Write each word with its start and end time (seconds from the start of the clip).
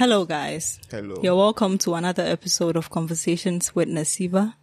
Hello, 0.00 0.24
guys. 0.24 0.80
Hello. 0.90 1.20
You're 1.22 1.36
welcome 1.36 1.76
to 1.84 1.92
another 1.92 2.22
episode 2.22 2.74
of 2.74 2.88
Conversations 2.88 3.74
with 3.74 3.86
Nasiba. 3.86 4.54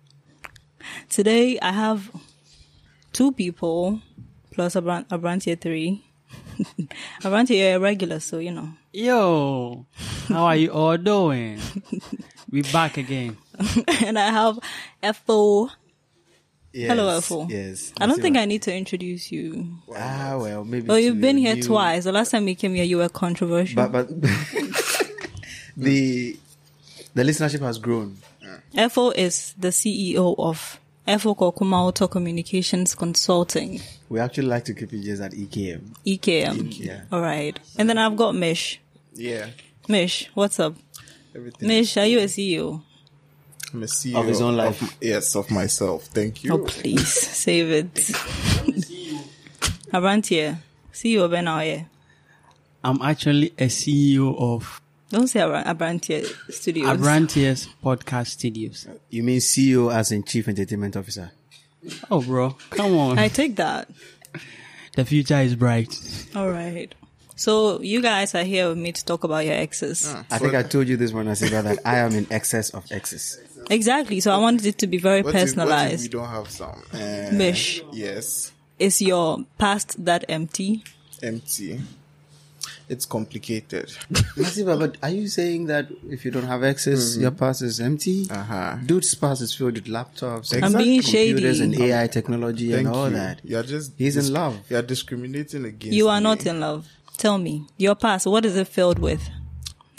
Today, 1.09 1.59
I 1.59 1.73
have 1.73 2.09
two 3.13 3.31
people 3.33 4.01
plus 4.51 4.75
a 4.79 4.81
brand, 4.81 5.05
a 5.11 5.17
brand 5.19 5.43
tier 5.43 5.55
three. 5.55 6.03
a 7.23 7.29
brand 7.29 7.49
tier 7.49 7.79
regular, 7.79 8.19
so 8.19 8.39
you 8.39 8.49
know. 8.49 8.69
Yo, 8.91 9.85
how 10.27 10.45
are 10.45 10.55
you 10.55 10.71
all 10.71 10.97
doing? 10.97 11.59
we 12.49 12.63
back 12.63 12.97
again. 12.97 13.37
and 14.03 14.17
I 14.17 14.31
have 14.31 14.57
FO. 15.23 15.69
Yes, 16.73 16.89
Hello, 16.89 17.21
FO. 17.21 17.47
Yes. 17.47 17.93
I 17.99 18.07
don't 18.07 18.21
think 18.21 18.37
I 18.37 18.45
need 18.45 18.63
to 18.63 18.75
introduce 18.75 19.31
you. 19.31 19.77
Ah, 19.95 20.35
well, 20.39 20.63
maybe. 20.63 20.87
Well, 20.87 20.99
you've 20.99 21.21
been 21.21 21.37
here 21.37 21.55
new- 21.55 21.61
twice. 21.63 22.05
The 22.05 22.11
last 22.11 22.31
time 22.31 22.47
you 22.47 22.55
came 22.55 22.73
here, 22.73 22.83
you 22.83 22.97
were 22.97 23.09
controversial. 23.09 23.87
But 23.87 23.91
but 23.91 24.09
the 25.77 26.37
the 27.13 27.23
listenership 27.23 27.61
has 27.61 27.77
grown. 27.79 28.17
FO 28.89 29.11
is 29.11 29.53
the 29.57 29.69
CEO 29.69 30.35
of 30.37 30.79
FO 31.05 31.35
Kokuma 31.35 31.85
Auto 31.87 32.07
Communications 32.07 32.95
Consulting, 32.95 33.79
We 34.09 34.19
actually 34.19 34.47
like 34.47 34.65
to 34.65 34.73
keep 34.73 34.91
it 34.93 35.01
just 35.03 35.21
at 35.21 35.33
E 35.33 35.45
EKM. 35.47 35.81
EKM. 36.05 36.73
Yeah. 36.79 37.01
All 37.11 37.21
right. 37.21 37.57
And 37.77 37.89
then 37.89 37.97
I've 37.97 38.15
got 38.17 38.35
Mish. 38.35 38.79
Yeah, 39.13 39.47
Mish, 39.87 40.29
what's 40.33 40.59
up? 40.59 40.75
everything. 41.35 41.67
Mish, 41.67 41.95
are 41.97 42.05
you 42.05 42.19
a 42.19 42.23
CEO? 42.25 42.81
I'm 43.73 43.83
a 43.83 43.85
CEO 43.85 44.15
Of 44.19 44.27
his 44.27 44.41
own 44.41 44.55
life. 44.57 44.81
of- 44.81 44.95
yes, 45.01 45.35
of 45.35 45.49
myself. 45.51 46.05
Thank 46.05 46.43
you. 46.43 46.53
Oh, 46.53 46.59
please, 46.59 47.07
save 47.45 47.69
it. 47.71 47.93
Abrantier, 49.93 50.57
CEO 50.93 51.29
Ben 51.29 51.45
Aoye. 51.45 51.85
I'm 52.83 53.01
actually 53.01 53.47
a 53.57 53.67
CEO 53.67 54.35
of 54.37 54.81
Don't 55.09 55.27
say 55.27 55.39
Abra- 55.39 55.63
Abrantier 55.63 56.25
Studios. 56.51 56.89
Abrantiers 56.89 57.67
Podcast 57.83 58.27
Studios. 58.27 58.87
You 59.09 59.23
mean 59.23 59.39
CEO 59.39 59.93
as 59.93 60.11
in 60.11 60.23
Chief 60.23 60.47
Entertainment 60.47 60.97
Officer? 60.97 61.31
Oh, 62.11 62.21
bro, 62.21 62.57
come 62.71 62.95
on. 62.97 63.17
I 63.17 63.29
take 63.29 63.55
that. 63.55 63.89
the 64.95 65.05
future 65.05 65.39
is 65.39 65.55
bright. 65.55 65.97
All 66.35 66.49
right. 66.49 66.93
So 67.37 67.79
you 67.81 68.01
guys 68.01 68.33
are 68.35 68.43
here 68.43 68.67
with 68.69 68.79
me 68.79 68.91
to 68.91 69.05
talk 69.05 69.23
about 69.23 69.45
your 69.45 69.53
exes. 69.53 70.13
I 70.31 70.39
think 70.39 70.55
I 70.55 70.63
told 70.63 70.87
you 70.87 70.97
this 70.97 71.13
one, 71.13 71.27
Asiba, 71.27 71.63
that 71.63 71.79
I 71.85 71.99
am 71.99 72.13
in 72.13 72.27
excess 72.31 72.71
of 72.71 72.83
excess. 72.91 73.37
Exactly. 73.69 74.19
So 74.19 74.31
I 74.33 74.37
wanted 74.39 74.65
it 74.65 74.79
to 74.79 74.87
be 74.87 74.97
very 74.97 75.21
What 75.21 75.35
if- 75.35 75.55
what 75.55 75.91
if 75.93 76.01
we 76.01 76.07
don't 76.09 76.27
have 76.27 76.49
some? 76.49 76.81
Uh, 76.91 77.29
Mish, 77.31 77.81
Yes, 77.93 78.51
is 78.79 79.01
your 79.01 79.45
past 79.59 80.03
that 80.03 80.25
empty? 80.27 80.83
empty. 81.23 81.79
It's 82.89 83.05
complicated. 83.05 83.87
Asiba, 84.37 84.79
but 84.79 84.95
are 85.03 85.09
you 85.09 85.27
saying 85.27 85.65
that 85.65 85.87
if 86.09 86.23
you 86.23 86.31
don't 86.31 86.45
have 86.45 86.63
excess, 86.63 87.17
your 87.17 87.31
past 87.31 87.61
is 87.61 87.81
empty? 87.81 88.27
Uh-huh. 88.31 88.77
Dude's 88.85 89.13
past 89.13 89.41
is 89.41 89.53
filled 89.53 89.73
with 89.73 89.87
laptops, 89.87 90.53
I'm 90.63 90.71
being 90.71 91.01
computers, 91.01 91.57
shady. 91.57 91.75
and 91.75 91.81
AI 91.81 92.07
technology 92.07 92.71
Thank 92.71 92.87
and 92.87 92.95
all 92.95 93.09
you. 93.09 93.15
that. 93.17 93.41
You're 93.43 93.63
just 93.63 93.91
He's 93.97 94.15
in 94.15 94.31
love. 94.33 94.57
You're 94.69 94.81
discriminating 94.83 95.65
against. 95.65 95.97
You 95.97 96.07
are 96.07 96.19
me. 96.19 96.23
not 96.23 96.45
in 96.45 96.61
love. 96.61 96.87
Tell 97.17 97.37
me 97.37 97.65
your 97.77 97.95
past. 97.95 98.25
What 98.25 98.45
is 98.45 98.55
it 98.55 98.67
filled 98.69 98.99
with? 98.99 99.27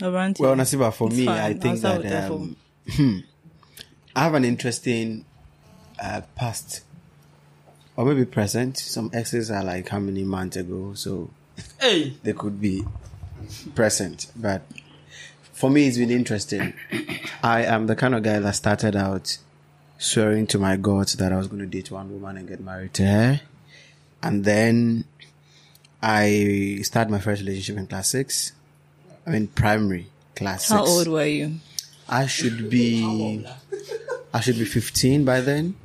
Abrantier. 0.00 0.40
Well, 0.40 0.54
Nasiba, 0.54 0.90
for 0.94 1.08
It's 1.08 1.16
me, 1.18 1.26
fine. 1.26 1.36
I 1.38 1.48
I'll 1.48 1.58
think 1.58 1.80
that 1.80 2.30
um, 2.30 2.56
I 4.16 4.22
have 4.24 4.34
an 4.34 4.44
interesting 4.44 5.26
uh, 6.02 6.22
past, 6.36 6.84
or 7.96 8.06
maybe 8.06 8.24
present. 8.24 8.78
Some 8.78 9.10
exes 9.12 9.50
are 9.50 9.62
like 9.64 9.88
how 9.88 9.98
many 9.98 10.24
months 10.24 10.56
ago, 10.56 10.94
so 10.94 11.30
Hey, 11.80 12.14
they 12.22 12.32
could 12.32 12.60
be 12.60 12.84
present. 13.74 14.30
But 14.36 14.62
for 15.52 15.70
me, 15.70 15.86
it's 15.86 15.98
been 15.98 16.10
interesting. 16.10 16.74
I 17.42 17.62
am 17.64 17.86
the 17.86 17.96
kind 17.96 18.14
of 18.14 18.22
guy 18.22 18.38
that 18.38 18.54
started 18.54 18.96
out 18.96 19.38
swearing 19.98 20.46
to 20.48 20.58
my 20.58 20.76
gods 20.76 21.14
that 21.14 21.32
I 21.32 21.36
was 21.36 21.48
going 21.48 21.60
to 21.60 21.66
date 21.66 21.90
one 21.90 22.12
woman 22.12 22.36
and 22.36 22.48
get 22.48 22.60
married 22.60 22.94
to 22.94 23.06
her, 23.06 23.40
and 24.22 24.44
then 24.44 25.04
I 26.02 26.80
started 26.82 27.10
my 27.10 27.18
first 27.18 27.42
relationship 27.42 27.76
in 27.76 27.86
class 27.86 28.10
six. 28.10 28.52
I 29.26 29.30
mean, 29.30 29.48
primary 29.48 30.06
class 30.36 30.68
How 30.68 30.84
six. 30.84 30.98
old 30.98 31.08
were 31.08 31.26
you? 31.26 31.54
I 32.08 32.26
should 32.26 32.70
be 32.70 33.44
I 34.32 34.40
should 34.40 34.58
be 34.58 34.64
15 34.64 35.24
by 35.24 35.40
then. 35.40 35.76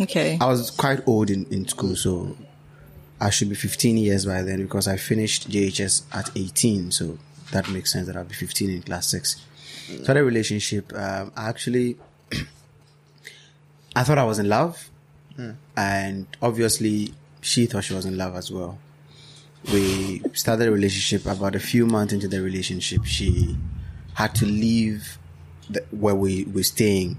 Okay. 0.00 0.38
I 0.40 0.46
was 0.46 0.70
quite 0.70 1.06
old 1.06 1.30
in, 1.30 1.46
in 1.46 1.68
school, 1.68 1.94
so 1.94 2.36
I 3.20 3.30
should 3.30 3.48
be 3.48 3.54
15 3.54 3.96
years 3.96 4.26
by 4.26 4.42
then 4.42 4.62
because 4.62 4.88
I 4.88 4.96
finished 4.96 5.48
JHS 5.48 6.02
at 6.12 6.30
18, 6.36 6.90
so 6.90 7.18
that 7.52 7.68
makes 7.70 7.92
sense 7.92 8.06
that 8.06 8.16
I'll 8.16 8.24
be 8.24 8.34
15 8.34 8.70
in 8.70 8.82
class 8.82 9.06
6. 9.08 9.44
So 10.04 10.14
that 10.14 10.24
relationship, 10.24 10.92
um, 10.94 11.32
I 11.36 11.48
actually, 11.48 11.96
I 13.96 14.02
thought 14.02 14.18
I 14.18 14.24
was 14.24 14.38
in 14.38 14.48
love, 14.48 14.90
and 15.76 16.26
obviously 16.40 17.14
she 17.40 17.66
thought 17.66 17.84
she 17.84 17.94
was 17.94 18.06
in 18.06 18.16
love 18.16 18.34
as 18.34 18.50
well. 18.50 18.78
We 19.72 20.22
started 20.32 20.68
a 20.68 20.72
relationship 20.72 21.26
about 21.30 21.54
a 21.54 21.60
few 21.60 21.86
months 21.86 22.12
into 22.12 22.28
the 22.28 22.40
relationship. 22.42 23.04
She 23.04 23.56
had 24.14 24.34
to 24.36 24.46
leave 24.46 25.18
the, 25.70 25.84
where 25.90 26.14
we 26.14 26.44
were 26.44 26.62
staying, 26.62 27.16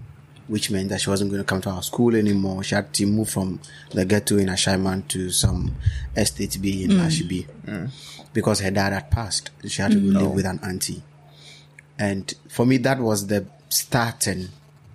which 0.48 0.70
meant 0.70 0.90
that 0.90 1.02
she 1.02 1.10
wasn't 1.10 1.30
going 1.32 1.42
to 1.42 1.46
come 1.46 1.62
to 1.62 1.70
our 1.70 1.82
school 1.82 2.16
anymore. 2.16 2.64
She 2.64 2.76
had 2.76 2.94
to 2.94 3.06
move 3.06 3.30
from 3.30 3.60
the 3.92 4.06
ghetto 4.06 4.38
in 4.38 4.48
Ashaiman 4.48 5.08
to 5.10 5.30
some 5.32 5.76
estate 6.16 6.58
B 6.62 6.84
in 6.84 6.92
mm. 6.92 7.00
Ashibi 7.00 7.48
mm. 7.66 7.92
because 8.34 8.60
her 8.60 8.72
dad 8.72 8.94
had 8.94 9.10
passed. 9.12 9.52
She 9.68 9.82
had 9.82 9.92
to 9.92 9.98
go 9.98 10.08
mm. 10.08 10.14
live 10.14 10.32
oh. 10.32 10.36
with 10.36 10.46
an 10.46 10.60
auntie. 10.64 11.04
And 11.98 12.34
for 12.50 12.66
me, 12.66 12.78
that 12.78 13.00
was 13.00 13.28
the 13.28 13.46
start 13.70 14.28
and 14.28 14.50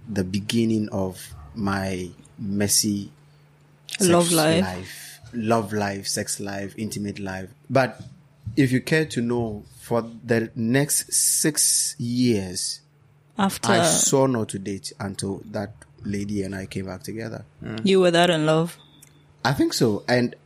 the 0.09 0.25
beginning 0.25 0.88
of 0.91 1.34
my 1.55 2.11
messy 2.38 3.11
Love 4.00 4.28
sex 4.28 4.34
life. 4.37 5.21
love 5.32 5.72
life, 5.72 6.06
sex 6.06 6.41
life, 6.41 6.75
intimate 6.78 7.19
life. 7.19 7.50
But 7.69 8.00
if 8.56 8.72
you 8.72 8.81
care 8.81 9.05
to 9.06 9.21
know, 9.21 9.65
for 9.81 10.03
the 10.25 10.50
next 10.55 11.12
six 11.12 11.97
years, 11.99 12.80
After 13.41 13.73
I 13.73 13.84
saw 13.84 14.27
no 14.27 14.45
to 14.45 14.59
date 14.59 14.93
until 15.01 15.43
that 15.51 15.73
lady 16.05 16.43
and 16.43 16.55
I 16.55 16.67
came 16.67 16.87
back 16.87 17.03
together. 17.03 17.45
you 17.84 18.01
were 18.01 18.11
that 18.11 18.31
in 18.31 18.45
love. 18.47 18.77
I 19.43 19.53
think 19.55 19.73
so. 19.73 20.05
And 20.06 20.37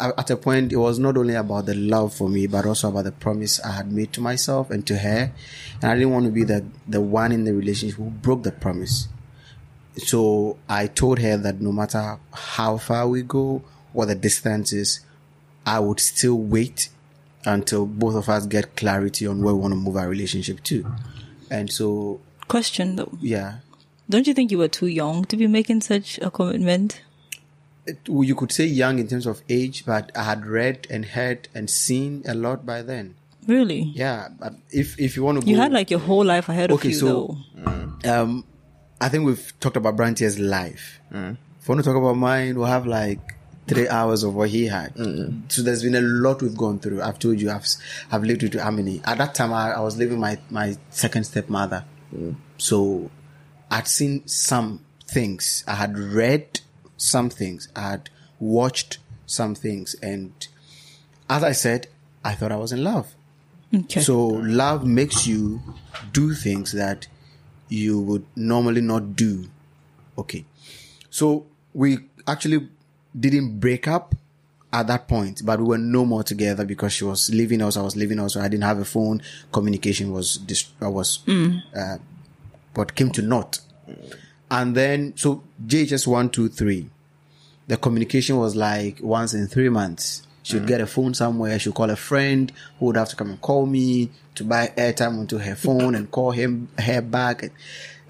uh, 0.00 0.12
at 0.16 0.30
a 0.30 0.36
point, 0.36 0.72
it 0.72 0.76
was 0.76 1.00
not 1.00 1.16
only 1.16 1.34
about 1.34 1.66
the 1.66 1.74
love 1.74 2.14
for 2.14 2.28
me, 2.28 2.46
but 2.46 2.64
also 2.66 2.88
about 2.88 3.04
the 3.04 3.12
promise 3.12 3.58
I 3.60 3.72
had 3.72 3.90
made 3.90 4.12
to 4.12 4.20
myself 4.20 4.70
and 4.70 4.86
to 4.86 4.96
her. 4.98 5.32
And 5.82 5.90
I 5.90 5.94
didn't 5.94 6.12
want 6.12 6.26
to 6.26 6.30
be 6.30 6.44
the, 6.44 6.64
the 6.86 7.00
one 7.00 7.32
in 7.32 7.42
the 7.44 7.52
relationship 7.52 7.98
who 7.98 8.10
broke 8.10 8.44
the 8.44 8.52
promise. 8.52 9.08
So 9.96 10.56
I 10.68 10.86
told 10.86 11.18
her 11.18 11.36
that 11.36 11.60
no 11.60 11.72
matter 11.72 12.18
how 12.32 12.78
far 12.78 13.08
we 13.08 13.22
go, 13.22 13.62
what 13.92 14.06
the 14.06 14.14
distance 14.14 14.72
is, 14.72 15.00
I 15.66 15.80
would 15.80 15.98
still 15.98 16.36
wait 16.36 16.90
until 17.44 17.86
both 17.86 18.14
of 18.14 18.28
us 18.28 18.46
get 18.46 18.76
clarity 18.76 19.26
on 19.26 19.42
where 19.42 19.54
we 19.54 19.60
want 19.60 19.72
to 19.72 19.76
move 19.76 19.96
our 19.96 20.08
relationship 20.08 20.62
to. 20.64 20.86
And 21.50 21.70
so, 21.72 22.20
Question 22.48 22.96
though. 22.96 23.12
yeah, 23.20 23.56
Don't 24.08 24.26
you 24.26 24.34
think 24.34 24.50
you 24.50 24.58
were 24.58 24.68
too 24.68 24.86
young 24.86 25.24
to 25.26 25.36
be 25.36 25.46
making 25.46 25.80
such 25.80 26.18
a 26.18 26.30
commitment? 26.30 27.00
it, 27.86 27.98
well, 28.08 28.24
you 28.24 28.34
could 28.34 28.50
say 28.52 28.64
young 28.64 28.98
in 28.98 29.08
terms 29.08 29.26
of 29.26 29.42
age, 29.48 29.84
but 29.84 30.10
I 30.16 30.22
had 30.24 30.46
read 30.46 30.86
and 30.90 31.04
heard 31.04 31.48
and 31.54 31.68
seen 31.68 32.22
a 32.26 32.34
lot 32.34 32.64
by 32.64 32.80
then. 32.82 33.14
Really? 33.46 33.92
Yeah, 33.94 34.28
but 34.40 34.54
if 34.70 34.98
if 34.98 35.16
you 35.16 35.22
want 35.24 35.42
to 35.42 35.46
You 35.46 35.56
go, 35.56 35.62
had 35.62 35.72
like 35.72 35.90
your 35.90 36.00
whole 36.00 36.24
life 36.24 36.48
ahead 36.48 36.70
of 36.70 36.82
you. 36.82 36.90
Okay, 36.90 36.92
so- 36.98 37.36
though. 37.56 38.22
um, 38.22 38.44
I 39.00 39.08
think 39.10 39.26
we've 39.26 39.52
talked 39.60 39.76
about 39.76 39.96
Brantier's 39.96 40.38
life. 40.38 40.98
If 41.10 41.14
you 41.16 41.36
want 41.68 41.80
to 41.80 41.82
talk 41.82 41.96
about 41.96 42.16
mine, 42.16 42.56
we'll 42.58 42.66
have 42.68 42.86
like 42.86 43.20
three 43.66 43.86
hours 43.88 44.22
of 44.22 44.34
what 44.34 44.48
he 44.50 44.66
had. 44.66 44.94
So 45.48 45.60
there's 45.62 45.82
been 45.82 45.94
a 45.94 46.00
lot 46.00 46.40
we've 46.40 46.56
gone 46.56 46.78
through. 46.78 47.02
I've 47.02 47.18
told 47.18 47.38
you, 47.40 47.50
I've 47.50 47.66
I've 48.10 48.22
lived 48.24 48.42
with 48.44 48.52
Amini. 48.54 49.02
At 49.06 49.18
that 49.18 49.34
time, 49.34 49.52
I, 49.52 49.72
I 49.72 49.80
was 49.80 49.96
living 49.98 50.18
my 50.20 50.38
my 50.48 50.76
second 50.90 51.24
stepmother. 51.24 51.84
So 52.58 53.10
I'd 53.70 53.88
seen 53.88 54.26
some 54.26 54.84
things. 55.06 55.64
I 55.66 55.74
had 55.74 55.98
read 55.98 56.60
some 56.96 57.30
things. 57.30 57.68
I 57.74 57.90
had 57.90 58.10
watched 58.38 58.98
some 59.26 59.54
things, 59.54 59.94
and 60.02 60.32
as 61.28 61.42
I 61.42 61.52
said, 61.52 61.88
I 62.24 62.34
thought 62.34 62.52
I 62.52 62.56
was 62.56 62.72
in 62.72 62.84
love. 62.84 63.14
Okay. 63.74 64.00
So 64.00 64.26
love 64.28 64.86
makes 64.86 65.26
you 65.26 65.60
do 66.12 66.34
things 66.34 66.72
that 66.72 67.08
you 67.68 68.00
would 68.00 68.24
normally 68.36 68.80
not 68.80 69.16
do. 69.16 69.48
Okay. 70.16 70.44
So 71.10 71.46
we 71.72 71.98
actually 72.26 72.68
didn't 73.18 73.58
break 73.58 73.88
up 73.88 74.14
at 74.74 74.88
that 74.88 75.06
point, 75.08 75.42
but 75.44 75.60
we 75.60 75.66
were 75.66 75.78
no 75.78 76.04
more 76.04 76.24
together 76.24 76.64
because 76.64 76.92
she 76.92 77.04
was 77.04 77.30
leaving 77.32 77.62
us. 77.62 77.76
I 77.76 77.82
was 77.82 77.94
leaving 77.96 78.18
us. 78.18 78.36
I 78.36 78.48
didn't 78.48 78.64
have 78.64 78.78
a 78.78 78.84
phone. 78.84 79.22
Communication 79.52 80.10
was 80.12 80.36
dis- 80.38 80.72
uh, 80.82 80.90
was 80.90 81.20
uh, 81.28 81.98
what 82.74 82.94
came 82.94 83.10
to 83.10 83.22
naught. 83.22 83.60
And 84.50 84.74
then 84.76 85.14
so 85.16 85.42
JHS 85.64 86.06
one 86.06 86.28
two 86.28 86.48
three, 86.48 86.90
the 87.68 87.76
communication 87.76 88.36
was 88.36 88.56
like 88.56 88.98
once 89.00 89.32
in 89.32 89.46
three 89.46 89.68
months. 89.68 90.26
She 90.42 90.56
would 90.58 90.66
get 90.66 90.80
a 90.82 90.86
phone 90.86 91.14
somewhere. 91.14 91.58
She 91.58 91.70
would 91.70 91.76
call 91.76 91.88
a 91.88 91.96
friend 91.96 92.52
who 92.78 92.86
would 92.86 92.96
have 92.96 93.08
to 93.08 93.16
come 93.16 93.30
and 93.30 93.40
call 93.40 93.64
me 93.64 94.10
to 94.34 94.44
buy 94.44 94.72
airtime 94.76 95.18
onto 95.18 95.38
her 95.38 95.54
phone 95.54 95.94
and 95.94 96.10
call 96.10 96.32
him 96.32 96.68
her 96.78 97.00
back. 97.00 97.44
It 97.44 97.52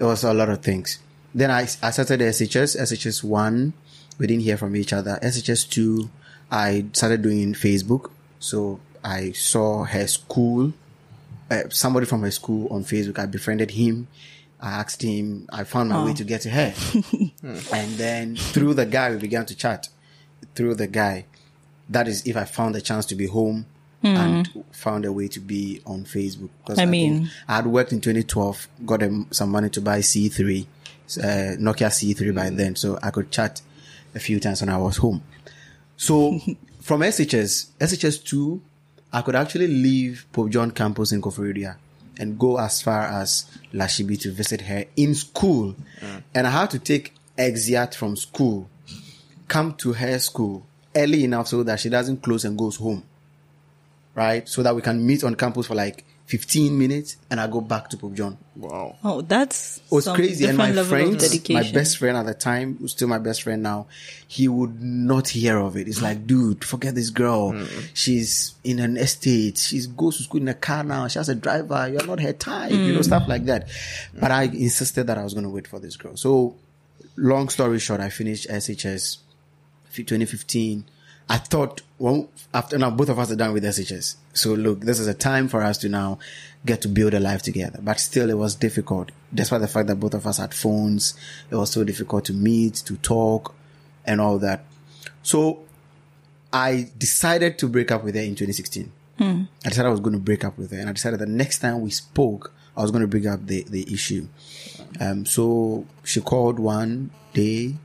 was 0.03 0.23
a 0.25 0.33
lot 0.33 0.49
of 0.49 0.61
things. 0.61 0.99
Then 1.33 1.49
I, 1.49 1.61
I 1.61 1.91
started 1.91 2.19
SHS, 2.19 2.75
SHS 2.77 3.23
one. 3.23 3.71
We 4.17 4.27
didn't 4.27 4.43
hear 4.43 4.57
from 4.57 4.75
each 4.75 4.91
other. 4.91 5.17
SHS 5.23 5.69
two, 5.69 6.09
I 6.55 6.85
started 6.93 7.21
doing 7.21 7.53
Facebook. 7.53 8.11
So 8.39 8.79
I 9.03 9.33
saw 9.33 9.83
her 9.83 10.07
school, 10.07 10.71
uh, 11.51 11.63
somebody 11.69 12.05
from 12.05 12.21
her 12.21 12.31
school 12.31 12.71
on 12.71 12.85
Facebook. 12.85 13.19
I 13.19 13.25
befriended 13.25 13.71
him. 13.71 14.07
I 14.61 14.71
asked 14.71 15.01
him, 15.01 15.47
I 15.51 15.65
found 15.65 15.89
my 15.89 16.05
way 16.05 16.13
to 16.13 16.23
get 16.23 16.41
to 16.41 16.49
her. 16.49 16.73
and 17.73 17.91
then 17.97 18.37
through 18.37 18.73
the 18.75 18.85
guy, 18.85 19.11
we 19.11 19.17
began 19.17 19.45
to 19.47 19.55
chat. 19.55 19.89
Through 20.55 20.75
the 20.75 20.87
guy. 20.87 21.25
That 21.89 22.07
is 22.07 22.25
if 22.25 22.37
I 22.37 22.45
found 22.45 22.75
a 22.77 22.81
chance 22.81 23.05
to 23.07 23.15
be 23.15 23.27
home 23.27 23.65
and 24.01 24.63
found 24.71 25.03
a 25.05 25.11
way 25.11 25.27
to 25.27 25.39
be 25.39 25.81
on 25.85 26.05
Facebook. 26.05 26.49
I 26.67 26.75
think 26.75 26.89
mean- 26.89 27.29
I 27.47 27.57
had 27.57 27.67
worked 27.67 27.91
in 27.91 27.99
2012, 28.01 28.67
got 28.85 29.03
um, 29.03 29.27
some 29.31 29.49
money 29.51 29.69
to 29.71 29.81
buy 29.81 29.99
C3, 29.99 30.65
uh, 31.17 31.23
Nokia 31.59 31.89
C3 31.89 32.33
by 32.33 32.49
then, 32.49 32.75
so 32.75 32.97
I 33.03 33.11
could 33.11 33.29
chat 33.29 33.61
a 34.15 34.19
few 34.19 34.39
times 34.39 34.61
when 34.61 34.69
I 34.69 34.77
was 34.77 34.97
home. 34.97 35.21
So 35.97 36.39
from 36.81 37.01
SHS, 37.01 37.71
SHS2, 37.79 38.59
I 39.13 39.21
could 39.21 39.35
actually 39.35 39.67
leave 39.67 40.25
Pope 40.31 40.49
John 40.49 40.71
campus 40.71 41.11
in 41.11 41.21
Koforidua 41.21 41.77
and 42.19 42.39
go 42.39 42.57
as 42.57 42.81
far 42.81 43.03
as 43.03 43.49
Lashibi 43.73 44.19
to 44.21 44.31
visit 44.31 44.61
her 44.61 44.85
in 44.95 45.15
school. 45.15 45.75
Mm. 46.01 46.23
And 46.33 46.47
I 46.47 46.49
had 46.49 46.69
to 46.71 46.79
take 46.79 47.13
exit 47.37 47.95
from 47.95 48.15
school, 48.15 48.69
come 49.47 49.73
to 49.75 49.93
her 49.93 50.19
school 50.19 50.65
early 50.95 51.23
enough 51.23 51.47
so 51.47 51.63
that 51.63 51.79
she 51.79 51.89
doesn't 51.89 52.23
close 52.23 52.45
and 52.45 52.57
goes 52.57 52.77
home. 52.77 53.03
Right? 54.13 54.47
So 54.47 54.63
that 54.63 54.75
we 54.75 54.81
can 54.81 55.05
meet 55.05 55.23
on 55.23 55.35
campus 55.35 55.67
for 55.67 55.75
like 55.75 56.05
15 56.25 56.75
minutes 56.75 57.17
and 57.29 57.39
I 57.39 57.45
go 57.45 57.61
back 57.61 57.87
to 57.89 57.97
Pope 57.97 58.15
John. 58.15 58.37
Wow. 58.55 58.95
Oh, 59.03 59.21
that's 59.21 59.77
It 59.77 59.91
was 59.91 60.07
crazy. 60.07 60.45
And 60.45 60.57
my 60.57 60.71
different 60.71 60.91
level 60.91 61.15
of 61.15 61.19
friends, 61.19 61.49
my 61.49 61.71
best 61.71 61.97
friend 61.99 62.17
at 62.17 62.25
the 62.25 62.33
time, 62.33 62.77
who's 62.77 62.93
still 62.93 63.07
my 63.07 63.19
best 63.19 63.43
friend 63.43 63.61
now, 63.61 63.85
he 64.27 64.47
would 64.47 64.81
not 64.81 65.27
hear 65.27 65.59
of 65.59 65.77
it. 65.77 65.87
It's 65.87 66.01
like, 66.01 66.25
dude, 66.25 66.63
forget 66.63 66.95
this 66.95 67.11
girl. 67.11 67.51
Hmm. 67.51 67.65
She's 67.93 68.55
in 68.63 68.79
an 68.79 68.97
estate. 68.97 69.59
She 69.59 69.85
goes 69.95 70.17
to 70.17 70.23
school 70.23 70.41
in 70.41 70.47
a 70.47 70.55
car 70.55 70.83
now. 70.83 71.07
She 71.07 71.19
has 71.19 71.29
a 71.29 71.35
driver. 71.35 71.87
You're 71.89 72.07
not 72.07 72.19
her 72.19 72.33
type, 72.33 72.71
you 72.71 72.93
know, 72.93 72.95
hmm. 72.95 73.01
stuff 73.03 73.27
like 73.27 73.45
that. 73.45 73.67
But 74.19 74.31
I 74.31 74.43
insisted 74.43 75.05
that 75.05 75.19
I 75.19 75.23
was 75.23 75.35
going 75.35 75.43
to 75.45 75.51
wait 75.51 75.67
for 75.67 75.79
this 75.79 75.95
girl. 75.95 76.17
So, 76.17 76.55
long 77.17 77.49
story 77.49 77.77
short, 77.77 78.01
I 78.01 78.09
finished 78.09 78.49
SHS 78.49 79.17
2015. 79.93 80.85
I 81.27 81.37
thought, 81.37 81.81
well, 81.97 82.29
after 82.53 82.77
now 82.77 82.91
both 82.91 83.09
of 83.09 83.17
us 83.17 83.31
are 83.31 83.35
done 83.35 83.53
with 83.53 83.63
SHS. 83.63 84.15
So 84.33 84.53
look, 84.53 84.81
this 84.81 84.99
is 84.99 85.07
a 85.07 85.13
time 85.13 85.47
for 85.47 85.63
us 85.63 85.77
to 85.79 85.89
now 85.89 86.19
get 86.65 86.81
to 86.81 86.87
build 86.87 87.13
a 87.13 87.19
life 87.19 87.41
together. 87.41 87.79
But 87.81 87.99
still, 87.99 88.29
it 88.29 88.37
was 88.37 88.55
difficult, 88.55 89.11
despite 89.33 89.61
the 89.61 89.67
fact 89.67 89.87
that 89.87 89.95
both 89.95 90.13
of 90.13 90.27
us 90.27 90.37
had 90.37 90.53
phones. 90.53 91.15
It 91.49 91.55
was 91.55 91.71
so 91.71 91.83
difficult 91.83 92.25
to 92.25 92.33
meet, 92.33 92.75
to 92.85 92.97
talk, 92.97 93.55
and 94.05 94.21
all 94.21 94.37
that. 94.39 94.65
So 95.23 95.63
I 96.53 96.89
decided 96.97 97.57
to 97.59 97.67
break 97.67 97.91
up 97.91 98.03
with 98.03 98.15
her 98.15 98.21
in 98.21 98.35
2016. 98.35 98.91
I 99.65 99.69
decided 99.69 99.87
I 99.87 99.91
was 99.91 99.99
going 100.01 100.13
to 100.13 100.19
break 100.21 100.43
up 100.43 100.57
with 100.57 100.71
her, 100.71 100.79
and 100.79 100.89
I 100.89 100.93
decided 100.93 101.19
the 101.19 101.25
next 101.25 101.59
time 101.59 101.81
we 101.81 101.89
spoke, 101.89 102.51
I 102.77 102.81
was 102.81 102.91
going 102.91 103.01
to 103.01 103.07
bring 103.07 103.27
up 103.27 103.47
the 103.47 103.63
the 103.63 103.91
issue. 103.93 104.27
Um, 104.99 105.25
so 105.25 105.85
she 106.03 106.21
called 106.21 106.59
one 106.59 107.11
day, 107.33 107.75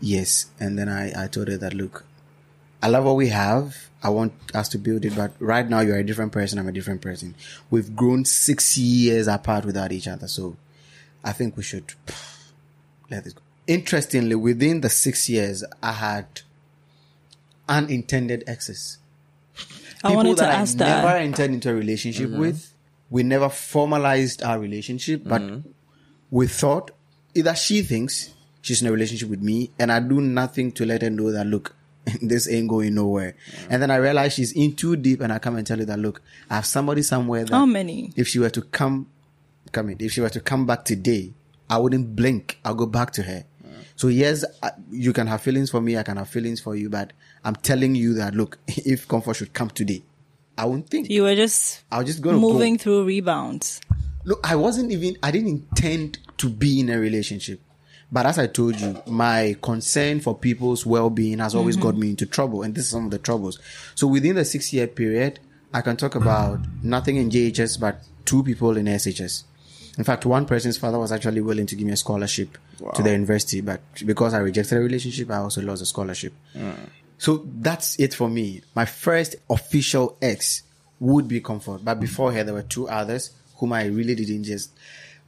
yes, 0.00 0.46
and 0.58 0.76
then 0.78 0.88
I 0.88 1.24
I 1.24 1.28
told 1.28 1.48
her 1.48 1.56
that 1.56 1.74
look, 1.74 2.04
I 2.82 2.88
love 2.88 3.04
what 3.04 3.16
we 3.16 3.28
have. 3.28 3.76
I 4.02 4.10
want 4.10 4.32
us 4.54 4.68
to 4.70 4.78
build 4.78 5.04
it, 5.04 5.16
but 5.16 5.32
right 5.40 5.68
now 5.68 5.80
you're 5.80 5.96
a 5.96 6.04
different 6.04 6.32
person. 6.32 6.58
I'm 6.58 6.68
a 6.68 6.72
different 6.72 7.02
person. 7.02 7.34
We've 7.70 7.94
grown 7.96 8.24
six 8.24 8.78
years 8.78 9.26
apart 9.26 9.64
without 9.64 9.90
each 9.90 10.06
other, 10.06 10.28
so 10.28 10.56
I 11.24 11.32
think 11.32 11.56
we 11.56 11.62
should 11.62 11.94
let 13.10 13.24
this 13.24 13.32
go. 13.32 13.42
Interestingly, 13.66 14.34
within 14.34 14.80
the 14.80 14.88
six 14.88 15.28
years, 15.28 15.64
I 15.82 15.92
had 15.92 16.42
unintended 17.68 18.44
exes. 18.46 18.98
I 20.02 20.14
wanted 20.14 20.36
to 20.36 20.42
that 20.42 20.54
ask 20.60 20.76
I 20.76 20.84
that. 20.84 21.04
never 21.04 21.16
entered 21.16 21.50
into 21.50 21.70
a 21.70 21.74
relationship 21.74 22.30
mm-hmm. 22.30 22.40
with. 22.40 22.72
We 23.10 23.22
never 23.22 23.48
formalized 23.48 24.42
our 24.42 24.58
relationship, 24.58 25.22
but 25.24 25.42
mm-hmm. 25.42 25.68
we 26.30 26.46
thought 26.46 26.92
either 27.34 27.54
she 27.54 27.82
thinks 27.82 28.34
she's 28.60 28.82
in 28.82 28.88
a 28.88 28.92
relationship 28.92 29.28
with 29.28 29.42
me, 29.42 29.70
and 29.78 29.90
I 29.90 30.00
do 30.00 30.20
nothing 30.20 30.72
to 30.72 30.86
let 30.86 31.02
her 31.02 31.10
know 31.10 31.32
that 31.32 31.46
look, 31.46 31.74
this 32.22 32.48
ain't 32.48 32.68
going 32.68 32.94
nowhere. 32.94 33.34
And 33.70 33.80
then 33.82 33.90
I 33.90 33.96
realize 33.96 34.32
she's 34.34 34.52
in 34.52 34.74
too 34.76 34.96
deep, 34.96 35.20
and 35.20 35.32
I 35.32 35.38
come 35.38 35.56
and 35.56 35.66
tell 35.66 35.78
her 35.78 35.84
that 35.84 35.98
look, 35.98 36.22
I 36.50 36.56
have 36.56 36.66
somebody 36.66 37.02
somewhere 37.02 37.44
that 37.44 37.52
How 37.54 37.66
many? 37.66 38.12
if 38.16 38.28
she 38.28 38.38
were 38.38 38.50
to 38.50 38.62
come, 38.62 39.08
come 39.72 39.90
in, 39.90 39.96
if 40.00 40.12
she 40.12 40.20
were 40.20 40.30
to 40.30 40.40
come 40.40 40.66
back 40.66 40.84
today, 40.84 41.32
I 41.70 41.78
wouldn't 41.78 42.16
blink. 42.16 42.58
I'll 42.64 42.74
go 42.74 42.86
back 42.86 43.10
to 43.12 43.22
her. 43.22 43.44
So 43.96 44.06
yes, 44.08 44.44
I- 44.62 44.70
you 44.92 45.12
can 45.12 45.26
have 45.26 45.42
feelings 45.42 45.70
for 45.70 45.80
me. 45.80 45.96
I 45.98 46.04
can 46.04 46.16
have 46.18 46.28
feelings 46.28 46.60
for 46.60 46.76
you, 46.76 46.88
but 46.88 47.12
I'm 47.44 47.56
telling 47.56 47.94
you 47.96 48.14
that 48.14 48.34
look, 48.34 48.58
if 48.68 49.08
comfort 49.08 49.34
should 49.34 49.52
come 49.52 49.70
today, 49.70 50.02
I 50.56 50.66
won't 50.66 50.88
think. 50.88 51.10
You 51.10 51.22
were 51.24 51.34
just 51.34 51.82
I 51.90 51.98
was 51.98 52.06
just 52.06 52.22
gonna 52.22 52.38
moving 52.38 52.76
Go. 52.76 52.82
through 52.82 53.04
rebounds. 53.06 53.80
Look, 54.24 54.40
I 54.48 54.54
wasn't 54.56 54.92
even. 54.92 55.16
I 55.22 55.30
didn't 55.30 55.48
intend 55.48 56.18
to 56.38 56.48
be 56.48 56.78
in 56.80 56.90
a 56.90 56.98
relationship, 56.98 57.60
but 58.10 58.26
as 58.26 58.38
I 58.38 58.46
told 58.46 58.80
you, 58.80 59.02
my 59.06 59.56
concern 59.62 60.20
for 60.20 60.34
people's 60.36 60.86
well-being 60.86 61.38
has 61.40 61.54
always 61.54 61.76
got 61.76 61.92
mm-hmm. 61.92 62.00
me 62.00 62.10
into 62.10 62.26
trouble, 62.26 62.62
and 62.62 62.74
this 62.74 62.84
is 62.84 62.90
some 62.90 63.04
of 63.06 63.10
the 63.10 63.18
troubles. 63.18 63.58
So 63.94 64.06
within 64.06 64.36
the 64.36 64.44
six-year 64.44 64.86
period, 64.86 65.40
I 65.74 65.82
can 65.82 65.96
talk 65.96 66.14
about 66.14 66.60
nothing 66.82 67.16
in 67.16 67.28
JHS, 67.28 67.78
but 67.78 68.02
two 68.24 68.42
people 68.42 68.76
in 68.76 68.86
SHS. 68.86 69.44
In 69.98 70.04
fact, 70.04 70.24
one 70.24 70.46
person's 70.46 70.78
father 70.78 70.98
was 70.98 71.12
actually 71.12 71.40
willing 71.40 71.66
to 71.66 71.74
give 71.74 71.86
me 71.86 71.92
a 71.92 71.96
scholarship 71.96 72.56
to 72.94 73.02
the 73.02 73.10
university, 73.10 73.60
but 73.60 73.80
because 74.06 74.32
I 74.32 74.38
rejected 74.38 74.78
a 74.78 74.80
relationship, 74.80 75.30
I 75.30 75.38
also 75.38 75.60
lost 75.60 75.80
the 75.80 75.86
scholarship. 75.86 76.32
Mm. 76.54 76.88
So 77.18 77.44
that's 77.60 77.98
it 77.98 78.14
for 78.14 78.30
me. 78.30 78.62
My 78.74 78.84
first 78.84 79.36
official 79.50 80.16
ex 80.22 80.62
would 81.00 81.26
be 81.26 81.40
Comfort, 81.40 81.84
but 81.84 82.00
before 82.00 82.32
her, 82.32 82.44
there 82.44 82.54
were 82.54 82.62
two 82.62 82.88
others 82.88 83.32
whom 83.56 83.72
I 83.72 83.86
really 83.86 84.14
didn't 84.14 84.44
just. 84.44 84.70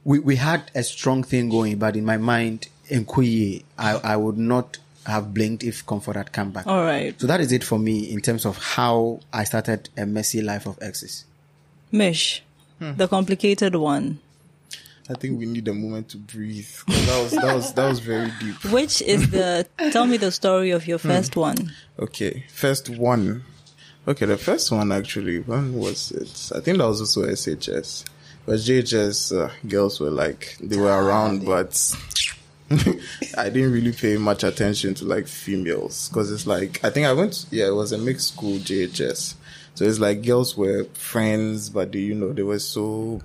We 0.03 0.19
we 0.19 0.35
had 0.37 0.71
a 0.75 0.83
strong 0.83 1.23
thing 1.23 1.49
going, 1.49 1.77
but 1.77 1.95
in 1.95 2.05
my 2.05 2.17
mind, 2.17 2.67
Nkuyi, 2.89 3.63
I 3.77 3.91
I 3.97 4.15
would 4.15 4.37
not 4.37 4.77
have 5.05 5.33
blinked 5.33 5.63
if 5.63 5.85
Comfort 5.85 6.15
had 6.15 6.31
come 6.31 6.51
back. 6.51 6.67
All 6.67 6.83
right. 6.83 7.19
So 7.19 7.27
that 7.27 7.39
is 7.41 7.51
it 7.51 7.63
for 7.63 7.79
me 7.79 8.11
in 8.11 8.21
terms 8.21 8.45
of 8.45 8.57
how 8.57 9.19
I 9.33 9.43
started 9.45 9.89
a 9.97 10.05
messy 10.05 10.41
life 10.41 10.65
of 10.67 10.77
exes. 10.81 11.25
Mish, 11.91 12.43
the 12.79 13.07
complicated 13.07 13.75
one. 13.75 14.19
I 15.09 15.15
think 15.15 15.37
we 15.39 15.45
need 15.45 15.67
a 15.67 15.73
moment 15.73 16.09
to 16.09 16.17
breathe. 16.17 16.69
That 16.87 17.21
was 17.23 17.31
that 17.31 17.55
was 17.55 17.73
that 17.73 17.89
was 17.89 17.99
very 17.99 18.31
deep. 18.39 18.63
Which 18.71 19.01
is 19.01 19.29
the, 19.29 19.67
tell 19.91 20.05
me 20.05 20.17
the 20.17 20.31
story 20.31 20.71
of 20.71 20.87
your 20.87 20.99
Hmm. 20.99 21.09
first 21.09 21.35
one. 21.35 21.73
Okay, 21.99 22.45
first 22.49 22.89
one. 22.89 23.43
Okay, 24.07 24.25
the 24.25 24.37
first 24.37 24.71
one 24.71 24.91
actually. 24.91 25.39
When 25.41 25.73
was 25.77 26.11
it? 26.11 26.51
I 26.55 26.61
think 26.61 26.77
that 26.77 26.87
was 26.87 27.01
also 27.01 27.25
SHS. 27.25 28.05
But 28.45 28.55
JHS 28.59 29.37
uh, 29.39 29.51
girls 29.67 29.99
were 29.99 30.09
like 30.09 30.57
they 30.59 30.77
were 30.77 30.87
around, 31.03 31.45
but 31.45 31.77
I 33.37 33.49
didn't 33.49 33.71
really 33.71 33.91
pay 33.91 34.17
much 34.17 34.43
attention 34.43 34.93
to 34.95 35.05
like 35.05 35.27
females 35.27 36.09
because 36.09 36.31
it's 36.31 36.47
like 36.47 36.83
I 36.83 36.89
think 36.89 37.05
I 37.05 37.13
went. 37.13 37.45
Yeah, 37.51 37.67
it 37.67 37.75
was 37.75 37.91
a 37.91 37.97
mixed 37.97 38.29
school 38.33 38.57
JHS, 38.57 39.35
so 39.75 39.85
it's 39.85 39.99
like 39.99 40.23
girls 40.23 40.57
were 40.57 40.85
friends, 40.93 41.69
but 41.69 41.91
they, 41.91 41.99
you 41.99 42.15
know 42.15 42.33
they 42.33 42.43
were 42.43 42.59
so. 42.59 43.21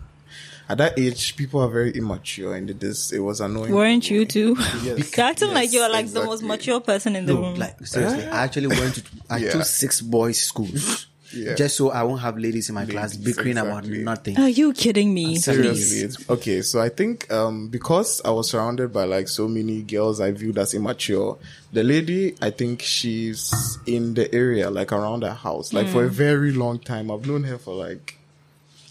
At 0.68 0.78
that 0.78 0.98
age, 0.98 1.36
people 1.36 1.60
are 1.60 1.68
very 1.68 1.92
immature, 1.92 2.56
and 2.56 2.68
it 2.68 2.82
is 2.82 3.12
it 3.12 3.20
was 3.20 3.40
annoying. 3.40 3.72
Weren't 3.72 4.10
you 4.10 4.24
too? 4.26 4.56
Yes. 4.82 5.16
You're 5.16 5.26
acting 5.26 5.54
like 5.54 5.72
you're 5.72 5.88
like 5.88 6.08
the 6.08 6.24
most 6.24 6.42
mature 6.42 6.80
person 6.80 7.14
in 7.14 7.24
the 7.24 7.34
No, 7.34 7.40
room. 7.40 7.54
like 7.54 7.86
seriously, 7.86 8.26
I 8.26 8.42
actually 8.44 8.66
went 8.66 8.96
to 8.96 9.02
I 9.30 9.36
Yeah. 9.44 9.52
chose 9.52 9.70
six 9.70 10.00
boys 10.00 10.40
schools. 10.42 11.06
Yeah. 11.32 11.54
Just 11.54 11.76
so 11.76 11.90
I 11.90 12.02
won't 12.04 12.20
have 12.20 12.38
ladies 12.38 12.68
in 12.68 12.74
my 12.74 12.86
class 12.86 13.14
Ladies, 13.14 13.36
bickering 13.36 13.58
about 13.58 13.84
nothing. 13.86 14.38
Are 14.38 14.48
you 14.48 14.72
kidding 14.72 15.12
me? 15.12 15.36
Seriously, 15.36 16.24
okay. 16.30 16.62
So 16.62 16.80
I 16.80 16.88
think 16.88 17.30
um, 17.32 17.68
because 17.68 18.20
I 18.24 18.30
was 18.30 18.50
surrounded 18.50 18.92
by 18.92 19.04
like 19.04 19.28
so 19.28 19.48
many 19.48 19.82
girls 19.82 20.20
I 20.20 20.30
viewed 20.30 20.58
as 20.58 20.74
immature, 20.74 21.38
the 21.72 21.82
lady 21.82 22.36
I 22.40 22.50
think 22.50 22.82
she's 22.82 23.78
in 23.86 24.14
the 24.14 24.32
area, 24.34 24.70
like 24.70 24.92
around 24.92 25.22
her 25.22 25.34
house, 25.34 25.72
like 25.72 25.88
for 25.88 26.04
a 26.04 26.08
very 26.08 26.52
long 26.52 26.78
time. 26.78 27.10
I've 27.10 27.26
known 27.26 27.44
her 27.44 27.58
for 27.58 27.74
like 27.74 28.16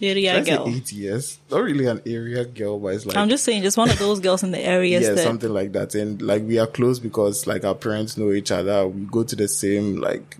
Area 0.01 0.33
should 0.33 0.41
I 0.41 0.43
say 0.43 0.57
girl. 0.57 0.67
eight 0.67 0.91
years. 0.91 1.39
Not 1.49 1.63
really 1.63 1.85
an 1.85 2.01
area 2.05 2.43
girl, 2.43 2.79
but 2.79 2.89
it's 2.89 3.05
like 3.05 3.15
I'm 3.15 3.29
just 3.29 3.43
saying, 3.45 3.63
just 3.63 3.77
one 3.77 3.89
of 3.89 3.97
those 3.97 4.19
girls 4.19 4.43
in 4.43 4.51
the 4.51 4.59
area. 4.59 4.99
yeah, 4.99 5.11
that 5.11 5.19
something 5.19 5.49
like 5.49 5.71
that. 5.71 5.95
And 5.95 6.21
like 6.21 6.43
we 6.43 6.59
are 6.59 6.67
close 6.67 6.99
because 6.99 7.47
like 7.47 7.63
our 7.63 7.75
parents 7.75 8.17
know 8.17 8.31
each 8.31 8.51
other. 8.51 8.87
We 8.87 9.05
go 9.05 9.23
to 9.23 9.35
the 9.35 9.47
same 9.47 9.97
like 9.97 10.37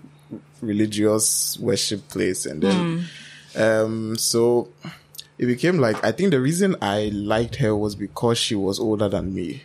religious 0.60 1.58
worship 1.58 2.08
place, 2.08 2.46
and 2.46 2.62
then 2.62 3.04
um 3.56 4.16
so 4.18 4.68
it 5.38 5.46
became 5.46 5.78
like 5.78 6.02
I 6.04 6.12
think 6.12 6.30
the 6.30 6.40
reason 6.40 6.76
I 6.80 7.10
liked 7.12 7.56
her 7.56 7.74
was 7.76 7.94
because 7.94 8.38
she 8.38 8.54
was 8.54 8.78
older 8.80 9.08
than 9.08 9.34
me. 9.34 9.62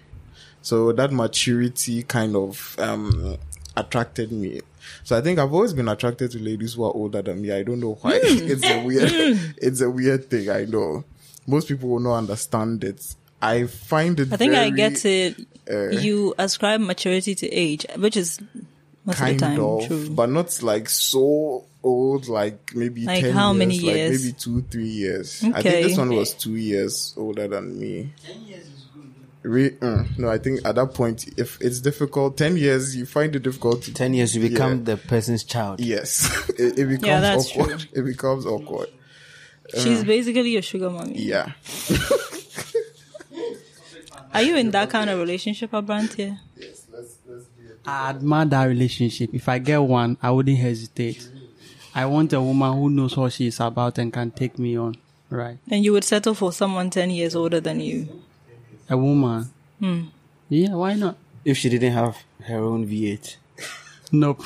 So 0.62 0.92
that 0.94 1.12
maturity 1.12 2.04
kind 2.04 2.36
of 2.36 2.76
um 2.80 3.38
attracted 3.76 4.32
me. 4.32 4.62
So 5.04 5.18
I 5.18 5.22
think 5.22 5.40
I've 5.40 5.54
always 5.54 5.74
been 5.74 5.88
attracted 5.88 6.32
to 6.32 6.40
ladies 6.40 6.74
who 6.74 6.84
are 6.84 6.94
older 6.94 7.22
than 7.22 7.42
me. 7.42 7.52
I 7.52 7.64
don't 7.64 7.80
know 7.80 7.98
why. 8.02 8.14
it's 8.24 8.66
a 8.66 8.84
weird, 8.84 9.40
it's 9.58 9.82
a 9.82 9.90
weird 9.90 10.30
thing. 10.30 10.50
I 10.50 10.66
know. 10.66 11.04
Most 11.48 11.68
people 11.68 11.90
will 11.90 12.00
not 12.00 12.18
understand 12.18 12.84
it. 12.84 13.16
I 13.42 13.66
find 13.66 14.20
it. 14.20 14.32
I 14.32 14.38
think 14.38 14.54
I 14.54 14.70
get 14.70 15.04
it. 15.06 15.36
uh, 15.70 15.90
you 15.90 16.36
ascribe 16.38 16.82
maturity 16.82 17.34
to 17.36 17.50
age, 17.50 17.86
which 17.98 18.16
is 18.18 18.40
most 19.06 19.18
kind 19.18 19.34
of 19.34 19.40
the 19.40 19.46
time 19.46 19.60
of, 19.64 19.88
true. 19.88 20.10
but 20.12 20.30
not 20.30 20.62
like 20.64 20.90
so 20.90 21.66
old. 21.84 22.28
Like 22.28 22.76
maybe 22.76 23.06
Like 23.06 23.22
10 23.24 23.34
how 23.34 23.52
years, 23.52 23.60
many 23.60 23.80
Like 23.80 23.96
maybe 24.12 24.32
two, 24.34 24.62
three 24.64 24.88
years. 24.88 25.44
I 25.44 25.62
think 25.62 25.88
this 25.88 25.98
one 25.98 26.10
was 26.16 26.34
two 26.34 26.56
years 26.56 27.14
older 27.18 27.48
than 27.48 27.80
me. 27.80 28.14
Ten 28.26 28.46
years 28.46 28.68
Re- 29.44 29.72
mm, 29.72 30.20
no, 30.20 30.30
I 30.30 30.38
think 30.38 30.60
at 30.64 30.76
that 30.76 30.94
point, 30.94 31.28
if 31.36 31.60
it's 31.62 31.80
difficult, 31.82 32.38
ten 32.38 32.58
years, 32.58 32.96
you 32.96 33.08
find 33.08 33.36
it 33.36 33.42
difficult. 33.42 33.82
To, 33.84 33.92
10 33.94 34.14
years, 34.14 34.36
you 34.36 34.48
become 34.48 34.78
Yeah. 34.78 34.84
the 34.84 34.98
person's 34.98 35.44
child. 35.44 35.80
yes, 35.80 36.30
it, 36.60 36.78
it 36.78 36.86
becomes 36.86 37.22
that's 37.22 37.58
awkward. 37.58 37.88
It 37.94 38.04
becomes 38.06 38.46
awkward. 38.46 38.90
She's 39.76 40.04
basically 40.04 40.52
your 40.52 40.62
sugar 40.62 40.92
mommy. 40.92 41.18
Yeah. 41.18 41.54
Are 44.34 44.42
you 44.44 44.56
in 44.58 44.72
that 44.72 44.90
kind 44.90 45.10
of 45.10 45.20
relationship, 45.20 45.72
Abrantier? 45.72 46.38
I 47.86 48.10
admire 48.12 48.46
that 48.46 48.66
relationship. 48.66 49.32
If 49.34 49.50
I 49.50 49.60
get 49.60 49.82
one, 49.82 50.18
I 50.22 50.32
wouldn't 50.32 50.58
hesitate. 50.58 51.28
I 51.96 52.06
want 52.06 52.32
a 52.34 52.42
woman 52.42 52.74
who 52.74 52.90
knows 52.90 53.18
what 53.18 53.34
she 53.34 53.48
is 53.48 53.60
about 53.60 53.98
and 53.98 54.14
can 54.14 54.32
take 54.32 54.58
me 54.60 54.78
on. 54.78 54.96
Right. 55.30 55.58
And 55.70 55.84
you 55.84 55.92
would 55.94 56.04
settle 56.04 56.34
for 56.34 56.52
someone 56.54 56.90
10 56.90 57.10
years 57.10 57.36
older 57.36 57.60
than 57.60 57.80
you. 57.80 58.22
A 58.90 58.98
woman. 58.98 59.46
Hmm. 59.80 60.04
Yeah, 60.50 60.76
why 60.76 60.94
not? 60.94 61.18
If 61.44 61.58
she 61.58 61.70
didn't 61.70 61.94
have 61.94 62.18
her 62.46 62.58
own 62.60 62.86
V8. 62.88 63.38
Nope. 64.12 64.44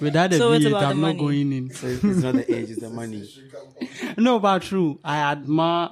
Without 0.00 0.32
a 0.32 0.36
So 0.38 0.50
V8, 0.50 0.66
I'm 0.74 1.00
not 1.00 1.16
money. 1.16 1.18
going 1.18 1.52
in. 1.52 1.70
So 1.70 1.86
it's 1.86 2.02
not 2.02 2.34
the 2.34 2.54
age, 2.54 2.70
it's 2.70 2.80
the 2.80 2.90
money. 2.90 3.28
No, 4.18 4.38
but 4.38 4.62
true. 4.62 4.98
I 5.04 5.18
admire 5.32 5.90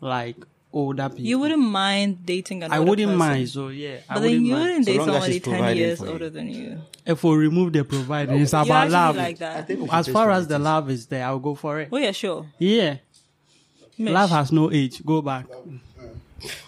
like 0.00 0.36
older 0.72 1.08
people. 1.08 1.24
You 1.24 1.38
wouldn't 1.38 1.62
mind 1.62 2.24
dating 2.24 2.62
an 2.62 2.72
I 2.72 2.78
wouldn't 2.80 3.06
person. 3.06 3.18
mind. 3.18 3.48
So 3.48 3.68
yeah, 3.68 3.98
I 4.08 4.14
But 4.14 4.20
then 4.22 4.44
you 4.44 4.54
wouldn't 4.54 4.84
So 4.86 4.92
date 4.92 4.98
long 4.98 5.08
as 5.10 5.14
somebody 5.14 5.40
10 5.40 5.76
years 5.76 6.00
older 6.02 6.30
than 6.30 6.48
you. 6.48 6.80
Eh, 7.06 7.12
if 7.12 7.24
we 7.24 7.34
remove 7.36 7.72
the 7.72 7.84
provider, 7.84 8.34
it's 8.34 8.52
You 8.52 8.58
about 8.60 8.90
love. 8.90 9.16
like 9.16 9.38
that. 9.38 9.68
As 9.92 10.08
far 10.08 10.30
as 10.30 10.46
the 10.46 10.58
love 10.58 10.90
is 10.90 11.06
there, 11.06 11.24
I'll 11.26 11.38
go 11.38 11.54
for 11.54 11.80
it. 11.80 11.88
Oh, 11.90 11.96
yeah, 11.96 12.12
sure. 12.12 12.46
Yeah, 12.58 12.96
Mish. 13.98 14.12
love 14.12 14.30
has 14.30 14.52
no 14.52 14.70
age. 14.70 15.04
Go 15.04 15.20
back. 15.22 15.46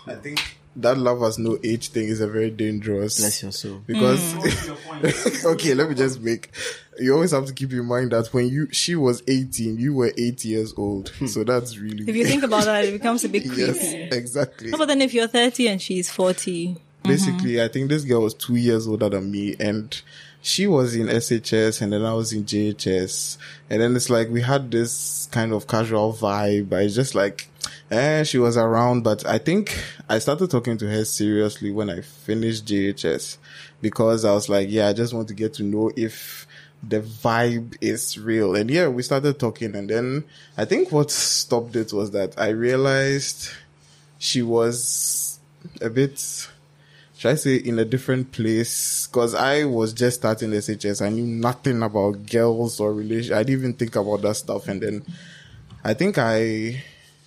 I 0.07 0.15
think 0.15 0.52
that 0.77 0.97
love 0.97 1.21
has 1.21 1.39
no 1.39 1.59
age 1.63 1.89
thing 1.89 2.09
is 2.09 2.21
a 2.21 2.27
very 2.29 2.51
dangerous. 2.51 3.19
Bless 3.21 3.43
your 3.43 3.53
soul. 3.53 3.83
because 3.87 4.21
Mm. 4.35 5.45
okay 5.53 5.75
let 5.75 5.89
me 5.89 5.95
just 5.95 6.21
make 6.21 6.51
you 7.01 7.13
always 7.15 7.31
have 7.33 7.47
to 7.47 7.53
keep 7.53 7.73
in 7.73 7.85
mind 7.85 8.13
that 8.13 8.27
when 8.29 8.49
you 8.49 8.69
she 8.73 8.95
was 8.95 9.23
18 9.27 9.79
you 9.79 9.95
were 9.95 10.13
8 10.17 10.45
years 10.45 10.75
old 10.77 11.13
so 11.27 11.43
that's 11.45 11.79
really 11.79 12.05
If 12.09 12.15
you 12.15 12.25
think 12.27 12.43
about 12.43 12.65
that, 12.65 12.85
it 12.85 12.93
becomes 12.99 13.25
a 13.25 13.29
bit 13.29 13.43
creepy. 13.43 13.63
yes 13.63 14.13
exactly 14.13 14.71
No, 14.71 14.79
but 14.79 14.87
then 14.87 15.01
if 15.03 15.13
you're 15.15 15.27
30 15.27 15.69
and 15.69 15.81
she's 15.83 16.11
40, 16.11 16.77
basically 17.05 17.61
i 17.63 17.69
think 17.69 17.89
this 17.89 18.05
girl 18.05 18.23
was 18.23 18.35
two 18.35 18.55
years 18.57 18.87
older 18.87 19.09
than 19.09 19.31
me 19.31 19.57
and 19.59 20.03
she 20.41 20.67
was 20.67 20.95
in 20.95 21.07
shs 21.09 21.81
and 21.83 21.93
then 21.93 22.05
i 22.05 22.13
was 22.15 22.33
in 22.33 22.45
jhs 22.45 23.39
and 23.71 23.81
then 23.83 23.97
it's 23.97 24.09
like 24.11 24.29
we 24.29 24.41
had 24.43 24.71
this 24.71 25.29
kind 25.33 25.53
of 25.53 25.67
casual 25.67 26.13
vibe 26.13 26.69
but 26.69 26.83
it's 26.83 26.95
just 26.95 27.15
like 27.15 27.49
eh, 27.93 28.23
she 28.25 28.39
was 28.39 28.57
around 28.57 29.03
but 29.03 29.25
i 29.27 29.39
think 29.39 29.79
i 30.09 30.19
started 30.19 30.51
talking 30.51 30.79
to 30.79 30.89
her 30.89 31.05
seriously 31.05 31.71
when 31.71 31.91
i 31.91 32.01
finished 32.01 32.67
jhs 32.67 33.37
because 33.81 34.25
i 34.25 34.33
was 34.33 34.49
like 34.49 34.69
yeah 34.71 34.89
i 34.89 34.93
just 34.93 35.13
want 35.13 35.29
to 35.29 35.35
get 35.35 35.53
to 35.55 35.63
know 35.63 35.91
if 35.97 36.47
the 36.83 37.01
vibe 37.01 37.77
is 37.81 38.19
real 38.19 38.57
and 38.57 38.71
yeah 38.71 38.89
we 38.89 39.03
started 39.03 39.39
talking 39.39 39.77
and 39.77 39.91
then 39.91 40.25
i 40.57 40.65
think 40.65 40.91
what 40.91 41.11
stopped 41.11 41.77
it 41.77 41.93
was 41.93 42.11
that 42.11 42.35
i 42.39 42.49
realized 42.49 43.51
she 44.19 44.41
was 44.41 45.39
a 45.81 45.91
bit 45.91 46.49
should 47.19 47.31
I 47.31 47.35
say 47.37 47.55
in 47.55 47.79
a 47.79 47.85
different 47.85 48.33
place? 48.33 49.07
Because 49.07 49.37
I 49.37 49.63
was 49.63 49.93
just 49.93 50.17
starting 50.17 50.51
SHS. 50.51 51.07
I 51.07 51.09
knew 51.09 51.25
nothing 51.25 51.81
about 51.81 52.27
girls 52.27 52.81
or 52.81 52.93
relation. 52.93 53.35
I 53.35 53.45
didn't 53.45 53.61
even 53.61 53.73
think 53.75 53.95
about 53.95 54.23
that 54.23 54.35
stuff. 54.35 54.67
And 54.67 54.83
then 54.83 55.05
I 55.85 55.95
think 55.95 56.19
I 56.19 56.83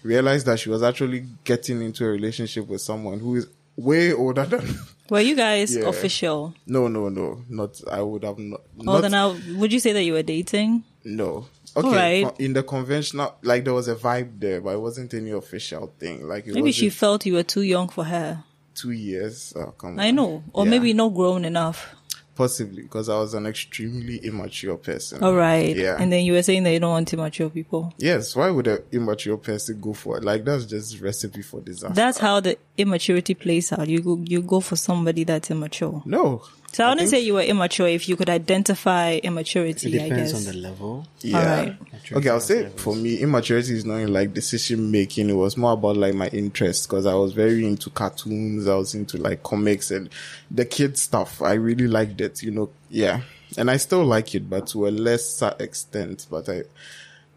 realized 0.05 0.45
that 0.45 0.59
she 0.59 0.69
was 0.69 0.83
actually 0.83 1.25
getting 1.43 1.81
into 1.81 2.05
a 2.05 2.09
relationship 2.09 2.67
with 2.67 2.81
someone 2.81 3.19
who 3.19 3.35
is 3.35 3.47
way 3.75 4.13
older 4.13 4.45
than. 4.45 4.63
were 5.09 5.19
you 5.19 5.35
guys 5.35 5.75
Yeah. 5.75 5.87
official? 5.89 6.53
No, 6.67 6.87
no, 6.87 7.09
no, 7.09 7.41
not. 7.49 7.81
I 7.91 8.01
would 8.01 8.23
have 8.23 8.37
not. 8.39 8.61
Or 8.79 8.83
not 8.85 9.01
then 9.01 9.13
I, 9.13 9.25
would 9.57 9.73
you 9.73 9.79
say 9.79 9.91
that 9.93 10.03
you 10.03 10.13
were 10.13 10.23
dating? 10.23 10.83
no. 11.03 11.47
Okay, 11.77 12.25
in 12.39 12.53
the 12.53 12.63
conventional, 12.63 13.35
like 13.41 13.65
there 13.65 13.73
was 13.73 13.89
a 13.89 13.95
vibe 13.95 14.39
there, 14.39 14.61
but 14.61 14.69
it 14.75 14.79
wasn't 14.79 15.13
any 15.13 15.31
official 15.31 15.91
thing. 15.99 16.25
Like 16.25 16.47
it 16.47 16.53
Maybe 16.53 16.71
she 16.71 16.89
felt 16.89 17.25
you 17.25 17.33
were 17.33 17.43
too 17.43 17.63
young 17.63 17.89
for 17.89 18.05
her. 18.05 18.45
two 18.73 18.91
years. 18.91 19.51
Oh, 19.57 19.73
come 19.77 19.99
I 19.99 20.07
on. 20.09 20.15
know. 20.15 20.43
Or 20.53 20.63
Yeah. 20.63 20.69
maybe 20.69 20.93
not 20.93 21.09
grown 21.13 21.43
enough. 21.43 21.93
Possibly 22.35 22.83
because 22.83 23.07
I 23.09 23.17
was 23.17 23.33
an 23.33 23.45
extremely 23.45 24.17
immature 24.17 24.75
person. 24.77 25.23
All 25.23 25.33
right. 25.33 25.75
Yeah. 25.75 25.97
And 25.99 26.11
then 26.11 26.25
you 26.25 26.33
were 26.33 26.43
saying 26.43 26.63
that 26.63 26.73
you 26.73 26.79
don't 26.79 26.91
want 26.91 27.13
immature 27.13 27.49
people. 27.49 27.93
Yes, 27.97 28.35
why 28.35 28.49
would 28.49 28.67
an 28.67 28.79
immature 28.91 29.37
person 29.37 29.79
go 29.79 29.93
for 29.93 30.17
it? 30.17 30.23
Like 30.23 30.43
that's 30.43 30.65
just 30.65 30.99
recipe 30.99 31.41
for 31.41 31.61
disaster. 31.61 31.93
That's 31.95 32.17
how 32.17 32.41
the 32.41 32.57
immaturity 32.77 33.33
plays 33.33 33.71
out. 33.71 33.87
You 33.87 34.01
go, 34.01 34.21
you 34.25 34.41
go 34.41 34.59
for 34.59 34.75
somebody 34.75 35.23
that's 35.23 35.49
immature. 35.49 36.03
no. 36.05 36.43
So 36.75 36.83
I, 36.83 36.89
wouldn't 36.89 37.09
say 37.09 37.21
you 37.21 37.35
were 37.35 37.41
immature 37.41 37.87
if 37.87 38.09
you 38.09 38.17
could 38.17 38.29
identify 38.29 39.13
immaturity, 39.23 39.95
It 39.95 40.01
I 40.01 40.09
depends 40.09 40.33
guess. 40.33 40.45
on 40.45 40.53
the 40.53 40.59
level. 40.59 41.07
Yeah. 41.21 41.37
Alright. 41.39 41.77
Okay, 42.11 42.27
I'll 42.29 42.41
say 42.41 42.69
for 42.75 42.93
me, 42.93 43.19
immaturity 43.19 43.75
is 43.75 43.85
not 43.85 43.95
in 43.95 44.11
like 44.11 44.33
decision 44.33 44.91
making. 44.91 45.29
It 45.29 45.37
was 45.37 45.55
more 45.55 45.71
about 45.71 45.95
like 45.95 46.15
my 46.15 46.27
interest 46.27 46.89
because 46.89 47.05
I 47.05 47.13
was 47.13 47.31
very 47.31 47.65
into 47.65 47.89
cartoons. 47.91 48.67
I 48.67 48.75
was 48.75 48.93
into 48.93 49.15
like 49.15 49.41
comics 49.41 49.89
and 49.89 50.09
the 50.51 50.65
kid 50.65 50.97
stuff. 50.97 51.41
I 51.41 51.53
really 51.53 51.87
liked 51.87 52.19
it, 52.19 52.43
you 52.43 52.51
know. 52.51 52.69
Yeah. 52.89 53.21
And 53.57 53.71
I 53.71 53.77
still 53.77 54.03
like 54.03 54.35
it, 54.35 54.49
but 54.49 54.67
to 54.67 54.87
a 54.87 54.89
lesser 54.89 55.55
extent. 55.61 56.27
But 56.29 56.49
I, 56.49 56.63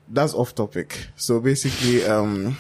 that's 0.09 0.35
off 0.35 0.53
topic. 0.57 1.07
So 1.15 1.39
basically, 1.39 2.05
um, 2.05 2.57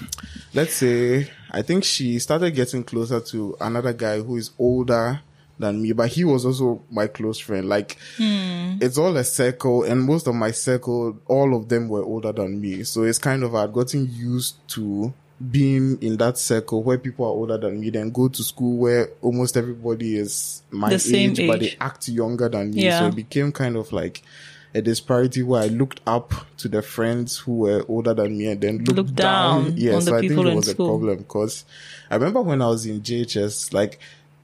let's 0.54 0.74
say 0.74 1.28
I 1.50 1.62
think 1.62 1.82
she 1.82 2.20
started 2.20 2.52
getting 2.52 2.84
closer 2.84 3.18
to 3.18 3.56
another 3.60 3.92
guy 3.92 4.20
who 4.20 4.36
is 4.36 4.52
older 4.60 5.22
than 5.58 5.82
me, 5.82 5.92
but 5.92 6.08
he 6.08 6.24
was 6.24 6.44
also 6.44 6.82
my 6.90 7.06
close 7.06 7.38
friend. 7.38 7.68
Like, 7.68 7.98
hmm. 8.16 8.78
it's 8.80 8.98
all 8.98 9.16
a 9.16 9.24
circle, 9.24 9.84
and 9.84 10.02
most 10.02 10.26
of 10.26 10.34
my 10.34 10.50
circle, 10.50 11.18
all 11.26 11.56
of 11.56 11.68
them 11.68 11.88
were 11.88 12.02
older 12.02 12.32
than 12.32 12.60
me. 12.60 12.84
So 12.84 13.02
it's 13.02 13.18
kind 13.18 13.42
of 13.42 13.54
I'd 13.54 13.72
gotten 13.72 14.08
used 14.12 14.56
to 14.70 15.12
being 15.50 16.00
in 16.02 16.16
that 16.16 16.36
circle 16.36 16.82
where 16.82 16.98
people 16.98 17.24
are 17.24 17.30
older 17.30 17.58
than 17.58 17.80
me, 17.80 17.90
then 17.90 18.10
go 18.10 18.28
to 18.28 18.42
school 18.42 18.76
where 18.76 19.10
almost 19.22 19.56
everybody 19.56 20.16
is 20.16 20.62
my 20.70 20.96
same 20.96 21.30
age, 21.30 21.46
but 21.46 21.60
they 21.60 21.76
act 21.80 22.08
younger 22.08 22.48
than 22.48 22.72
me. 22.72 22.84
Yeah. 22.84 23.00
So 23.00 23.06
it 23.06 23.16
became 23.16 23.52
kind 23.52 23.76
of 23.76 23.92
like 23.92 24.22
a 24.74 24.82
disparity 24.82 25.42
where 25.42 25.62
I 25.62 25.66
looked 25.68 26.00
up 26.06 26.32
to 26.58 26.68
the 26.68 26.82
friends 26.82 27.38
who 27.38 27.58
were 27.58 27.84
older 27.88 28.14
than 28.14 28.36
me 28.36 28.46
and 28.46 28.60
then 28.60 28.78
looked, 28.78 28.96
Looked 28.96 29.14
down 29.14 29.76
Yeah, 29.76 29.94
on 29.94 30.02
so 30.02 30.10
the 30.10 30.16
I 30.16 30.20
think 30.20 30.32
it 30.32 30.54
was 30.54 30.68
a 30.68 30.74
problem 30.74 31.18
because 31.18 31.64
I 32.10 32.16
remember 32.16 32.42
when 32.42 32.60
I 32.60 32.68
was 32.68 32.84
in 32.84 33.00
JHS, 33.00 33.72
like 33.72 33.98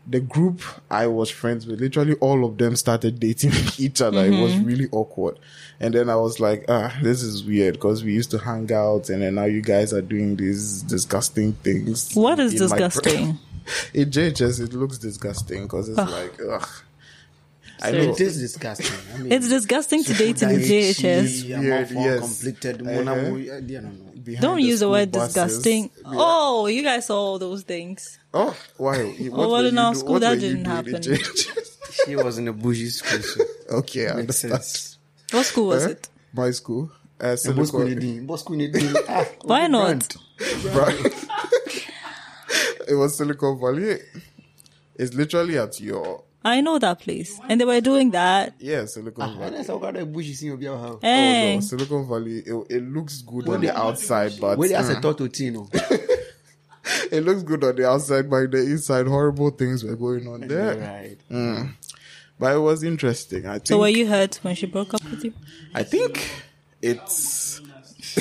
the 0.07 0.21
group 0.21 0.61
I 0.91 1.07
was 1.07 1.31
friends 1.31 1.67
with, 1.67 1.81
literally 1.81 2.15
all 2.17 2.45
of 2.45 2.59
them 2.59 2.77
started 2.77 3.19
dating 3.21 3.53
each 3.79 4.03
other. 4.03 4.25
It 4.25 4.31
was 4.41 4.53
Mm-hmm. 4.53 4.65
really 4.65 4.89
awkward. 4.93 5.39
And 5.81 5.95
then 5.95 6.09
I 6.11 6.17
was 6.17 6.39
like, 6.41 6.65
ah, 6.69 6.97
this 7.03 7.23
is 7.23 7.43
weird 7.45 7.75
because 7.75 8.05
we 8.05 8.13
used 8.13 8.31
to 8.33 8.39
hang 8.39 8.71
out 8.73 9.09
and 9.09 9.23
then 9.23 9.35
now 9.37 9.45
you 9.45 9.63
guys 9.63 9.93
are 9.93 10.03
doing 10.03 10.37
these 10.37 10.83
disgusting 10.83 11.55
things. 11.55 12.15
What 12.15 12.39
is 12.39 12.53
in 12.61 12.69
my 12.69 12.77
pre- 12.77 12.79
disgusting? 12.87 13.39
in 13.95 14.11
JHS, 14.11 14.61
it 14.61 14.73
looks 14.75 14.99
disgusting 14.99 15.63
because 15.65 15.89
it's 15.89 15.99
like, 15.99 16.39
ugh. 16.51 16.69
I 17.83 17.91
know. 17.91 17.99
It 18.13 18.21
is 18.21 18.39
disgusting. 18.41 18.87
I 19.15 19.19
mean, 19.19 19.33
It's 19.33 19.49
disgusting 19.49 20.05
to 20.05 20.15
date 20.15 20.41
in 20.43 20.49
Daichi, 20.51 20.91
JHS. 20.95 21.59
Weird, 21.61 21.91
yes. 21.91 22.21
completed. 22.43 22.87
Uh-huh. 22.87 24.04
I 24.27 24.31
don't 24.31 24.41
know. 24.41 24.41
behind 24.41 24.43
Don't 24.43 24.61
use 24.63 24.81
the 24.81 24.89
word 24.91 25.13
buses. 25.13 25.35
disgusting. 25.35 25.91
Oh, 26.07 26.67
you 26.67 26.83
guys 26.83 27.07
saw 27.07 27.17
all 27.19 27.39
those 27.39 27.63
things. 27.63 28.19
Oh, 28.33 28.57
why? 28.79 29.05
What 29.31 29.49
well, 29.51 29.65
in 29.67 29.79
our 29.79 29.93
do- 29.93 29.99
school, 30.01 30.13
what 30.15 30.21
that 30.23 30.41
didn't 30.41 30.65
happen. 30.65 31.03
She 32.07 32.17
was 32.17 32.39
in 32.39 32.49
a 32.49 32.53
bougie 32.53 32.89
school. 32.89 33.21
So 33.23 33.45
okay, 33.79 34.09
I 34.09 34.15
makes 34.17 34.45
understand. 34.45 34.53
sense. 34.65 34.99
What 35.31 35.47
school 35.47 35.67
was 35.69 35.87
Eh? 35.87 35.91
it? 35.91 36.09
My 36.35 36.51
school. 36.51 36.91
Uh, 37.21 37.31
Boss 37.31 37.43
Silicon- 37.43 37.87
Kunidi. 37.87 38.27
Boss 38.27 38.43
Kunidi. 38.45 38.95
Ah, 39.09 39.25
Why 39.43 39.69
not? 39.69 40.15
Right. 40.75 41.15
it 42.89 42.95
was 42.95 43.17
Silicon 43.17 43.59
Valley. 43.61 44.01
It's 44.97 45.15
literally 45.15 45.57
at 45.57 45.81
your 45.81 46.24
I 46.45 46.61
know 46.61 46.79
that 46.79 47.01
place. 47.01 47.41
And 47.49 47.59
they 47.61 47.65
were 47.65 47.81
doing 47.81 48.11
that. 48.11 48.55
yeah 48.59 48.85
Silicon 48.85 49.23
Ah, 49.23 49.39
Valley. 49.39 49.51
that's 49.57 49.69
how 49.69 49.79
got 49.79 49.97
a 49.97 50.05
bougie 50.05 50.35
sing 50.35 50.51
of 50.53 50.61
your 50.63 50.77
house. 50.79 50.99
Hey. 51.01 51.53
Oh 51.53 51.55
no, 51.57 51.61
Silicon 51.61 52.07
Valley. 52.09 52.39
It, 52.41 52.67
it 52.77 52.83
looks 52.83 53.23
good 53.23 53.49
on 53.49 53.61
the 53.61 53.77
outside, 53.77 54.33
but 54.41 54.59
Where 54.59 54.69
they 54.69 54.75
has 54.75 54.91
mm, 54.91 54.99
a 54.99 55.01
thought 55.01 55.19
to 55.19 55.29
Tino. 55.29 55.69
it 57.11 57.25
looks 57.25 57.43
good 57.43 57.65
on 57.65 57.77
the 57.77 57.89
outside, 57.89 58.29
but 58.29 58.51
the 58.51 58.59
inside, 58.59 59.07
horrible 59.07 59.51
things 59.51 59.83
were 59.85 59.97
going 59.97 60.27
on 60.29 60.41
there. 60.47 60.77
Right. 61.31 61.67
but 62.39 62.55
it 62.57 62.59
was 62.61 62.83
interesting. 62.83 63.47
I 63.47 63.55
think. 63.55 63.67
So 63.69 63.79
were 63.79 63.89
you 63.89 64.07
hurt 64.07 64.37
when 64.43 64.55
she 64.55 64.67
broke 64.67 64.93
up 64.95 65.03
with 65.05 65.25
you? 65.25 65.33
I 65.75 65.83
think 65.83 66.29
it's. 66.83 67.61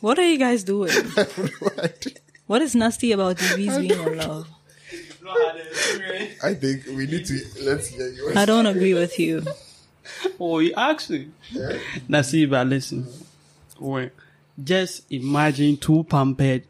What 0.00 0.18
are 0.18 0.26
you 0.28 0.38
guys 0.38 0.64
doing? 0.64 0.90
What 2.46 2.60
is 2.60 2.74
nasty 2.74 3.12
about 3.12 3.36
DBs 3.38 3.80
being 3.80 3.90
in 4.02 4.18
love? 4.18 4.46
I 5.26 6.54
think 6.54 6.86
we 6.86 7.06
need 7.06 7.24
to 7.26 7.40
let's 7.62 7.88
hear 7.88 8.08
you. 8.08 8.32
I 8.36 8.44
don't 8.44 8.66
agree 8.66 8.94
with 8.94 9.18
you. 9.18 9.42
Oh, 10.38 10.58
you 10.58 10.74
actually. 10.76 11.30
Nasiba, 12.08 12.68
listen. 12.68 13.06
When 13.78 14.10
just 14.62 15.10
imagine 15.10 15.76
two 15.78 16.04
pampered 16.04 16.64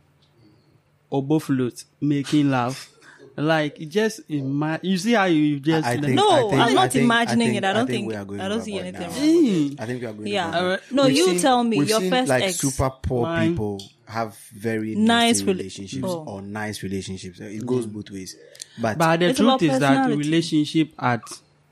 obofulots 1.10 1.84
making 2.00 2.50
love. 2.50 2.88
Like 3.36 3.78
just 3.88 4.20
imagine. 4.28 4.88
You 4.90 4.96
see 4.98 5.12
how 5.12 5.24
you 5.24 5.58
just 5.60 5.86
I 5.86 5.94
like- 5.94 6.04
think- 6.04 6.14
No, 6.14 6.30
I 6.30 6.40
think- 6.50 6.52
I'm 6.62 6.74
not 6.74 6.92
think- 6.92 7.04
imagining 7.04 7.48
I 7.48 7.50
think- 7.50 7.56
it. 7.58 7.64
I 7.64 7.72
don't 7.72 7.82
I 7.82 7.86
think 7.86 7.90
think, 7.90 8.08
we 8.08 8.14
are 8.14 8.24
going 8.24 8.40
I 8.40 8.48
don't 8.48 8.62
see 8.62 8.78
anything 8.78 9.08
Mm. 9.10 9.80
I 9.80 9.86
think 9.86 10.00
we 10.00 10.06
are 10.06 10.12
going. 10.12 10.26
Yeah. 10.28 10.48
overboard. 10.48 10.78
Uh, 10.78 10.82
no, 10.94 11.06
We've 11.06 11.16
you 11.16 11.26
seen- 11.26 11.38
tell 11.40 11.64
me, 11.64 11.78
we've 11.78 11.88
your 11.88 12.00
seen, 12.00 12.10
first 12.10 12.28
like 12.28 12.42
ex. 12.44 12.56
super 12.60 12.90
poor 13.02 13.22
Mine. 13.22 13.50
people 13.50 13.82
have 14.06 14.36
very 14.54 14.94
Nice 14.94 15.38
nice 15.40 15.42
relationships 15.42 16.04
oh. 16.06 16.24
or 16.28 16.42
nice 16.42 16.82
relationships. 16.84 17.40
It 17.40 17.66
goes 17.66 17.86
both 17.86 18.10
ways. 18.10 18.36
But, 18.80 18.98
But 18.98 19.18
the 19.20 19.34
truth 19.34 19.62
is 19.62 19.78
that 19.80 20.10
relationship 20.16 20.90
at 20.98 21.22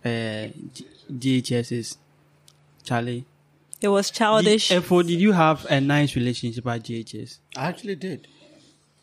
uh, 0.04 0.48
GHS 1.10 1.72
is 1.72 1.96
Charlie. 2.82 3.24
It 3.80 3.88
was 3.88 4.10
childish. 4.10 4.68
Did, 4.68 4.82
Efo, 4.82 5.06
did 5.06 5.20
you 5.20 5.32
have 5.32 5.64
a 5.66 5.80
nice 5.80 6.14
relationship 6.16 6.66
at 6.66 6.82
GHS? 6.82 7.38
I 7.56 7.66
actually 7.66 7.96
did, 7.96 8.26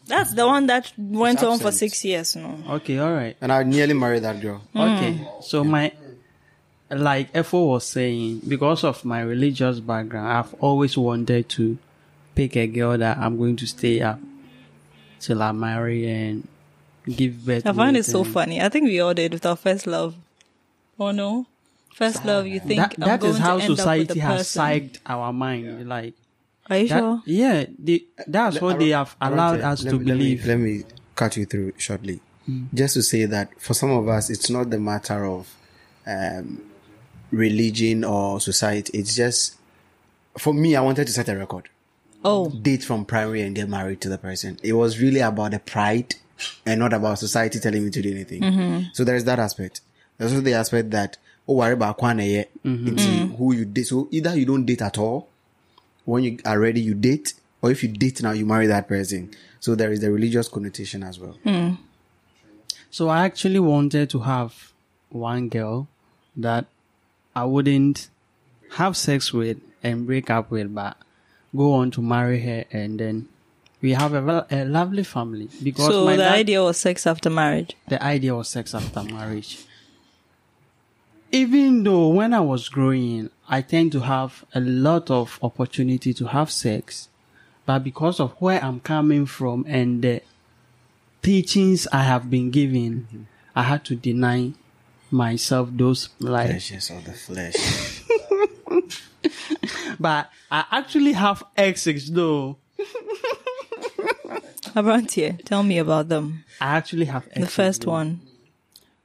That's 0.09 0.33
the 0.33 0.45
one 0.47 0.65
that 0.67 0.91
went 0.97 1.35
It's 1.39 1.43
on 1.43 1.59
for 1.59 1.71
six 1.71 2.03
years. 2.03 2.35
No, 2.35 2.57
Okay, 2.81 2.97
all 2.97 3.13
right. 3.13 3.37
and 3.41 3.51
I 3.51 3.63
nearly 3.63 3.93
married 3.93 4.23
that 4.23 4.41
girl. 4.41 4.61
Okay, 4.75 5.13
mm. 5.21 5.43
so 5.43 5.63
my 5.63 5.91
like 6.89 7.31
Efo 7.33 7.67
was 7.69 7.85
saying, 7.85 8.41
because 8.47 8.83
of 8.83 9.05
my 9.05 9.21
religious 9.21 9.79
background, 9.79 10.27
I've 10.27 10.53
always 10.55 10.97
wanted 10.97 11.47
to 11.49 11.77
pick 12.33 12.57
a 12.57 12.65
girl 12.67 12.97
that 12.97 13.17
I'm 13.17 13.37
going 13.37 13.55
to 13.57 13.67
stay 13.67 14.01
up 14.01 14.19
till 15.19 15.41
I 15.43 15.51
marry 15.51 16.09
and 16.09 16.47
give 17.05 17.45
birth. 17.45 17.65
I 17.67 17.73
find 17.73 17.95
it 17.95 18.05
so 18.05 18.23
funny. 18.23 18.61
I 18.61 18.69
think 18.69 18.85
we 18.85 18.99
all 18.99 19.13
did 19.13 19.33
with 19.33 19.45
our 19.45 19.55
first 19.55 19.85
love. 19.85 20.15
Oh 20.99 21.11
no, 21.11 21.45
first 21.93 22.25
love. 22.25 22.47
You 22.47 22.59
think 22.59 22.79
That, 22.81 22.95
I'm 22.97 23.07
that 23.07 23.19
going 23.19 23.33
is 23.33 23.39
how 23.39 23.57
to 23.57 23.63
end 23.63 23.63
up 23.63 23.69
with 23.69 23.77
society 23.77 24.19
has 24.19 24.37
person. 24.39 24.61
psyched 24.63 24.97
our 25.05 25.31
mind. 25.31 25.87
Like 25.87 26.13
Are 26.69 26.77
you 26.77 26.87
that, 26.87 26.99
sure? 26.99 27.21
yeah, 27.25 27.65
they, 27.77 28.05
that's 28.27 28.61
what 28.61 28.79
they 28.79 28.89
have 28.89 29.15
allowed 29.19 29.61
us 29.61 29.83
let, 29.83 29.91
to 29.91 29.97
let 29.97 30.05
believe. 30.05 30.43
Me, 30.43 30.47
let 30.47 30.59
me 30.59 30.83
cut 31.15 31.35
you 31.37 31.45
through 31.45 31.73
shortly, 31.77 32.21
hmm. 32.45 32.65
just 32.73 32.93
to 32.93 33.01
say 33.01 33.25
that 33.25 33.59
for 33.59 33.73
some 33.73 33.91
of 33.91 34.07
us, 34.07 34.29
it's 34.29 34.49
not 34.49 34.69
the 34.69 34.79
matter 34.79 35.25
of 35.25 35.55
um, 36.05 36.61
religion 37.31 38.03
or 38.03 38.39
society. 38.39 38.97
It's 38.97 39.15
just 39.15 39.55
for 40.37 40.53
me. 40.53 40.75
I 40.75 40.81
wanted 40.81 41.07
to 41.07 41.13
set 41.13 41.29
a 41.29 41.35
record. 41.35 41.69
Oh, 42.23 42.49
date 42.49 42.83
from 42.83 43.05
primary 43.05 43.41
and 43.41 43.55
get 43.55 43.69
married 43.69 44.01
to 44.01 44.09
the 44.09 44.17
person. 44.17 44.59
It 44.61 44.73
was 44.73 44.99
really 44.99 45.21
about 45.21 45.51
the 45.51 45.59
pride 45.59 46.15
and 46.65 46.79
not 46.79 46.93
about 46.93 47.19
society 47.19 47.59
telling 47.59 47.83
me 47.83 47.91
to 47.91 48.01
do 48.01 48.11
anything. 48.11 48.41
Mm-hmm. 48.41 48.87
So 48.93 49.03
there's 49.03 49.23
that 49.23 49.39
aspect. 49.39 49.81
There's 50.17 50.33
also 50.33 50.43
the 50.43 50.53
aspect 50.53 50.91
that 50.91 51.17
oh 51.47 51.53
worry 51.53 51.73
about 51.73 51.97
kwane 51.97 52.25
ye 52.25 52.45
mm-hmm. 52.65 52.87
into 52.87 53.03
mm-hmm. 53.03 53.35
who 53.35 53.53
you 53.53 53.65
date. 53.65 53.87
So 53.87 54.07
either 54.11 54.37
you 54.37 54.45
don't 54.45 54.65
date 54.65 54.81
at 54.81 54.97
all, 54.97 55.28
when 56.09 56.23
you 56.23 56.39
are 56.45 56.59
ready 56.59 56.81
you 56.81 56.93
date, 56.93 57.33
or 57.61 57.71
if 57.71 57.83
you 57.83 57.89
date 57.89 58.21
now 58.21 58.31
you 58.31 58.45
marry 58.45 58.67
that 58.67 58.87
person. 58.87 59.31
So 59.59 59.75
there 59.75 59.91
is 59.91 59.99
the 59.99 60.11
religious 60.11 60.47
connotation 60.47 61.03
as 61.03 61.19
well. 61.19 61.37
Hmm. 61.43 61.73
So 62.89 63.09
I 63.09 63.25
actually 63.25 63.59
wanted 63.59 64.09
to 64.11 64.19
have 64.19 64.71
one 65.09 65.49
girl 65.49 65.87
that 66.35 66.65
I 67.35 67.45
wouldn't 67.45 68.09
have 68.71 68.97
sex 68.97 69.33
with 69.33 69.57
and 69.83 70.05
break 70.07 70.29
up 70.29 70.49
with, 70.51 70.73
but 70.73 70.97
go 71.55 71.73
on 71.73 71.91
to 71.91 72.01
marry 72.01 72.41
her 72.41 72.65
and 72.71 72.99
then 72.99 73.27
we 73.81 73.93
have 73.93 74.13
a, 74.13 74.45
a 74.51 74.65
lovely 74.65 75.03
family 75.03 75.49
because 75.63 75.87
so 75.87 76.05
my 76.05 76.15
the 76.15 76.23
dad, 76.23 76.33
idea 76.33 76.61
was 76.63 76.77
sex 76.77 77.07
after 77.07 77.29
marriage. 77.29 77.75
the 77.87 78.01
idea 78.03 78.35
was 78.35 78.49
sex 78.49 78.73
after 78.75 79.03
marriage. 79.03 79.65
Even 81.31 81.83
though 81.83 82.09
when 82.09 82.33
I 82.33 82.39
was 82.39 82.69
growing, 82.69 83.29
I 83.49 83.61
tend 83.61 83.91
to 83.93 84.01
have 84.01 84.45
a 84.53 84.59
lot 84.59 85.09
of 85.09 85.39
opportunity 85.41 86.13
to 86.13 86.27
have 86.27 86.51
sex, 86.51 87.09
but 87.65 87.83
because 87.83 88.19
of 88.19 88.33
where 88.39 88.63
I'm 88.63 88.79
coming 88.79 89.25
from 89.25 89.65
and 89.67 90.01
the 90.03 90.21
teachings 91.21 91.87
I 91.91 92.03
have 92.03 92.29
been 92.29 92.51
given, 92.51 93.27
I 93.55 93.63
had 93.63 93.83
to 93.85 93.95
deny 93.95 94.53
myself 95.11 95.69
those 95.71 96.09
like. 96.19 96.49
Pleasures 96.51 96.91
of 96.91 97.03
the 97.05 97.13
flesh. 97.13 98.03
But 99.99 100.29
I 100.49 100.65
actually 100.71 101.13
have 101.13 101.43
exes 101.57 102.09
though. 102.11 102.57
Abrantier, 104.75 105.43
tell 105.43 105.63
me 105.63 105.77
about 105.77 106.07
them. 106.07 106.45
I 106.61 106.77
actually 106.77 107.05
have 107.05 107.27
exes. 107.31 107.43
The 107.43 107.51
first 107.51 107.85
one. 107.85 108.21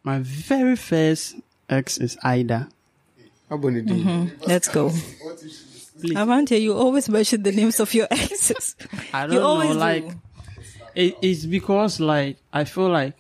My 0.04 0.20
very 0.20 0.76
first 0.76 1.36
ex 1.68 1.98
is 1.98 2.16
Ida. 2.22 2.68
How? 3.48 3.56
Mm-hmm. 3.58 4.44
Let's 4.46 4.68
go. 4.68 4.90
Abrantier, 6.02 6.60
you 6.60 6.74
always 6.76 7.08
mention 7.08 7.42
the 7.42 7.52
names 7.52 7.80
of 7.80 7.92
your 7.94 8.08
exes. 8.10 8.76
I 9.12 9.22
don't 9.26 9.32
you 9.34 9.40
know, 9.40 9.46
always 9.46 9.76
like 9.76 10.08
do. 10.08 10.16
it, 10.94 11.16
it's 11.22 11.46
because 11.46 12.00
like 12.00 12.36
I 12.52 12.64
feel 12.64 12.88
like 12.88 13.14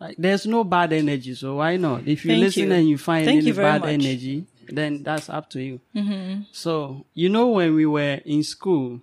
like 0.00 0.16
there's 0.18 0.46
no 0.46 0.64
bad 0.64 0.92
energy, 0.92 1.34
so 1.34 1.56
why 1.56 1.76
not? 1.76 2.06
If 2.08 2.24
you 2.24 2.32
Thank 2.32 2.40
listen 2.42 2.68
you. 2.68 2.72
and 2.72 2.88
you 2.88 2.98
find 2.98 3.26
Thank 3.26 3.38
any 3.42 3.48
you 3.48 3.54
bad 3.54 3.82
much. 3.82 3.90
energy, 3.90 4.46
then 4.66 5.02
that's 5.02 5.28
up 5.28 5.50
to 5.50 5.62
you. 5.62 5.80
Mm-hmm. 5.94 6.42
So 6.52 7.04
you 7.14 7.28
know 7.28 7.48
when 7.48 7.74
we 7.74 7.86
were 7.86 8.20
in 8.24 8.42
school, 8.42 9.00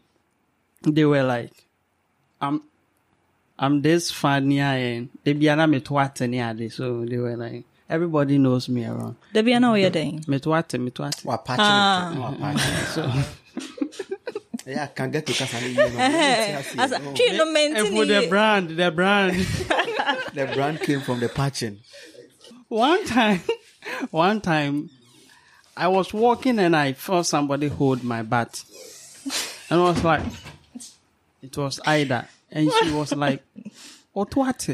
they 0.82 1.06
were 1.06 1.24
like, 1.24 1.54
"I'm, 2.42 2.64
I'm 3.60 3.82
this 3.82 4.10
funny 4.12 4.60
and 4.60 5.10
they 5.24 5.34
be 5.34 5.48
an 5.48 5.70
me 5.70 5.82
twat 5.82 6.20
any 6.22 6.40
ade." 6.40 6.72
So 6.74 7.06
they 7.06 7.18
were 7.18 7.38
like, 7.38 7.64
everybody 7.90 8.38
knows 8.38 8.70
me 8.70 8.86
around. 8.86 9.16
Debbie, 9.34 9.56
I 9.56 9.60
know 9.60 9.72
what 9.72 9.82
you're 9.82 9.90
doing. 9.90 10.24
Me 10.28 10.40
twat, 10.40 10.80
me 10.80 10.92
twat. 10.92 11.24
Wa 11.26 11.38
Ah. 11.48 12.14
it. 12.14 12.20
Wa 12.20 12.32
patch 12.38 12.62
So. 12.94 13.12
Yeah, 14.68 14.84
I 14.84 14.88
can 14.88 15.12
get 15.12 15.26
to 15.26 15.32
Kasane. 15.32 15.70
You 15.70 15.76
know. 15.76 16.84
As 16.84 16.92
a, 16.92 16.98
Oh. 17.02 17.14
Tree 17.16 17.38
no 17.38 17.46
and 17.56 17.88
for 17.88 18.04
the 18.06 18.28
brand, 18.28 18.70
the 18.72 18.92
brand. 18.92 19.36
The 20.34 20.46
brand 20.54 20.82
came 20.82 21.00
from 21.02 21.20
the 21.22 21.30
patching. 21.30 21.80
one 22.68 23.06
time, 23.06 23.40
one 24.12 24.42
time, 24.42 24.90
I 25.76 25.88
was 25.88 26.14
walking 26.14 26.60
and 26.60 26.76
I 26.76 26.94
felt 26.94 27.26
somebody 27.26 27.70
hold 27.70 28.04
my 28.04 28.24
butt, 28.24 28.64
and 29.70 29.80
I 29.80 29.84
was 29.84 30.04
like, 30.04 30.22
it 31.42 31.56
was 31.58 31.80
Ida, 31.86 32.28
and 32.52 32.70
she 32.84 32.92
was 32.92 33.14
like, 33.16 33.42
"What 34.12 34.36
what?" 34.36 34.68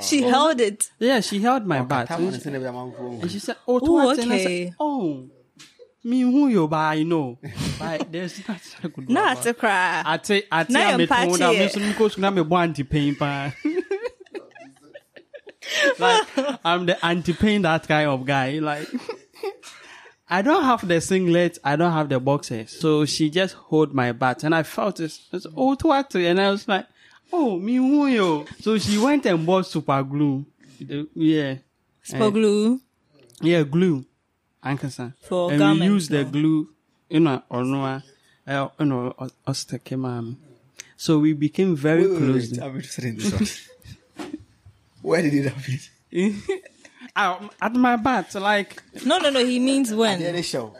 She 0.00 0.22
held 0.22 0.60
it. 0.60 0.90
Yeah, 0.98 1.20
she 1.20 1.40
held 1.40 1.64
my 1.66 1.82
butt, 1.82 2.08
Tap 2.08 2.18
on 2.18 2.26
and 2.26 2.34
she, 2.34 2.40
same 2.40 2.54
way, 2.54 2.58
man, 2.58 2.92
for- 2.92 3.22
and 3.22 3.30
she 3.30 3.38
said, 3.38 3.56
"Oh, 3.66 3.80
Ooh, 3.86 3.92
what?" 3.92 4.18
Okay. 4.18 4.66
said, 4.66 4.74
"Oh, 4.80 5.28
me 6.04 6.20
who 6.22 6.48
you 6.48 6.66
buy? 6.68 6.96
I 6.96 7.02
know, 7.04 7.38
but 7.78 8.06
there's 8.12 8.46
nothing 8.48 8.80
I 8.84 8.88
could 8.88 9.06
do 9.06 9.12
Not 9.12 9.42
to 9.42 9.54
cry. 9.54 10.02
I 10.04 10.16
take, 10.18 10.46
I 10.50 10.64
take, 10.64 10.72
Na 10.72 10.80
I'm 10.80 11.00
a 11.00 11.06
tone 11.06 11.38
down. 11.38 11.58
Me 11.58 11.68
so 11.68 12.08
to 12.08 12.20
na 12.20 12.30
me 12.30 12.42
bo 12.42 12.56
anti-pain 12.56 13.14
pa. 13.16 13.52
like 15.98 16.26
I'm 16.64 16.86
the 16.86 17.04
anti-pain 17.04 17.62
that 17.62 17.86
kind 17.86 18.08
of 18.08 18.24
guy. 18.24 18.58
Like 18.58 18.88
I 20.28 20.42
don't 20.42 20.64
have 20.64 20.86
the 20.86 21.00
singlet, 21.00 21.58
I 21.64 21.76
don't 21.76 21.92
have 21.92 22.08
the 22.08 22.20
boxers, 22.20 22.70
so 22.70 23.04
she 23.04 23.30
just 23.30 23.54
hold 23.54 23.94
my 23.94 24.12
butt, 24.12 24.44
and 24.44 24.54
I 24.54 24.62
felt 24.62 24.96
this. 24.96 25.26
It's 25.32 25.46
oh 25.56 25.76
what? 25.82 26.14
And 26.14 26.40
I 26.40 26.50
was 26.50 26.68
like, 26.68 26.86
oh 27.32 27.58
me 27.58 27.76
who 27.76 28.06
yo. 28.06 28.44
So 28.60 28.78
she 28.78 28.98
went 28.98 29.26
and 29.26 29.44
bought 29.46 29.66
super 29.66 30.02
glue. 30.02 30.44
The- 30.80 31.08
Yeah, 31.14 31.56
Spot 32.02 32.32
glue. 32.32 32.80
yeah, 33.40 33.62
glue. 33.64 34.04
Ankasa. 34.64 35.14
For 35.22 35.50
and 35.50 35.58
garments, 35.58 35.80
we 35.88 35.94
use 35.94 36.08
the 36.08 36.24
glue, 36.24 36.68
you 37.08 37.20
know, 37.20 37.42
or 37.48 37.64
no, 37.64 37.84
uh, 37.84 38.68
you 38.78 38.86
know, 38.86 39.14
us 39.46 39.64
take 39.64 39.88
him, 39.88 40.04
um, 40.04 40.36
So 40.96 41.18
we 41.20 41.32
became 41.32 41.76
very 41.76 42.02
Wait, 42.02 42.10
wait, 42.10 42.18
close. 42.18 42.50
wait, 42.52 42.62
I'm 42.62 42.74
interested 42.76 43.04
in 43.04 43.16
this 43.16 43.32
one. 43.32 44.28
Where 45.02 45.22
did 45.22 45.34
it 45.34 45.52
happen? 45.52 46.42
Um, 47.14 47.50
at 47.62 47.72
my 47.74 47.96
butt, 47.96 48.34
like, 48.34 48.82
No, 49.04 49.18
no, 49.18 49.30
no. 49.30 49.44
He 49.44 49.58
means 49.60 49.90
At 49.90 49.94
the 49.94 50.00
when. 50.00 50.22
end 50.22 50.44
show. 50.44 50.74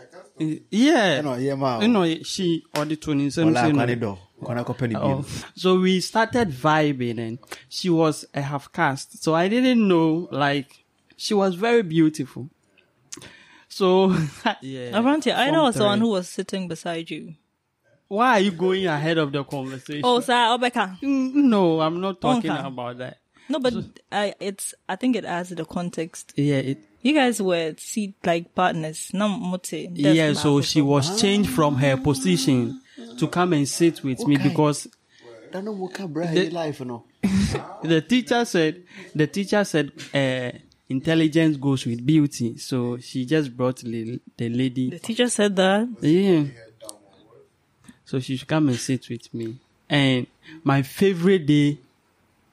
yeah, 0.70 1.20
No, 1.20 1.34
yeah, 1.36 1.54
ma. 1.54 1.80
you 1.80 1.88
know, 1.88 2.04
she 2.24 2.64
or 2.76 2.84
the 2.84 2.96
twenty 2.96 3.30
seven. 3.30 3.56
Ola, 3.56 3.70
kwani 3.70 3.98
do. 4.00 4.18
Kwana 4.42 4.64
kopeni 4.64 4.94
Oh. 4.96 5.24
So 5.56 5.80
we 5.80 6.00
started 6.00 6.50
vibing 6.50 7.18
and 7.18 7.38
she 7.68 7.90
was 7.90 8.24
a 8.34 8.40
half 8.42 8.70
caste. 8.72 9.22
So 9.22 9.34
I 9.34 9.48
didn't 9.48 9.86
know, 9.86 10.28
like, 10.30 10.84
she 11.16 11.34
was 11.34 11.54
very 11.56 11.82
beautiful. 11.82 12.48
So, 13.68 14.08
yeah. 14.62 14.92
Abrantier, 14.98 15.34
Ida 15.34 15.52
Form 15.52 15.62
was 15.64 15.74
the 15.74 15.84
one 15.84 15.98
three. 15.98 16.06
who 16.06 16.12
was 16.12 16.28
sitting 16.28 16.68
beside 16.68 17.10
you. 17.10 17.34
Why 18.08 18.38
are 18.38 18.40
you 18.40 18.52
going 18.52 18.86
ahead 18.86 19.18
of 19.18 19.32
the 19.32 19.44
conversation? 19.44 20.00
Oh, 20.04 20.20
sir, 20.20 20.32
Obeka. 20.32 20.98
Mm, 21.00 21.34
No, 21.34 21.80
I'm 21.80 22.00
not 22.00 22.20
talking 22.20 22.50
Okay. 22.50 22.66
about 22.66 22.98
that. 22.98 23.18
No, 23.50 23.58
but 23.60 23.74
I 24.12 24.34
it's 24.40 24.74
I 24.88 24.96
think 24.96 25.16
it 25.16 25.24
adds 25.24 25.48
the 25.50 25.64
context. 25.64 26.32
Yeah, 26.36 26.56
it, 26.56 26.78
You 27.00 27.14
guys 27.14 27.40
were 27.40 27.74
see 27.78 28.14
like 28.24 28.54
partners. 28.54 29.10
No 29.14 29.28
mote. 29.28 29.72
yeah. 29.72 30.34
So 30.34 30.60
she 30.60 30.82
was 30.82 31.18
changed 31.20 31.48
from 31.50 31.76
her 31.76 31.96
position 31.96 32.80
to 33.18 33.28
come 33.28 33.52
and 33.52 33.68
sit 33.68 34.02
with 34.02 34.26
me 34.26 34.36
Okay. 34.36 34.48
because 34.48 34.88
That 35.52 35.64
no 35.64 35.72
woke 35.72 36.00
up, 36.00 36.10
bro. 36.10 36.24
life, 36.50 36.80
no. 36.80 37.04
the 37.82 38.04
teacher 38.06 38.44
said 38.44 38.82
the 39.14 39.26
teacher 39.26 39.64
said 39.64 39.90
uh, 40.14 40.50
intelligence 40.88 41.56
goes 41.56 41.86
with 41.86 42.04
beauty. 42.04 42.56
So 42.58 42.98
she 42.98 43.24
just 43.24 43.56
brought 43.56 43.78
the, 43.78 44.20
the 44.36 44.48
lady. 44.48 44.90
the 44.90 44.98
teacher 44.98 45.28
said 45.28 45.56
that. 45.56 45.88
Yeah. 46.00 46.44
So 48.04 48.20
she 48.20 48.36
should 48.36 48.48
come 48.48 48.68
and 48.68 48.78
sit 48.78 49.08
with 49.08 49.32
me. 49.34 49.58
And 49.88 50.26
my 50.64 50.82
favorite 50.82 51.46
day 51.46 51.78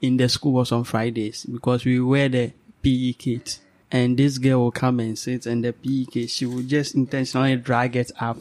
in 0.01 0.17
the 0.17 0.27
school 0.29 0.53
was 0.53 0.71
on 0.71 0.83
Fridays 0.83 1.45
because 1.45 1.85
we 1.85 1.99
wear 1.99 2.29
the 2.29 2.51
PE 2.81 3.13
kit. 3.13 3.59
And 3.91 4.17
this 4.17 4.37
girl 4.37 4.59
will 4.59 4.71
come 4.71 4.99
and 4.99 5.17
sit 5.17 5.45
and 5.45 5.63
the 5.63 5.71
PE 5.71 6.05
kit, 6.11 6.29
she 6.29 6.45
will 6.45 6.63
just 6.63 6.95
intentionally 6.95 7.55
drag 7.55 7.95
it 7.95 8.11
up. 8.19 8.37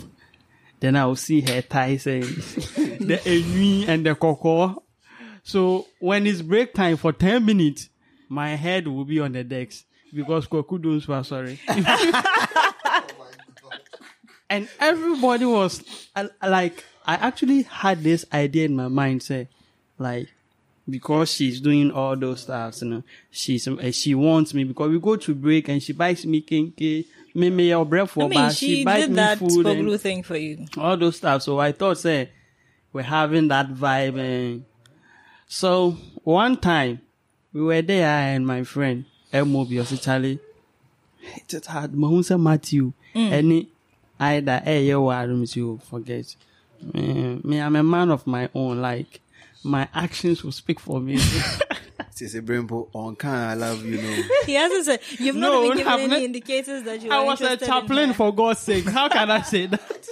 Then 0.85 0.97
I 0.97 1.07
will 1.07 1.17
see 1.17 1.41
her 1.41 1.63
thighs 1.63 2.07
and 2.07 2.25
the 2.27 3.17
enui 3.25 3.89
and 3.89 4.05
the 4.05 4.15
cocoa. 4.15 4.83
So 5.43 5.87
when 5.99 6.27
it's 6.27 6.43
break 6.43 6.75
time 6.75 6.99
for 6.99 7.11
10 7.11 7.43
minutes, 7.47 7.89
my 8.29 8.51
head 8.51 8.87
will 8.87 9.07
be 9.07 9.19
on 9.19 9.33
the 9.33 9.45
decks 9.45 9.87
because 10.13 10.47
Koku 10.47 10.77
don't 10.77 11.09
were 11.09 11.23
sorry. 11.23 11.59
and 14.51 14.69
everybody 14.79 15.47
was 15.47 15.83
uh, 16.17 16.29
like 16.47 16.85
i 17.07 17.15
actually 17.15 17.63
had 17.63 18.03
this 18.03 18.27
idea 18.31 18.67
in 18.67 18.77
my 18.77 18.89
mind 18.89 19.23
say 19.23 19.49
like 19.99 20.29
because 20.89 21.31
she's 21.33 21.63
doing 21.63 21.91
all 21.91 22.15
those 22.15 22.43
stuff 22.43 22.83
you 22.83 22.89
know 22.89 23.03
she's 23.31 23.67
uh, 23.67 23.91
she 23.91 24.15
wants 24.15 24.53
me 24.53 24.65
because 24.65 24.91
we 24.91 25.01
go 25.01 25.17
to 25.17 25.35
break 25.35 25.67
and 25.71 25.83
she 25.83 25.95
buys 25.95 26.27
me 26.27 26.43
kinky 26.43 27.07
me 27.35 27.51
me 27.51 27.69
your 27.69 27.85
bread 27.85 28.09
for 28.09 28.25
I 28.25 28.29
mean, 28.29 28.39
but 28.39 28.53
she, 28.55 28.85
buys 28.85 29.07
did 29.07 29.17
that 29.17 29.39
food 29.39 29.67
and 29.67 30.01
thing 30.01 30.23
for 30.23 30.37
you. 30.37 30.67
all 30.79 30.97
those 30.97 31.17
stuff. 31.17 31.43
So 31.43 31.59
i 31.59 31.73
thought 31.73 31.99
say 31.99 32.31
we're 32.93 33.03
having 33.03 33.49
that 33.49 33.75
vibe 33.75 34.19
and 34.19 34.65
so 35.49 35.97
one 36.23 36.57
time 36.57 37.01
we 37.53 37.63
were 37.63 37.83
there 37.83 38.07
and 38.07 38.47
my 38.47 38.63
friend 38.63 39.05
Elmo 39.33 39.65
Charlie 39.65 40.39
it 41.37 41.49
just 41.49 41.67
had 41.67 41.93
Mahunsa 41.93 42.41
Matthew. 42.41 42.93
Mm. 43.15 43.31
Any 43.31 43.69
either 44.21 44.61
hey 44.65 44.85
yo 44.85 45.11
Adams 45.11 45.57
you 45.57 45.81
forget. 45.89 46.37
Me, 46.93 47.41
me 47.43 47.61
I'm 47.61 47.77
a 47.77 47.83
man 47.83 48.11
of 48.11 48.27
my 48.27 48.49
own 48.55 48.81
like 48.81 49.21
my 49.63 49.89
actions 49.95 50.45
will 50.45 50.53
speak 50.53 50.79
for 50.79 51.01
me 51.01 51.19
Say, 52.15 52.41
Brimpo, 52.41 52.89
on 52.93 53.17
can 53.17 53.31
I 53.35 53.55
love 53.55 53.85
you, 53.85 54.01
know. 54.01 54.23
He 54.47 54.55
hasn't 54.55 54.85
said 54.85 55.01
you've 55.19 55.35
No, 55.35 55.51
not 55.51 55.65
even 55.65 55.77
given 55.79 55.93
I've 55.93 56.01
any 56.01 56.09
not- 56.09 56.23
indicators 56.23 56.83
that 56.85 57.03
you 57.03 57.11
I 57.11 57.17
are 57.17 57.25
was 57.27 57.41
a 57.41 57.57
chaplain 57.57 58.13
for 58.13 58.33
God's 58.33 58.61
sake. 58.61 58.85
How 58.89 59.09
can 59.09 59.31
I 59.31 59.43
say 59.43 59.67
that? 59.67 60.09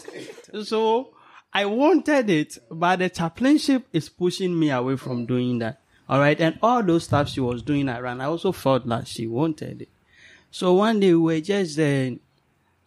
So 0.64 1.10
I 1.54 1.64
wanted 1.64 2.28
it 2.28 2.58
but 2.70 2.98
the 2.98 3.08
chaplainship 3.08 3.86
is 3.92 4.08
pushing 4.10 4.58
me 4.58 4.70
away 4.70 4.96
from 4.96 5.24
doing 5.26 5.60
that. 5.60 5.80
All 6.08 6.18
right? 6.18 6.38
And 6.40 6.58
all 6.62 6.82
those 6.82 7.04
stuff 7.04 7.28
she 7.30 7.40
was 7.40 7.62
doing 7.62 7.88
around 7.88 8.20
I 8.20 8.26
also 8.26 8.52
felt 8.52 8.86
that 8.88 9.06
she 9.08 9.26
wanted 9.26 9.82
it. 9.82 9.88
So 10.50 10.74
one 10.74 11.00
day 11.00 11.14
we 11.14 11.36
were 11.36 11.40
just 11.40 11.78
uh, 11.78 12.10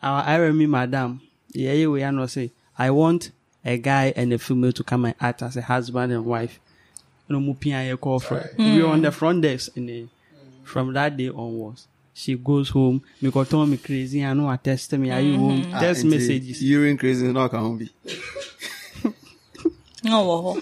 our 0.03 0.23
RME 0.23 0.69
madam, 0.69 1.21
yeah, 1.53 1.71
yeah, 1.71 1.87
we 1.87 2.03
are 2.03 2.11
not 2.11 2.29
say, 2.29 2.51
I 2.77 2.91
want 2.91 3.31
a 3.63 3.77
guy 3.79 4.13
and 4.15 4.31
a 4.33 4.37
female 4.37 4.73
to 4.73 4.83
come 4.83 5.05
and 5.05 5.15
act 5.19 5.41
as 5.41 5.57
a 5.57 5.61
husband 5.63 6.11
and 6.11 6.25
wife. 6.25 6.59
You 7.27 7.39
know, 7.39 7.53
Mupia 7.53 7.89
ye 7.89 7.95
call 7.97 8.19
for. 8.19 8.49
We 8.57 8.81
were 8.81 8.89
on 8.89 9.01
the 9.01 9.09
mm. 9.09 9.13
front 9.13 9.41
desk 9.41 9.75
and 9.75 9.89
then 9.89 10.09
from 10.63 10.93
that 10.93 11.17
day 11.17 11.29
onwards. 11.29 11.87
She 12.13 12.35
goes 12.35 12.69
home. 12.69 13.01
Me 13.21 13.29
go 13.29 13.43
tell 13.43 13.65
me 13.65 13.77
crazy. 13.77 14.23
I 14.23 14.33
know 14.33 14.47
I 14.47 14.55
test 14.57 14.93
me. 14.93 15.11
Are 15.11 15.19
you 15.19 15.33
mm-hmm. 15.33 15.63
home? 15.63 15.71
Ah, 15.73 15.79
Text 15.81 16.05
nti, 16.05 16.09
messages. 16.11 16.63
Urine 16.63 16.97
crazy, 16.97 17.27
no, 17.31 17.49
can 17.49 17.77
be. 17.77 17.89
Oh, 20.07 20.61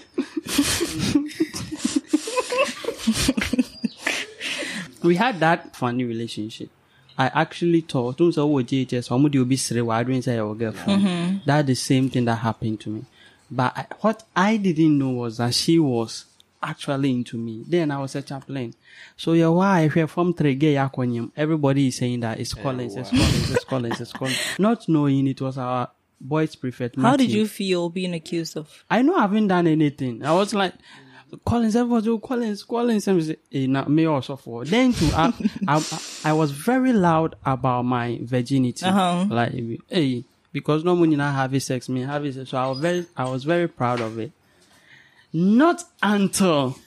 we 5.02 5.16
had 5.16 5.38
that 5.40 5.76
funny 5.76 6.04
relationship. 6.04 6.70
I 7.18 7.26
actually 7.26 7.82
thought, 7.82 8.16
don't 8.16 8.32
say, 8.32 8.40
oh, 8.40 8.48
JHS, 8.48 9.10
how 9.10 9.18
would 9.18 9.34
you 9.34 9.44
be 9.44 9.56
sere, 9.56 9.84
why 9.84 10.02
don't 10.02 10.14
you 10.14 10.22
say 10.22 10.36
your 10.36 10.54
girlfriend? 10.54 11.02
Mm-hmm. 11.02 11.36
That's 11.44 11.66
the 11.66 11.74
same 11.74 12.08
thing 12.08 12.24
that 12.24 12.36
happened 12.36 12.80
to 12.80 12.88
me. 12.90 13.04
But 13.50 13.76
I, 13.76 13.86
what 14.00 14.22
I 14.34 14.56
didn't 14.56 14.98
know 14.98 15.10
was 15.10 15.36
that 15.36 15.54
she 15.54 15.78
was 15.78 16.24
actually 16.64 17.10
into 17.10 17.36
me. 17.38 17.64
Then 17.66 17.90
I 17.90 17.98
was 17.98 18.14
a 18.14 18.22
chaplain. 18.22 18.74
So 19.16 19.32
yeah, 19.32 19.48
why 19.48 19.82
if 19.82 19.96
you're 19.96 20.06
from 20.06 20.34
Trege 20.34 20.74
Yakonyam, 20.74 21.30
everybody 21.36 21.88
is 21.88 21.96
saying 21.96 22.20
that 22.20 22.40
it's 22.40 22.54
Collins, 22.54 22.96
it's 22.96 23.10
Collins, 23.10 23.50
it's 23.50 23.64
Collins, 23.64 24.00
it's 24.00 24.12
Collins. 24.12 24.38
Not 24.58 24.88
knowing 24.88 25.26
it 25.26 25.40
was 25.40 25.58
our 25.58 25.90
boys 26.20 26.54
prefect. 26.56 26.98
How 27.00 27.16
did 27.16 27.30
you 27.30 27.46
feel 27.46 27.88
being 27.90 28.14
accused 28.14 28.56
of? 28.56 28.84
I 28.90 29.02
know 29.02 29.14
I 29.16 29.22
haven't 29.22 29.48
done 29.48 29.66
anything. 29.66 30.24
I 30.24 30.32
was 30.32 30.54
like, 30.54 30.74
Collins, 31.44 31.76
everybody, 31.76 32.08
oh, 32.10 32.18
Collins, 32.18 32.62
Collins, 32.62 33.08
and 33.08 33.24
say, 33.24 33.36
eh, 33.52 33.66
na- 33.66 33.86
me 33.88 34.04
also 34.04 34.36
for. 34.36 34.64
Then 34.64 34.92
too, 34.92 35.10
I, 35.14 35.32
I, 35.68 36.00
I 36.24 36.32
was 36.32 36.52
very 36.52 36.92
loud 36.92 37.34
about 37.44 37.82
my 37.82 38.18
virginity. 38.22 38.84
Uh-huh. 38.86 39.26
Like, 39.28 39.52
hey, 39.88 40.24
because 40.52 40.84
no 40.84 40.94
money 40.94 41.16
not 41.16 41.34
having 41.34 41.60
sex, 41.60 41.88
me 41.88 42.02
having 42.02 42.32
sex. 42.32 42.50
So 42.50 42.58
I 42.58 42.66
was 42.68 42.78
very, 42.78 43.06
I 43.16 43.28
was 43.28 43.44
very 43.44 43.68
proud 43.68 44.00
of 44.00 44.18
it. 44.18 44.32
Not 45.36 45.82
until 46.00 46.78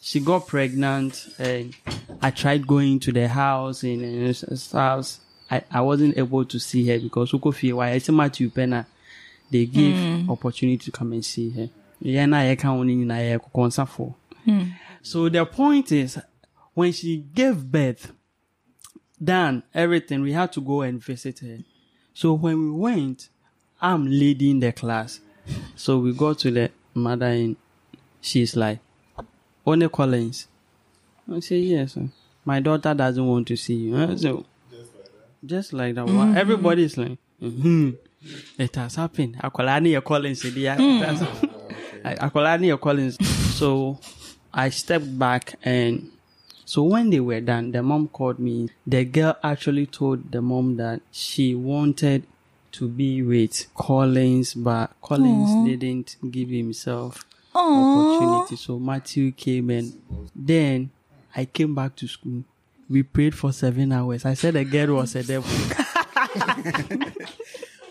she 0.00 0.20
got 0.20 0.46
pregnant 0.46 1.28
and 1.36 1.74
I 2.22 2.30
tried 2.30 2.64
going 2.64 3.00
to 3.00 3.12
the 3.12 3.26
house 3.26 3.82
and, 3.82 4.00
his 4.00 4.70
house. 4.70 5.18
I, 5.50 5.62
I 5.68 5.80
wasn't 5.80 6.16
able 6.16 6.44
to 6.44 6.60
see 6.60 6.86
her 6.86 7.00
because 7.00 7.32
Uko 7.32 7.52
feel 7.52 7.78
why 7.78 7.90
it's 7.90 8.08
Matthew 8.08 8.50
Penna. 8.50 8.86
They 9.50 9.66
give 9.66 9.96
hmm. 9.96 10.30
opportunity 10.30 10.76
to 10.76 10.90
come 10.92 11.12
and 11.12 11.24
see 11.24 11.50
her. 11.50 11.70
Yeah, 12.00 12.26
na 12.26 12.42
ye 12.42 12.54
can 12.54 12.70
only 12.70 12.94
na 12.94 13.18
ye 13.18 13.36
kukonsa 13.36 13.88
for. 13.88 14.14
Hmm. 14.44 14.64
So 15.02 15.28
the 15.28 15.44
point 15.44 15.90
is, 15.90 16.20
when 16.74 16.92
she 16.92 17.16
gave 17.16 17.64
birth, 17.64 18.12
done 19.22 19.64
everything, 19.74 20.20
we 20.20 20.32
had 20.32 20.52
to 20.52 20.60
go 20.60 20.82
and 20.82 21.02
visit 21.02 21.40
her. 21.40 21.58
So 22.14 22.34
when 22.34 22.58
we 22.60 22.70
went, 22.70 23.28
I'm 23.80 24.06
leading 24.06 24.60
the 24.60 24.70
class. 24.70 25.18
So 25.74 25.98
we 25.98 26.12
go 26.12 26.34
to 26.34 26.50
the 26.50 26.70
mother 26.94 27.26
and 27.26 27.56
she's 28.28 28.56
like, 28.56 28.78
One 29.64 29.88
Collins. 29.88 30.46
I 31.30 31.40
say, 31.40 31.58
yes, 31.58 31.96
my 32.44 32.60
daughter 32.60 32.94
doesn't 32.94 33.26
want 33.26 33.46
to 33.48 33.56
see 33.56 33.74
you. 33.74 33.96
I 33.96 34.14
say, 34.16 34.32
just 35.44 35.72
like 35.72 35.94
that. 35.94 36.06
Why- 36.06 36.34
Everybody's 36.36 36.96
like, 36.96 37.18
hmm 37.40 37.90
it 38.58 38.74
has 38.76 38.96
happened. 38.96 39.36
Akwala 39.42 39.80
ni 39.82 39.92
your 39.92 40.02
Collins. 40.02 40.44
eh, 40.44 40.50
dear. 40.50 40.76
That's- 40.76 41.20
Akwala 42.18 42.58
ni 42.60 42.68
your 42.68 42.78
Collins. 42.78 43.16
So 43.56 43.98
I 44.52 44.70
stepped 44.70 45.18
back 45.18 45.54
and 45.62 46.10
so 46.64 46.82
when 46.82 47.10
they 47.10 47.20
were 47.20 47.40
done, 47.40 47.70
the 47.72 47.82
mom 47.82 48.08
called 48.08 48.38
me. 48.38 48.68
The 48.86 49.04
girl 49.04 49.36
actually 49.42 49.86
told 49.86 50.30
the 50.32 50.42
mom 50.42 50.76
that 50.76 51.00
she 51.12 51.54
wanted 51.54 52.24
to 52.72 52.88
be 52.88 53.22
with 53.22 53.66
Collins, 53.74 54.54
but 54.54 54.90
Collins 55.00 55.54
didn't 55.64 56.16
give 56.30 56.48
himself 56.50 57.24
opportunity. 58.48 58.56
So 58.56 58.78
Matthew 58.78 59.32
came 59.32 59.70
and 59.70 60.30
then 60.34 60.90
I 61.34 61.44
came 61.44 61.74
back 61.74 61.96
to 61.96 62.08
school. 62.08 62.44
We 62.88 63.02
prayed 63.02 63.34
for 63.34 63.52
seven 63.52 63.92
hours. 63.92 64.24
I 64.24 64.34
said 64.34 64.54
the 64.54 64.64
girl 64.64 64.96
was 64.96 65.14
a 65.14 65.22
devil. 65.22 65.50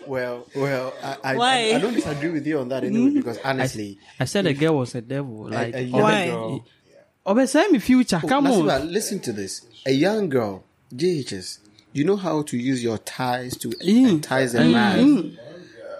Well, 0.08 0.46
well, 0.56 0.94
I, 1.02 1.16
I, 1.22 1.36
Why? 1.36 1.70
I, 1.72 1.76
I 1.76 1.78
don't 1.80 1.92
disagree 1.92 2.30
with 2.30 2.46
you 2.46 2.60
on 2.60 2.70
that 2.70 2.82
anyway, 2.82 3.10
mm-hmm. 3.10 3.16
because 3.18 3.38
honestly, 3.44 3.98
I 4.18 4.24
said 4.24 4.46
the 4.46 4.54
girl 4.54 4.78
was 4.78 4.94
a 4.94 5.02
devil. 5.02 5.50
Like, 5.50 5.74
a, 5.74 5.78
a 5.78 5.82
young 5.82 6.00
oh, 6.00 6.02
Why? 6.02 6.26
girl. 6.26 6.54
Eh, 6.56 6.98
oh, 7.26 7.44
say 7.44 7.68
me 7.68 7.78
future. 7.78 8.18
Oh, 8.24 8.26
come 8.26 8.46
Nasiba, 8.46 8.80
on. 8.80 8.90
listen 8.90 9.20
to 9.20 9.34
this. 9.34 9.66
A 9.84 9.92
young 9.92 10.30
girl, 10.30 10.64
JHS, 10.94 11.58
you 11.92 12.04
know 12.04 12.16
how 12.16 12.40
to 12.40 12.56
use 12.56 12.82
your 12.82 12.96
ties 12.96 13.54
to 13.58 13.68
Mm. 13.68 14.08
entice 14.08 14.54
a 14.54 14.64
man. 14.64 14.98
Mm-hmm. 14.98 15.36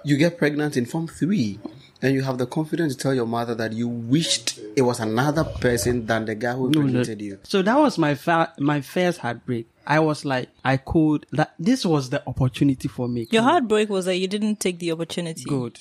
You 0.04 0.16
get 0.16 0.38
pregnant 0.38 0.78
in 0.78 0.86
Form 0.86 1.06
3, 1.06 1.60
and 2.02 2.14
you 2.14 2.22
have 2.22 2.38
the 2.38 2.46
confidence 2.46 2.94
to 2.94 3.02
tell 3.02 3.14
your 3.14 3.26
mother 3.26 3.54
that 3.56 3.72
you 3.72 3.88
wished 3.88 4.58
it 4.76 4.82
was 4.82 5.00
another 5.00 5.44
person 5.44 6.06
than 6.06 6.24
the 6.26 6.34
guy 6.34 6.52
who 6.54 6.70
No, 6.70 6.82
no. 6.82 7.00
you. 7.02 7.38
So 7.42 7.62
that 7.62 7.76
was 7.78 7.98
my 7.98 8.14
fa- 8.14 8.52
my 8.58 8.80
first 8.80 9.18
heartbreak. 9.18 9.66
I 9.86 9.98
was 10.00 10.24
like, 10.24 10.48
I 10.64 10.76
could. 10.76 11.26
That 11.32 11.54
this 11.58 11.84
was 11.84 12.10
the 12.10 12.22
opportunity 12.26 12.88
for 12.88 13.08
me. 13.08 13.26
Your 13.30 13.42
heartbreak 13.42 13.88
was 13.88 14.04
that 14.04 14.16
you 14.16 14.28
didn't 14.28 14.60
take 14.60 14.78
the 14.78 14.92
opportunity. 14.92 15.42
Good. 15.44 15.78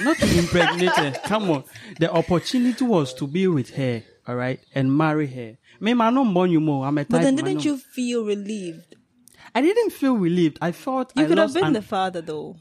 Not 0.00 0.18
to 0.18 0.38
impregnate 0.38 0.90
her. 0.96 1.12
Come 1.24 1.50
on. 1.50 1.64
The 1.98 2.12
opportunity 2.12 2.84
was 2.84 3.14
to 3.14 3.26
be 3.26 3.46
with 3.48 3.70
her, 3.76 4.02
all 4.28 4.36
right, 4.36 4.60
and 4.74 4.94
marry 4.96 5.26
her. 5.28 5.56
Me, 5.80 5.92
I 5.92 6.10
don't 6.10 6.34
born 6.34 6.50
you 6.50 6.60
more. 6.60 6.86
I'm 6.86 6.98
a 6.98 7.04
But 7.04 7.22
then 7.22 7.36
didn't 7.36 7.64
you 7.64 7.78
feel 7.78 8.24
relieved? 8.24 8.94
I 9.54 9.62
didn't 9.62 9.90
feel 9.90 10.14
relieved. 10.16 10.58
I 10.60 10.72
thought 10.72 11.12
You 11.16 11.24
I 11.24 11.26
could 11.26 11.38
have 11.38 11.54
been 11.54 11.64
an- 11.64 11.72
the 11.72 11.82
father 11.82 12.20
though. 12.20 12.56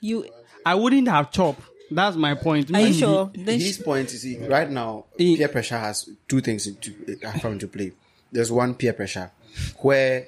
You 0.00 0.26
I 0.64 0.74
wouldn't 0.74 1.08
have 1.08 1.30
chopped. 1.30 1.62
That's 1.90 2.16
my 2.16 2.34
point. 2.34 2.74
Are 2.74 2.80
you 2.86 2.92
sure? 2.92 3.30
Then 3.34 3.58
His 3.60 3.76
sh- 3.76 3.82
point 3.82 4.12
is 4.12 4.22
he- 4.22 4.36
right 4.46 4.70
now 4.70 5.06
He- 5.16 5.36
peer 5.38 5.48
pressure 5.48 5.78
has 5.78 6.08
two 6.28 6.40
things 6.40 6.66
into 6.66 6.92
uh, 7.24 7.32
come 7.40 7.52
into 7.52 7.66
play. 7.68 7.92
There's 8.30 8.52
one 8.52 8.74
peer 8.74 8.92
pressure 8.92 9.30
where 9.78 10.26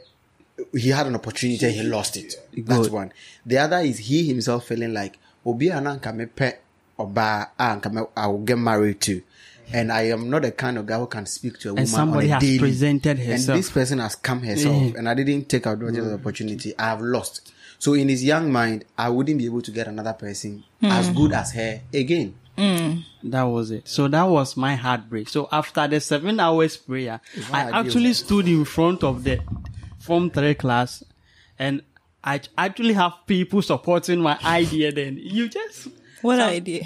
he 0.74 0.88
had 0.90 1.06
an 1.06 1.14
opportunity 1.14 1.70
he 1.70 1.82
lost 1.82 2.16
it. 2.16 2.34
That's 2.56 2.88
one. 2.88 3.12
The 3.44 3.58
other 3.58 3.78
is 3.78 3.98
he 3.98 4.26
himself 4.26 4.66
feeling 4.68 4.94
like 4.94 5.18
obi 5.44 5.68
ananka 5.68 6.14
me 6.14 6.26
pe 6.26 6.52
oba 6.98 7.50
anka 7.58 8.08
I 8.16 8.26
will 8.28 8.38
get 8.38 8.58
married 8.58 9.00
to. 9.02 9.22
And 9.72 9.92
I 9.92 10.02
am 10.08 10.28
not 10.28 10.42
the 10.42 10.50
kind 10.50 10.78
of 10.78 10.86
guy 10.86 10.98
who 10.98 11.06
can 11.06 11.26
speak 11.26 11.58
to 11.60 11.70
a 11.70 11.72
woman 11.74 11.86
somebody 11.86 12.26
on 12.26 12.30
a 12.30 12.34
has 12.34 12.42
daily. 12.42 12.58
presented 12.58 13.18
And 13.20 13.40
this 13.42 13.70
person 13.70 14.00
has 14.00 14.16
come 14.16 14.42
herself, 14.42 14.94
and 14.96 15.08
I 15.08 15.14
didn't 15.14 15.48
take 15.48 15.64
advantage 15.66 15.98
of 15.98 16.06
the 16.06 16.14
opportunity. 16.14 16.74
I 16.76 16.86
have 16.86 17.00
lost. 17.00 17.52
So 17.80 17.94
in 17.94 18.10
his 18.10 18.22
young 18.22 18.52
mind, 18.52 18.84
I 18.96 19.08
wouldn't 19.08 19.38
be 19.38 19.46
able 19.46 19.62
to 19.62 19.70
get 19.70 19.88
another 19.88 20.12
person 20.12 20.62
as 20.82 21.08
hmm. 21.08 21.16
good 21.16 21.32
as 21.32 21.52
her 21.52 21.80
again. 21.94 22.34
Hmm. 22.58 22.98
That 23.22 23.44
was 23.44 23.70
it. 23.70 23.88
So 23.88 24.06
that 24.06 24.24
was 24.24 24.54
my 24.54 24.74
heartbreak. 24.74 25.30
So 25.30 25.48
after 25.50 25.88
the 25.88 25.98
seven 25.98 26.38
hours 26.40 26.76
prayer, 26.76 27.22
I 27.50 27.80
actually 27.80 28.12
stood 28.12 28.46
in 28.46 28.66
front 28.66 29.02
of 29.02 29.24
the 29.24 29.40
Form 29.98 30.28
3 30.28 30.54
class 30.56 31.02
and 31.58 31.82
I 32.22 32.42
actually 32.58 32.92
have 32.92 33.14
people 33.26 33.62
supporting 33.62 34.20
my 34.20 34.38
idea 34.44 34.92
then. 34.92 35.16
You 35.18 35.48
just, 35.48 35.88
what 36.20 36.38
idea? 36.38 36.84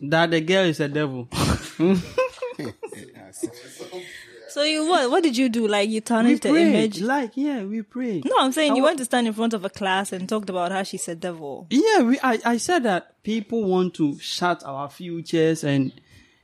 that 0.00 0.30
the 0.30 0.40
girl 0.40 0.64
is 0.64 0.80
a 0.80 0.88
devil. 0.88 1.28
So 4.48 4.62
you 4.62 4.86
what? 4.88 5.10
What 5.10 5.22
did 5.22 5.36
you 5.36 5.48
do? 5.48 5.66
Like 5.68 5.88
you 5.90 6.00
we 6.26 6.32
into 6.32 6.48
the 6.48 6.54
prayed. 6.54 6.66
image? 6.74 7.00
Like, 7.00 7.32
yeah, 7.36 7.64
we 7.64 7.82
prayed. 7.82 8.24
No, 8.24 8.36
I'm 8.38 8.52
saying 8.52 8.72
I 8.72 8.76
you 8.76 8.82
wa- 8.82 8.88
went 8.88 8.98
to 8.98 9.04
stand 9.04 9.26
in 9.26 9.32
front 9.32 9.54
of 9.54 9.64
a 9.64 9.70
class 9.70 10.12
and 10.12 10.28
talked 10.28 10.48
about 10.50 10.72
how 10.72 10.82
she's 10.82 11.06
a 11.08 11.14
devil. 11.14 11.66
Yeah, 11.70 12.02
we, 12.02 12.18
I, 12.20 12.38
I 12.44 12.56
said 12.56 12.82
that 12.84 13.22
people 13.22 13.64
want 13.64 13.94
to 13.94 14.18
shut 14.18 14.62
our 14.64 14.88
futures 14.90 15.64
and 15.64 15.92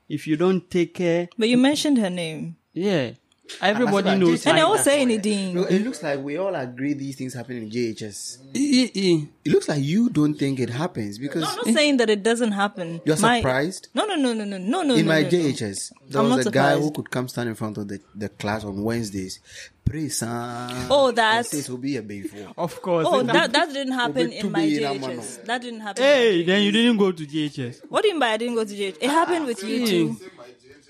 if 0.09 0.27
you 0.27 0.37
don't 0.37 0.71
take 0.71 0.95
care, 0.95 1.29
But 1.39 1.49
you 1.49 1.57
mentioned 1.57 1.99
her 1.99 2.11
name. 2.11 2.57
yeah, 2.75 3.13
everybody 3.61 4.09
like 4.11 4.19
knows. 4.19 4.47
And 4.47 4.57
I 4.59 4.63
like 4.63 4.71
was 4.71 4.79
that. 4.81 4.85
saying 4.85 5.09
No, 5.09 5.15
anything. 5.15 5.59
it 5.69 5.85
looks 5.85 6.03
like 6.03 6.21
we 6.21 6.37
all 6.39 6.55
agree 6.55 6.95
these 6.95 7.17
things 7.17 7.35
happen 7.35 7.57
in 7.59 7.71
JHS. 7.71 8.39
Eh, 8.55 8.59
eh, 8.59 8.89
eh. 8.95 9.25
It 9.45 9.53
looks 9.53 9.69
like 9.69 9.83
you 9.83 10.09
don't 10.11 10.35
think 10.35 10.59
it 10.61 10.71
happens 10.71 11.19
because 11.19 11.45
I'm 11.45 11.57
not 11.57 11.67
saying 11.67 11.99
that 11.99 12.09
it 12.11 12.23
doesn't 12.23 12.53
happen. 12.53 13.01
you're 13.05 13.19
My- 13.19 13.39
surprised. 13.39 13.89
No, 13.95 14.07
no, 14.07 14.15
no, 14.17 14.33
no, 14.33 14.45
no, 14.45 14.57
no, 14.59 14.83
no. 14.83 14.95
in 14.95 15.05
no, 15.07 15.13
my 15.13 15.23
no, 15.23 15.29
no. 15.29 15.31
JHS, 15.31 15.93
there 16.09 16.23
I'm 16.23 16.29
was 16.31 16.37
not 16.39 16.47
a 16.47 16.51
guy 16.51 16.79
who 16.79 16.91
could 16.91 17.11
come 17.11 17.29
stand 17.29 17.49
in 17.49 17.55
front 17.55 17.79
of 17.79 17.89
the, 17.89 18.01
the 18.15 18.29
class 18.31 18.65
on 18.65 18.83
Wednesdays, 18.83 19.41
pray 19.85 20.09
son. 20.09 20.87
Oh, 20.91 21.09
and 21.09 21.19
that's- 21.19 21.51
says 21.51 21.69
will 21.69 21.77
be 21.79 21.97
a 21.97 22.03
before. 22.03 22.53
Of 22.57 22.81
course. 22.81 23.07
Oh, 23.09 23.23
that 23.23 23.53
that 23.53 23.73
didn't 23.73 23.93
happen 23.93 24.33
in 24.33 24.51
my 24.51 24.63
JHS. 24.67 25.01
mano. 25.01 25.23
That 25.45 25.61
didn't 25.63 25.81
happen. 25.81 26.03
Hey, 26.03 26.43
then 26.45 26.63
you 26.63 26.73
didn't 26.73 26.97
go 26.97 27.13
to 27.13 27.27
JHS. 27.27 27.83
What 27.91 28.03
do 28.03 28.09
you 28.09 28.15
mean 28.15 28.21
by 28.21 28.31
I 28.31 28.37
didn't 28.39 28.55
go 28.55 28.65
to 28.65 28.73
JHS? 28.75 28.99
It 29.03 29.11
happened 29.11 29.47
with 29.47 29.63
you 29.63 29.87
too. 29.87 30.17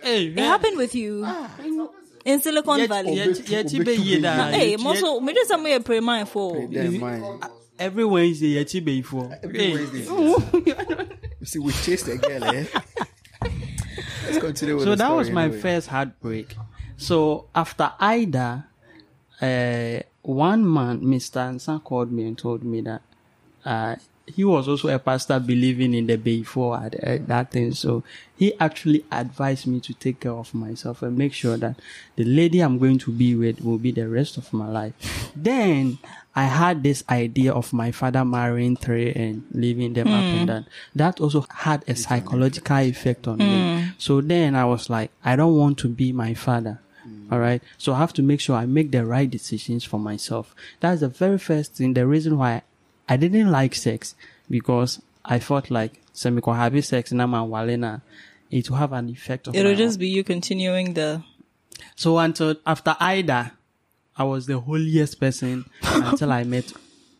Hey, 0.02 0.26
It 0.26 0.38
happened 0.38 0.76
with 0.76 0.94
you 0.94 1.24
in 2.24 2.40
Silicon 2.40 2.86
Valley. 2.88 3.16
Hey, 3.16 4.76
also, 4.76 5.20
me 5.20 5.34
just 5.34 5.48
some 5.48 5.82
pray 5.82 6.00
mindful. 6.00 6.68
Then 6.68 6.98
mine. 6.98 7.40
Every 7.78 8.04
Wednesday, 8.04 8.48
yet 8.48 8.72
you 8.72 8.80
before. 8.80 9.36
Every 9.42 9.72
Wednesday. 9.72 10.04
You 10.04 11.16
see, 11.46 11.58
we 11.58 11.72
chased 11.72 12.06
the 12.06 12.16
girl, 12.16 12.44
eh? 12.44 12.66
Let's 14.26 14.38
continue 14.38 14.76
with 14.76 14.84
So 14.84 14.90
the 14.90 14.96
that 14.96 15.04
story 15.06 15.18
was 15.18 15.30
my 15.30 15.44
anyway. 15.44 15.60
first 15.60 15.88
heartbreak. 15.88 16.56
So 16.96 17.48
after 17.54 17.92
Ida, 17.98 18.66
uh, 19.40 19.98
one 20.22 20.72
man, 20.72 21.00
Mr. 21.00 21.40
Ansa, 21.52 21.82
called 21.82 22.12
me 22.12 22.26
and 22.26 22.38
told 22.38 22.62
me 22.62 22.80
that 22.82 23.02
uh, 23.64 23.96
he 24.26 24.44
was 24.44 24.68
also 24.68 24.88
a 24.88 24.98
pastor 24.98 25.38
believing 25.38 25.92
in 25.94 26.06
the 26.06 26.16
before 26.16 26.76
uh, 26.76 27.18
that 27.26 27.50
thing. 27.50 27.72
So 27.72 28.02
he 28.36 28.58
actually 28.58 29.04
advised 29.12 29.66
me 29.66 29.80
to 29.80 29.94
take 29.94 30.20
care 30.20 30.32
of 30.32 30.54
myself 30.54 31.02
and 31.02 31.16
make 31.16 31.32
sure 31.32 31.56
that 31.58 31.76
the 32.16 32.24
lady 32.24 32.60
I'm 32.60 32.78
going 32.78 32.98
to 33.00 33.12
be 33.12 33.34
with 33.34 33.62
will 33.62 33.78
be 33.78 33.92
the 33.92 34.08
rest 34.08 34.36
of 34.36 34.52
my 34.52 34.68
life. 34.68 34.94
Then 35.36 35.98
I 36.34 36.44
had 36.44 36.82
this 36.82 37.04
idea 37.08 37.52
of 37.52 37.72
my 37.72 37.92
father 37.92 38.24
marrying 38.24 38.76
three 38.76 39.12
and 39.12 39.44
leaving 39.52 39.92
them 39.92 40.08
up 40.08 40.22
and 40.22 40.40
hmm. 40.40 40.46
down. 40.46 40.66
That 40.94 41.20
also 41.20 41.44
had 41.50 41.84
a 41.86 41.94
psychological 41.94 42.78
effect 42.78 43.28
on 43.28 43.38
me. 43.38 43.82
Hmm. 43.82 43.88
So 43.98 44.20
then 44.20 44.56
I 44.56 44.64
was 44.64 44.88
like, 44.88 45.10
I 45.24 45.36
don't 45.36 45.56
want 45.56 45.78
to 45.78 45.88
be 45.88 46.12
my 46.12 46.34
father. 46.34 46.80
All 47.30 47.38
right. 47.38 47.62
So 47.78 47.94
I 47.94 47.98
have 47.98 48.12
to 48.14 48.22
make 48.22 48.40
sure 48.40 48.56
I 48.56 48.66
make 48.66 48.90
the 48.90 49.04
right 49.04 49.30
decisions 49.30 49.84
for 49.84 49.98
myself. 49.98 50.54
That's 50.80 51.00
the 51.00 51.08
very 51.08 51.38
first 51.38 51.74
thing. 51.74 51.94
The 51.94 52.06
reason 52.06 52.38
why 52.38 52.62
I 53.08 53.16
didn't 53.16 53.50
like 53.50 53.74
sex 53.74 54.14
because 54.48 55.00
I 55.24 55.38
felt 55.38 55.70
like 55.70 56.00
semi 56.12 56.40
having 56.46 56.82
sex 56.82 57.12
in 57.12 57.20
a 57.20 57.26
man 57.26 57.48
walena, 57.48 58.02
it 58.50 58.70
will 58.70 58.76
have 58.76 58.92
an 58.92 59.08
effect 59.08 59.48
of 59.48 59.54
It'll 59.54 59.74
just 59.74 59.98
be 59.98 60.08
you 60.08 60.24
continuing 60.24 60.94
the. 60.94 61.22
so 61.96 62.18
until 62.18 62.56
after 62.66 62.96
Ida, 63.00 63.52
I 64.16 64.24
was 64.24 64.46
the 64.46 64.58
holiest 64.60 65.20
person 65.20 65.68
until 65.82 66.32
I 66.32 66.44
met 66.44 66.72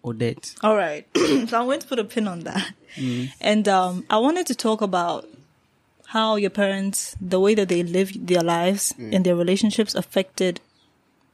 Odette. 0.05 0.55
All 0.63 0.77
right. 0.77 1.07
so 1.17 1.31
I'm 1.31 1.47
going 1.67 1.81
to 1.81 1.87
put 1.87 1.99
a 1.99 2.05
pin 2.05 2.29
on 2.29 2.41
that. 2.41 2.73
Mm. 2.97 3.31
And 3.41 3.69
um, 3.69 4.05
I 4.09 4.19
wanted 4.19 4.47
to 4.47 4.55
talk 4.55 4.81
about 4.81 5.29
how 6.07 6.37
your 6.37 6.51
parents, 6.51 7.17
the 7.21 7.41
way 7.41 7.55
that 7.55 7.69
they 7.69 7.83
lived 7.83 8.27
their 8.29 8.43
lives 8.43 8.95
mm. 8.99 9.13
and 9.13 9.25
their 9.25 9.35
relationships 9.35 9.95
affected 9.95 10.61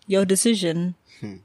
your 0.06 0.24
decision 0.24 0.94
hmm. 1.20 1.36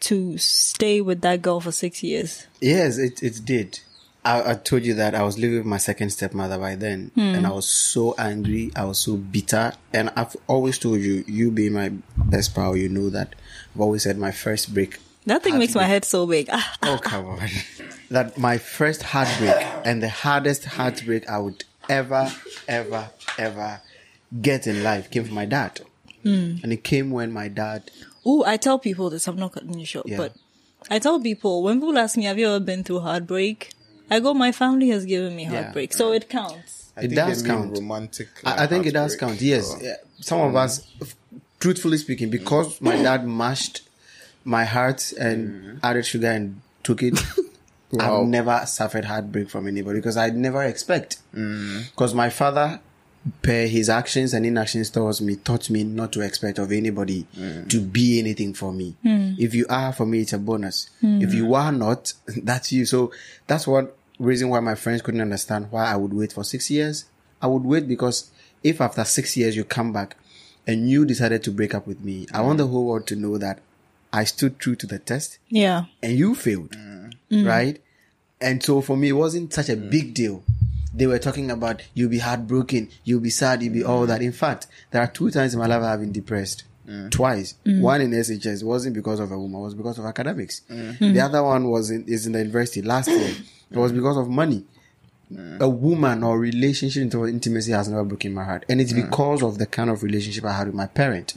To 0.00 0.38
stay 0.38 1.00
with 1.00 1.20
that 1.22 1.42
girl 1.42 1.60
for 1.60 1.72
six 1.72 2.02
years. 2.02 2.46
Yes, 2.60 2.98
it, 2.98 3.22
it 3.22 3.44
did. 3.44 3.80
I, 4.26 4.50
I 4.50 4.54
told 4.54 4.84
you 4.84 4.94
that 4.94 5.14
I 5.14 5.22
was 5.22 5.38
living 5.38 5.58
with 5.58 5.66
my 5.66 5.76
second 5.76 6.10
stepmother 6.10 6.58
by 6.58 6.74
then, 6.74 7.12
hmm. 7.14 7.20
and 7.20 7.46
I 7.46 7.50
was 7.50 7.68
so 7.68 8.14
angry. 8.18 8.72
I 8.74 8.84
was 8.84 8.98
so 8.98 9.16
bitter, 9.16 9.72
and 9.92 10.10
I've 10.16 10.36
always 10.48 10.78
told 10.78 11.00
you, 11.00 11.24
you 11.28 11.52
being 11.52 11.74
my 11.74 11.92
best 12.16 12.52
pal, 12.52 12.76
you 12.76 12.88
know 12.88 13.08
that 13.10 13.36
I've 13.74 13.80
always 13.80 14.02
said 14.02 14.18
my 14.18 14.32
first 14.32 14.74
break. 14.74 14.98
That 15.26 15.44
thing 15.44 15.58
makes 15.58 15.76
my 15.76 15.84
head 15.84 16.04
so 16.04 16.26
big. 16.26 16.50
Oh 16.82 16.98
come 17.00 17.26
on! 17.26 17.48
that 18.10 18.36
my 18.36 18.58
first 18.58 19.04
heartbreak 19.04 19.64
and 19.84 20.02
the 20.02 20.08
hardest 20.08 20.64
heartbreak 20.64 21.28
I 21.28 21.38
would 21.38 21.62
ever, 21.88 22.32
ever, 22.66 23.10
ever 23.38 23.80
get 24.42 24.66
in 24.66 24.82
life 24.82 25.08
came 25.08 25.24
from 25.24 25.34
my 25.34 25.46
dad, 25.46 25.82
hmm. 26.24 26.56
and 26.64 26.72
it 26.72 26.82
came 26.82 27.12
when 27.12 27.32
my 27.32 27.46
dad 27.46 27.92
Ooh, 28.26 28.44
I 28.44 28.56
tell 28.56 28.78
people 28.78 29.10
this. 29.10 29.28
I'm 29.28 29.36
not 29.36 29.52
cutting 29.52 29.78
you 29.78 29.86
short, 29.86 30.08
Yeah. 30.08 30.16
but 30.16 30.32
I 30.90 30.98
tell 30.98 31.20
people 31.20 31.62
when 31.62 31.80
people 31.80 31.96
ask 31.98 32.16
me, 32.16 32.24
"Have 32.24 32.38
you 32.38 32.48
ever 32.48 32.60
been 32.60 32.84
through 32.84 33.00
heartbreak?" 33.00 33.72
I 34.10 34.20
go, 34.20 34.34
"My 34.34 34.52
family 34.52 34.88
has 34.90 35.04
given 35.04 35.34
me 35.36 35.44
Yeah. 35.44 35.62
heartbreak, 35.62 35.92
so 35.92 36.12
it 36.12 36.28
counts." 36.28 36.92
I 36.96 37.00
It 37.00 37.08
think 37.08 37.14
does 37.14 37.42
count. 37.42 37.76
Romantic. 37.76 38.28
I, 38.44 38.64
I 38.64 38.66
think 38.66 38.86
it 38.86 38.92
does 38.92 39.14
uh, 39.14 39.18
count. 39.18 39.40
Yes, 39.40 39.72
Oh. 39.74 39.78
Yeah. 39.82 39.96
some 40.20 40.40
of 40.40 40.56
us, 40.56 40.82
truthfully 41.60 41.98
speaking, 41.98 42.30
because 42.30 42.80
my 42.80 42.96
mm. 42.96 43.02
dad 43.02 43.26
mashed 43.28 43.82
my 44.44 44.64
heart 44.64 45.12
and 45.18 45.48
mm-hmm. 45.48 45.78
added 45.82 46.06
sugar 46.06 46.30
and 46.30 46.60
took 46.82 47.02
it. 47.02 47.18
Wow. 47.92 48.22
I've 48.22 48.28
never 48.28 48.62
suffered 48.66 49.04
heartbreak 49.04 49.48
from 49.48 49.68
anybody 49.68 50.00
because 50.00 50.16
I 50.16 50.30
never 50.30 50.60
expect. 50.64 51.18
Mm. 51.32 51.88
Because 51.90 52.14
my 52.14 52.30
father, 52.30 52.80
per 53.42 53.66
his 53.66 53.88
actions 53.88 54.34
and 54.34 54.46
inactions 54.46 54.90
towards 54.90 55.20
me, 55.20 55.36
taught 55.36 55.68
me 55.70 55.84
not 55.84 56.12
to 56.12 56.20
expect 56.20 56.58
of 56.58 56.72
anybody 56.72 57.26
mm. 57.36 57.68
to 57.68 57.80
be 57.80 58.18
anything 58.18 58.54
for 58.54 58.72
me. 58.72 58.94
Mm. 59.04 59.38
If 59.38 59.54
you 59.54 59.66
are 59.68 59.92
for 59.92 60.06
me, 60.06 60.20
it's 60.20 60.32
a 60.32 60.38
bonus. 60.38 60.90
Mm. 61.02 61.22
If 61.22 61.34
you 61.34 61.54
are 61.54 61.72
not, 61.72 62.12
that's 62.42 62.72
you. 62.72 62.86
So 62.86 63.12
that's 63.46 63.66
one 63.66 63.88
reason 64.18 64.48
why 64.48 64.60
my 64.60 64.74
friends 64.74 65.02
couldn't 65.02 65.20
understand 65.20 65.70
why 65.70 65.86
I 65.86 65.96
would 65.96 66.12
wait 66.14 66.32
for 66.32 66.44
six 66.44 66.70
years. 66.70 67.06
I 67.42 67.46
would 67.48 67.64
wait 67.64 67.88
because 67.88 68.30
if 68.62 68.80
after 68.80 69.04
six 69.04 69.36
years 69.36 69.56
you 69.56 69.64
come 69.64 69.92
back 69.92 70.16
and 70.66 70.88
you 70.90 71.04
decided 71.04 71.42
to 71.44 71.50
break 71.50 71.74
up 71.74 71.86
with 71.86 72.00
me, 72.00 72.26
I 72.32 72.40
want 72.42 72.58
the 72.58 72.66
whole 72.66 72.86
world 72.86 73.06
to 73.08 73.16
know 73.16 73.38
that 73.38 73.60
I 74.12 74.24
stood 74.24 74.58
true 74.58 74.76
to 74.76 74.86
the 74.86 74.98
test 74.98 75.38
Yeah. 75.48 75.84
and 76.02 76.16
you 76.16 76.34
failed, 76.34 76.74
right? 77.30 77.80
And 78.40 78.62
so 78.62 78.80
for 78.80 78.96
me, 78.96 79.10
it 79.10 79.12
wasn't 79.12 79.52
such 79.52 79.68
a 79.68 79.76
big 79.76 80.14
deal. 80.14 80.42
They 80.96 81.06
were 81.06 81.18
talking 81.18 81.50
about 81.50 81.82
you'll 81.94 82.10
be 82.10 82.20
heartbroken, 82.20 82.88
you'll 83.04 83.20
be 83.20 83.30
sad, 83.30 83.62
you'll 83.62 83.74
be 83.74 83.84
all 83.84 84.06
that. 84.06 84.22
In 84.22 84.32
fact, 84.32 84.66
there 84.90 85.02
are 85.02 85.06
two 85.06 85.30
times 85.30 85.52
in 85.52 85.60
my 85.60 85.66
life 85.66 85.82
I've 85.82 86.00
been 86.00 86.12
depressed. 86.12 86.64
Mm. 86.88 87.10
Twice. 87.10 87.54
Mm. 87.66 87.80
One 87.80 88.00
in 88.00 88.10
SHS 88.12 88.62
wasn't 88.62 88.94
because 88.94 89.18
of 89.20 89.32
a 89.32 89.38
woman, 89.38 89.60
it 89.60 89.64
was 89.64 89.74
because 89.74 89.98
of 89.98 90.04
academics. 90.04 90.62
Mm. 90.70 91.14
The 91.14 91.20
other 91.20 91.42
one 91.42 91.68
was 91.68 91.90
in, 91.90 92.04
is 92.06 92.26
in 92.26 92.32
the 92.32 92.38
university 92.38 92.80
last 92.80 93.08
year. 93.08 93.34
It 93.70 93.76
was 93.76 93.92
because 93.92 94.16
of 94.16 94.28
money. 94.28 94.64
A 95.58 95.68
woman 95.68 96.22
or 96.22 96.38
relationship 96.38 97.02
into 97.02 97.26
intimacy 97.26 97.72
has 97.72 97.88
never 97.88 98.04
broken 98.04 98.32
my 98.32 98.44
heart. 98.44 98.64
And 98.68 98.80
it's 98.80 98.92
because 98.92 99.42
of 99.42 99.58
the 99.58 99.66
kind 99.66 99.90
of 99.90 100.04
relationship 100.04 100.44
I 100.44 100.52
had 100.52 100.68
with 100.68 100.76
my 100.76 100.86
parent. 100.86 101.34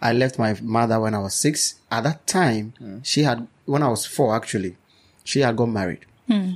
I 0.00 0.12
left 0.12 0.38
my 0.38 0.56
mother 0.62 1.00
when 1.00 1.14
I 1.14 1.18
was 1.18 1.34
six. 1.34 1.74
At 1.90 2.04
that 2.04 2.28
time, 2.28 3.02
she 3.02 3.24
had, 3.24 3.48
when 3.64 3.82
I 3.82 3.88
was 3.88 4.06
four 4.06 4.36
actually, 4.36 4.76
she 5.24 5.40
had 5.40 5.56
got 5.56 5.66
married 5.66 6.06
hmm. 6.28 6.52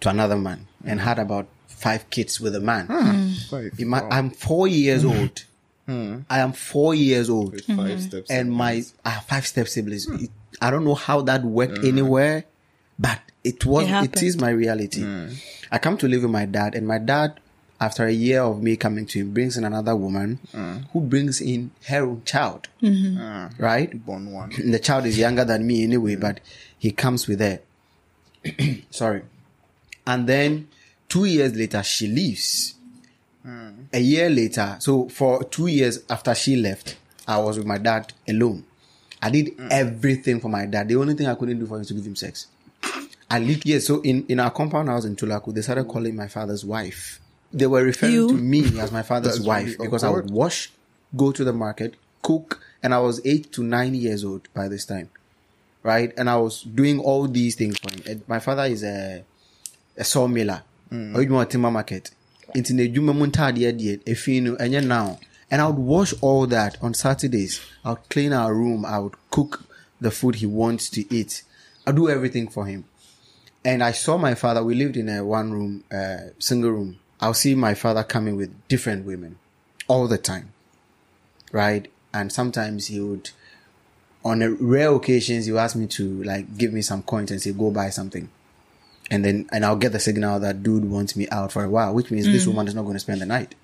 to 0.00 0.08
another 0.08 0.36
man 0.36 0.68
and 0.84 1.00
had 1.00 1.18
about 1.18 1.48
five 1.82 2.08
kids 2.10 2.40
with 2.40 2.54
a 2.54 2.60
man. 2.60 2.86
Hmm. 2.86 3.10
Hmm. 3.10 3.32
Five. 3.50 3.80
Ima- 3.80 4.08
I'm 4.10 4.30
four 4.30 4.68
years 4.68 5.02
hmm. 5.02 5.10
old. 5.10 5.44
I 5.88 6.38
am 6.38 6.52
four 6.54 6.94
years 6.94 7.28
old. 7.28 7.52
With 7.52 7.66
five 7.66 8.00
steps. 8.00 8.30
And 8.30 8.50
my 8.50 8.82
I 9.04 9.10
have 9.10 9.24
five 9.24 9.46
step 9.46 9.68
siblings. 9.68 10.06
It- 10.08 10.30
I 10.60 10.70
don't 10.70 10.84
know 10.84 10.94
how 10.94 11.22
that 11.22 11.42
worked 11.44 11.78
anywhere, 11.84 12.44
but 12.98 13.18
it 13.42 13.66
was 13.66 13.82
It 13.84 13.86
it 13.86 13.90
happened. 13.90 14.22
is 14.22 14.40
my 14.40 14.50
reality. 14.50 15.04
I 15.70 15.78
come 15.78 15.96
to 15.98 16.06
live 16.08 16.22
with 16.22 16.30
my 16.30 16.44
dad, 16.46 16.74
and 16.74 16.86
my 16.86 16.98
dad, 16.98 17.40
after 17.80 18.06
a 18.06 18.12
year 18.12 18.42
of 18.42 18.62
me 18.62 18.76
coming 18.76 19.06
to 19.06 19.18
him, 19.20 19.32
brings 19.32 19.56
in 19.56 19.64
another 19.64 19.96
woman 19.96 20.38
who 20.92 21.00
brings 21.00 21.40
in 21.40 21.72
her 21.88 22.04
own 22.06 22.22
child. 22.24 22.68
Mm-hmm. 22.80 23.18
Ah, 23.20 23.50
right? 23.58 23.90
Born 24.06 24.30
one. 24.32 24.50
the 24.70 24.78
child 24.78 25.04
is 25.06 25.18
younger 25.18 25.44
than 25.44 25.66
me 25.66 25.82
anyway, 25.82 26.14
but 26.16 26.40
he 26.78 26.92
comes 26.92 27.26
with 27.26 27.40
her. 27.40 27.60
Sorry. 28.90 29.22
And 30.06 30.28
then 30.28 30.68
two 31.12 31.26
years 31.26 31.54
later, 31.54 31.82
she 31.82 32.06
leaves. 32.06 32.74
Hmm. 33.42 33.84
A 33.92 34.00
year 34.00 34.30
later, 34.30 34.76
so 34.78 35.10
for 35.10 35.44
two 35.44 35.66
years 35.66 36.02
after 36.08 36.34
she 36.34 36.56
left, 36.56 36.96
I 37.28 37.36
was 37.38 37.58
with 37.58 37.66
my 37.66 37.76
dad 37.76 38.14
alone. 38.26 38.64
I 39.20 39.28
did 39.28 39.48
hmm. 39.48 39.68
everything 39.70 40.40
for 40.40 40.48
my 40.48 40.64
dad. 40.64 40.88
The 40.88 40.96
only 40.96 41.12
thing 41.12 41.26
I 41.26 41.34
couldn't 41.34 41.58
do 41.58 41.66
for 41.66 41.74
him 41.74 41.80
was 41.80 41.88
to 41.88 41.94
give 41.94 42.06
him 42.06 42.16
sex. 42.16 42.46
I 43.30 43.40
lit, 43.40 43.66
yeah, 43.66 43.78
so 43.78 44.00
in, 44.00 44.24
in 44.28 44.40
our 44.40 44.50
compound 44.50 44.88
house 44.88 45.04
in 45.04 45.14
Tulaku, 45.16 45.52
they 45.52 45.60
started 45.60 45.84
calling 45.84 46.16
my 46.16 46.28
father's 46.28 46.64
wife. 46.64 47.20
They 47.52 47.66
were 47.66 47.82
referring 47.82 48.14
You? 48.14 48.28
to 48.28 48.34
me 48.34 48.80
as 48.80 48.90
my 48.90 49.02
father's 49.02 49.38
wife 49.38 49.66
really 49.66 49.76
because 49.84 50.04
I 50.04 50.08
would 50.08 50.30
wash, 50.30 50.70
go 51.14 51.30
to 51.32 51.44
the 51.44 51.52
market, 51.52 51.94
cook, 52.22 52.62
and 52.82 52.94
I 52.94 53.00
was 53.00 53.20
eight 53.26 53.52
to 53.52 53.62
nine 53.62 53.94
years 53.94 54.24
old 54.24 54.48
by 54.54 54.68
this 54.68 54.86
time. 54.86 55.10
Right? 55.82 56.14
And 56.16 56.30
I 56.30 56.36
was 56.36 56.62
doing 56.62 57.00
all 57.00 57.28
these 57.28 57.54
things 57.54 57.76
for 57.78 57.92
him. 57.92 58.02
And 58.06 58.28
my 58.28 58.38
father 58.38 58.64
is 58.64 58.82
a, 58.82 59.24
a 59.98 60.04
sawmiller. 60.04 60.62
Mm. 60.92 61.16
Or 61.16 61.22
you 61.22 61.32
want 61.32 61.50
timber 61.50 61.70
market. 61.70 62.10
Into 62.54 62.74
the 62.74 62.88
Juma 62.88 63.14
Muntadi 63.14 63.62
Efino, 64.04 64.56
and 64.60 64.74
then 64.74 64.88
now. 64.88 65.18
And 65.50 65.62
I 65.62 65.66
would 65.66 65.78
wash 65.78 66.14
all 66.20 66.46
that 66.48 66.76
on 66.82 66.94
Saturdays. 66.94 67.60
I 67.84 67.90
would 67.90 68.08
clean 68.10 68.32
our 68.32 68.54
room. 68.54 68.84
I 68.84 68.98
would 68.98 69.14
cook 69.30 69.64
the 70.00 70.10
food 70.10 70.36
he 70.36 70.46
wants 70.46 70.90
to 70.90 71.14
eat. 71.14 71.42
I 71.86 71.92
do 71.92 72.08
everything 72.08 72.48
for 72.48 72.66
him. 72.66 72.84
And 73.64 73.82
I 73.82 73.92
saw 73.92 74.18
my 74.18 74.34
father. 74.34 74.62
We 74.62 74.74
lived 74.74 74.96
in 74.96 75.08
a 75.08 75.24
one 75.24 75.52
room, 75.52 75.84
uh, 75.92 76.30
single 76.38 76.70
room. 76.70 76.98
I'll 77.20 77.34
see 77.34 77.54
my 77.54 77.74
father 77.74 78.02
coming 78.02 78.36
with 78.36 78.50
different 78.68 79.06
women 79.06 79.38
all 79.88 80.08
the 80.08 80.18
time. 80.18 80.52
Right. 81.52 81.90
And 82.12 82.32
sometimes 82.32 82.88
he 82.88 83.00
would, 83.00 83.30
on 84.24 84.42
a 84.42 84.50
rare 84.50 84.92
occasions, 84.92 85.46
he 85.46 85.52
would 85.52 85.58
ask 85.58 85.76
me 85.76 85.86
to 85.86 86.22
like 86.24 86.58
give 86.58 86.72
me 86.72 86.82
some 86.82 87.02
coins 87.02 87.30
and 87.30 87.40
say, 87.40 87.52
go 87.52 87.70
buy 87.70 87.90
something. 87.90 88.28
And 89.10 89.24
then, 89.24 89.48
and 89.52 89.64
I'll 89.64 89.76
get 89.76 89.92
the 89.92 90.00
signal 90.00 90.40
that 90.40 90.62
dude 90.62 90.84
wants 90.84 91.16
me 91.16 91.28
out 91.30 91.52
for 91.52 91.64
a 91.64 91.68
while, 91.68 91.92
which 91.94 92.10
means 92.10 92.26
this 92.26 92.44
mm. 92.44 92.48
woman 92.48 92.68
is 92.68 92.74
not 92.74 92.82
going 92.82 92.94
to 92.94 93.00
spend 93.00 93.20
the 93.20 93.26
night. 93.26 93.54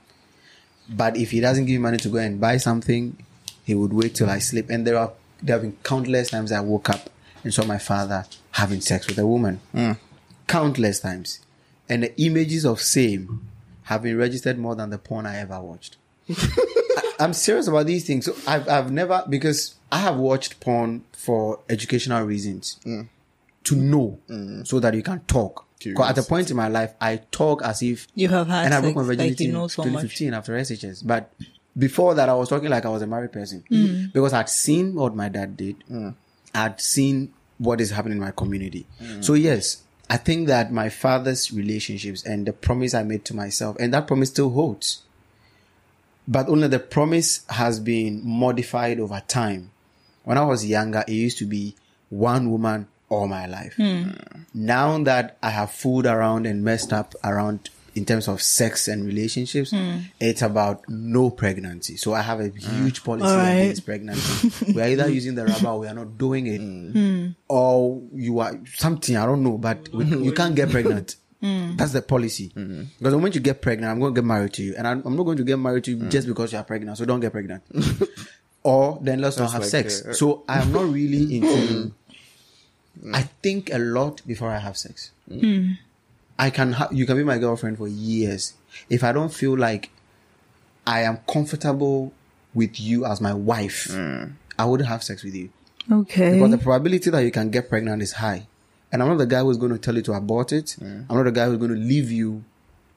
But 0.88 1.16
if 1.16 1.31
he 1.31 1.40
doesn't 1.40 1.66
give 1.66 1.74
me 1.74 1.79
money 1.79 1.98
to 1.98 2.09
go 2.09 2.18
and 2.18 2.40
buy 2.40 2.57
something, 2.57 3.16
he 3.64 3.74
would 3.74 3.92
wait 3.92 4.14
till 4.14 4.31
I 4.31 4.38
sleep. 4.38 4.70
And 4.70 4.87
there 4.87 4.98
are 4.98 5.12
there 5.42 5.55
have 5.55 5.62
been 5.62 5.77
countless 5.83 6.31
times 6.31 6.51
I 6.51 6.61
woke 6.61 6.90
up 6.90 7.11
and 7.44 7.55
saw 7.55 7.64
my 7.64 7.79
father 7.79 8.27
having 8.53 8.81
sex 8.81 9.07
with 9.07 9.18
a 9.18 9.27
woman. 9.27 9.61
Mm. 9.74 9.98
Countless 10.46 11.01
times. 11.01 11.40
And 11.88 12.03
the 12.03 12.20
images 12.20 12.64
of 12.64 12.81
same 12.81 13.46
have 13.85 14.03
been 14.03 14.16
registered 14.18 14.59
more 14.59 14.74
than 14.74 14.90
the 14.90 14.98
porn 14.98 15.27
I 15.27 15.38
ever 15.38 15.61
watched. 15.61 15.96
I, 16.29 17.14
I'm 17.20 17.33
serious 17.33 17.68
about 17.68 17.87
these 17.87 18.07
things. 18.07 18.27
So 18.27 18.35
I've 18.46 18.68
I've 18.68 18.90
never 18.90 19.24
because 19.29 19.74
I 19.90 19.98
have 19.98 20.16
watched 20.16 20.61
porn 20.61 21.05
for 21.12 21.61
educational 21.68 22.24
reasons. 22.24 22.79
Mm. 22.85 23.09
To 23.68 23.76
know 23.76 24.18
mm. 24.28 24.66
so 24.66 24.81
that 24.81 24.94
you 24.94 25.02
can 25.02 25.20
talk. 25.26 25.64
'Cause 25.94 26.11
at 26.11 26.18
a 26.18 26.22
point 26.22 26.50
in 26.50 26.57
my 26.57 26.68
life, 26.68 26.94
I 27.00 27.16
talk 27.31 27.62
as 27.62 27.83
if 27.83 28.09
You 28.14 28.28
have 28.28 28.48
had 28.48 28.64
and 28.66 28.74
I 28.74 28.81
broke 28.81 28.94
sex, 28.94 28.96
my 28.96 29.02
like 29.02 29.16
virginity 29.18 29.44
you 29.44 29.52
know 29.52 29.62
in 29.64 29.68
so 29.68 29.83
much. 29.83 29.92
2015 29.92 30.35
after 30.35 30.52
SHS. 30.59 31.02
But 31.07 31.33
before 31.76 32.14
that, 32.14 32.28
I 32.28 32.35
was 32.35 32.48
talking 32.48 32.68
like 32.68 32.85
I 32.85 32.88
was 32.88 33.02
a 33.02 33.07
married 33.07 33.31
person 33.33 33.62
Mm. 33.70 34.12
because 34.12 34.33
I'd 34.33 34.48
seen 34.48 34.94
what 34.94 35.14
my 35.14 35.28
dad 35.28 35.57
did. 35.57 35.76
Mm. 35.90 36.14
I'd 36.54 36.81
seen 36.81 37.33
what 37.59 37.81
is 37.81 37.90
happening 37.90 38.18
in 38.18 38.24
my 38.24 38.33
community. 38.33 38.87
Mm. 39.00 39.22
So 39.24 39.35
yes, 39.35 39.83
I 40.11 40.16
think 40.16 40.48
that 40.48 40.72
my 40.72 40.88
father's 40.88 41.52
relationships 41.52 42.24
and 42.24 42.46
the 42.46 42.52
promise 42.52 42.94
I 42.94 43.02
made 43.04 43.24
to 43.26 43.35
myself, 43.37 43.76
and 43.78 43.92
that 43.94 44.07
promise 44.09 44.31
still 44.31 44.50
holds. 44.50 45.02
But 46.26 46.48
only 46.48 46.68
the 46.68 46.78
promise 46.78 47.40
has 47.48 47.78
been 47.81 48.20
modified 48.24 48.98
over 49.00 49.22
time. 49.28 49.70
When 50.24 50.37
I 50.37 50.44
was 50.44 50.66
younger, 50.66 51.04
it 51.07 51.12
used 51.12 51.38
to 51.38 51.46
be 51.46 51.74
one 52.11 52.50
woman 52.50 52.87
all 53.09 53.27
my 53.29 53.47
life. 53.47 53.75
Hmm. 53.77 54.11
Now 54.55 54.99
that 55.05 55.38
I 55.42 55.51
have 55.51 55.71
fooled 55.71 56.07
around 56.07 56.47
and 56.47 56.62
messed 56.64 56.92
up 56.92 57.14
around 57.25 57.71
in 57.94 58.05
terms 58.05 58.29
of 58.29 58.40
sex 58.40 58.87
and 58.87 59.05
relationships, 59.07 59.71
Hmm. 59.73 59.99
it's 60.21 60.42
about 60.42 60.88
no 60.88 61.31
pregnancy. 61.31 61.97
So 61.97 62.14
I 62.14 62.23
have 62.23 62.40
a 62.40 62.49
hmm. 62.49 62.83
huge 62.85 63.03
policy 63.03 63.27
All 63.27 63.37
right. 63.37 63.53
against 63.53 63.85
pregnancy. 63.87 64.73
we 64.73 64.81
are 64.83 64.88
either 64.88 65.09
using 65.18 65.35
the 65.35 65.47
rubber 65.47 65.68
or 65.68 65.79
we 65.81 65.87
are 65.88 65.94
not 65.94 66.16
doing 66.18 66.47
it. 66.47 66.61
Hmm. 66.61 66.90
hmm. 66.90 67.27
Or 67.49 68.03
you 68.14 68.38
are 68.40 68.59
something, 68.75 69.16
I 69.16 69.27
don't 69.27 69.42
know, 69.42 69.59
but 69.59 69.88
we, 69.92 70.05
hmm. 70.05 70.23
you 70.23 70.33
can't 70.33 70.55
get 70.55 70.71
pregnant. 70.71 71.16
That's 71.40 71.92
the 71.92 72.03
policy. 72.03 72.49
Because 72.53 72.88
the 72.99 73.11
moment 73.12 73.35
you 73.37 73.40
get 73.40 73.62
pregnant, 73.62 73.92
I'm 73.92 74.01
going 74.01 74.12
to 74.12 74.21
get 74.21 74.27
married 74.27 74.53
to 74.55 74.62
you. 74.62 74.75
And 74.77 74.87
I'm, 74.88 75.03
I'm 75.07 75.16
not 75.16 75.23
going 75.23 75.37
to 75.38 75.44
get 75.44 75.57
married 75.57 75.85
to 75.85 75.92
you 75.92 76.09
just 76.09 76.27
because 76.27 76.53
you 76.53 76.59
are 76.59 76.64
pregnant. 76.64 76.99
So 76.99 77.05
don't 77.05 77.21
get 77.21 77.31
pregnant. 77.31 77.62
or 78.64 78.99
then 79.01 79.21
let's 79.21 79.38
not 79.38 79.53
have 79.53 79.61
like 79.62 79.71
sex. 79.71 80.01
a- 80.01 80.14
so 80.14 80.44
I'm 80.49 80.73
not 80.73 80.90
really 80.92 81.37
into. 81.37 81.92
Mm. 83.04 83.14
I 83.14 83.22
think 83.42 83.72
a 83.72 83.78
lot 83.78 84.22
before 84.26 84.50
I 84.50 84.58
have 84.58 84.76
sex. 84.76 85.11
Mm. 85.30 85.40
Hmm. 85.40 85.72
I 86.38 86.50
can 86.50 86.72
ha- 86.72 86.88
you 86.92 87.04
can 87.06 87.16
be 87.16 87.24
my 87.24 87.38
girlfriend 87.38 87.78
for 87.78 87.88
years. 87.88 88.54
If 88.88 89.02
I 89.02 89.12
don't 89.12 89.32
feel 89.32 89.56
like 89.56 89.90
I 90.87 91.02
am 91.02 91.18
comfortable 91.28 92.12
with 92.54 92.80
you 92.80 93.04
as 93.04 93.20
my 93.20 93.34
wife, 93.34 93.88
mm. 93.90 94.32
I 94.58 94.64
wouldn't 94.64 94.88
have 94.88 95.02
sex 95.02 95.22
with 95.24 95.34
you. 95.34 95.50
Okay. 95.90 96.32
Because 96.34 96.50
the 96.50 96.58
probability 96.58 97.11
that 97.11 97.20
you 97.20 97.30
can 97.30 97.50
get 97.50 97.68
pregnant 97.68 98.02
is 98.02 98.12
high. 98.12 98.46
And 98.92 99.02
I'm 99.02 99.08
not 99.08 99.18
the 99.18 99.26
guy 99.26 99.40
who's 99.40 99.56
going 99.58 99.72
to 99.72 99.78
tell 99.78 99.94
you 99.96 100.02
to 100.02 100.12
abort 100.12 100.52
it. 100.52 100.76
I'm 100.80 101.06
not 101.08 101.24
the 101.24 101.32
guy 101.32 101.46
who's 101.46 101.58
going 101.58 101.70
to 101.72 101.76
leave 101.76 102.11
you 102.11 102.44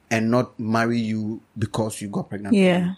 and 0.10 0.30
not 0.32 0.58
marry 0.60 1.00
you 1.00 1.42
because 1.58 2.02
you 2.02 2.10
got 2.10 2.30
pregnant. 2.30 2.56
yeah. 2.56 2.96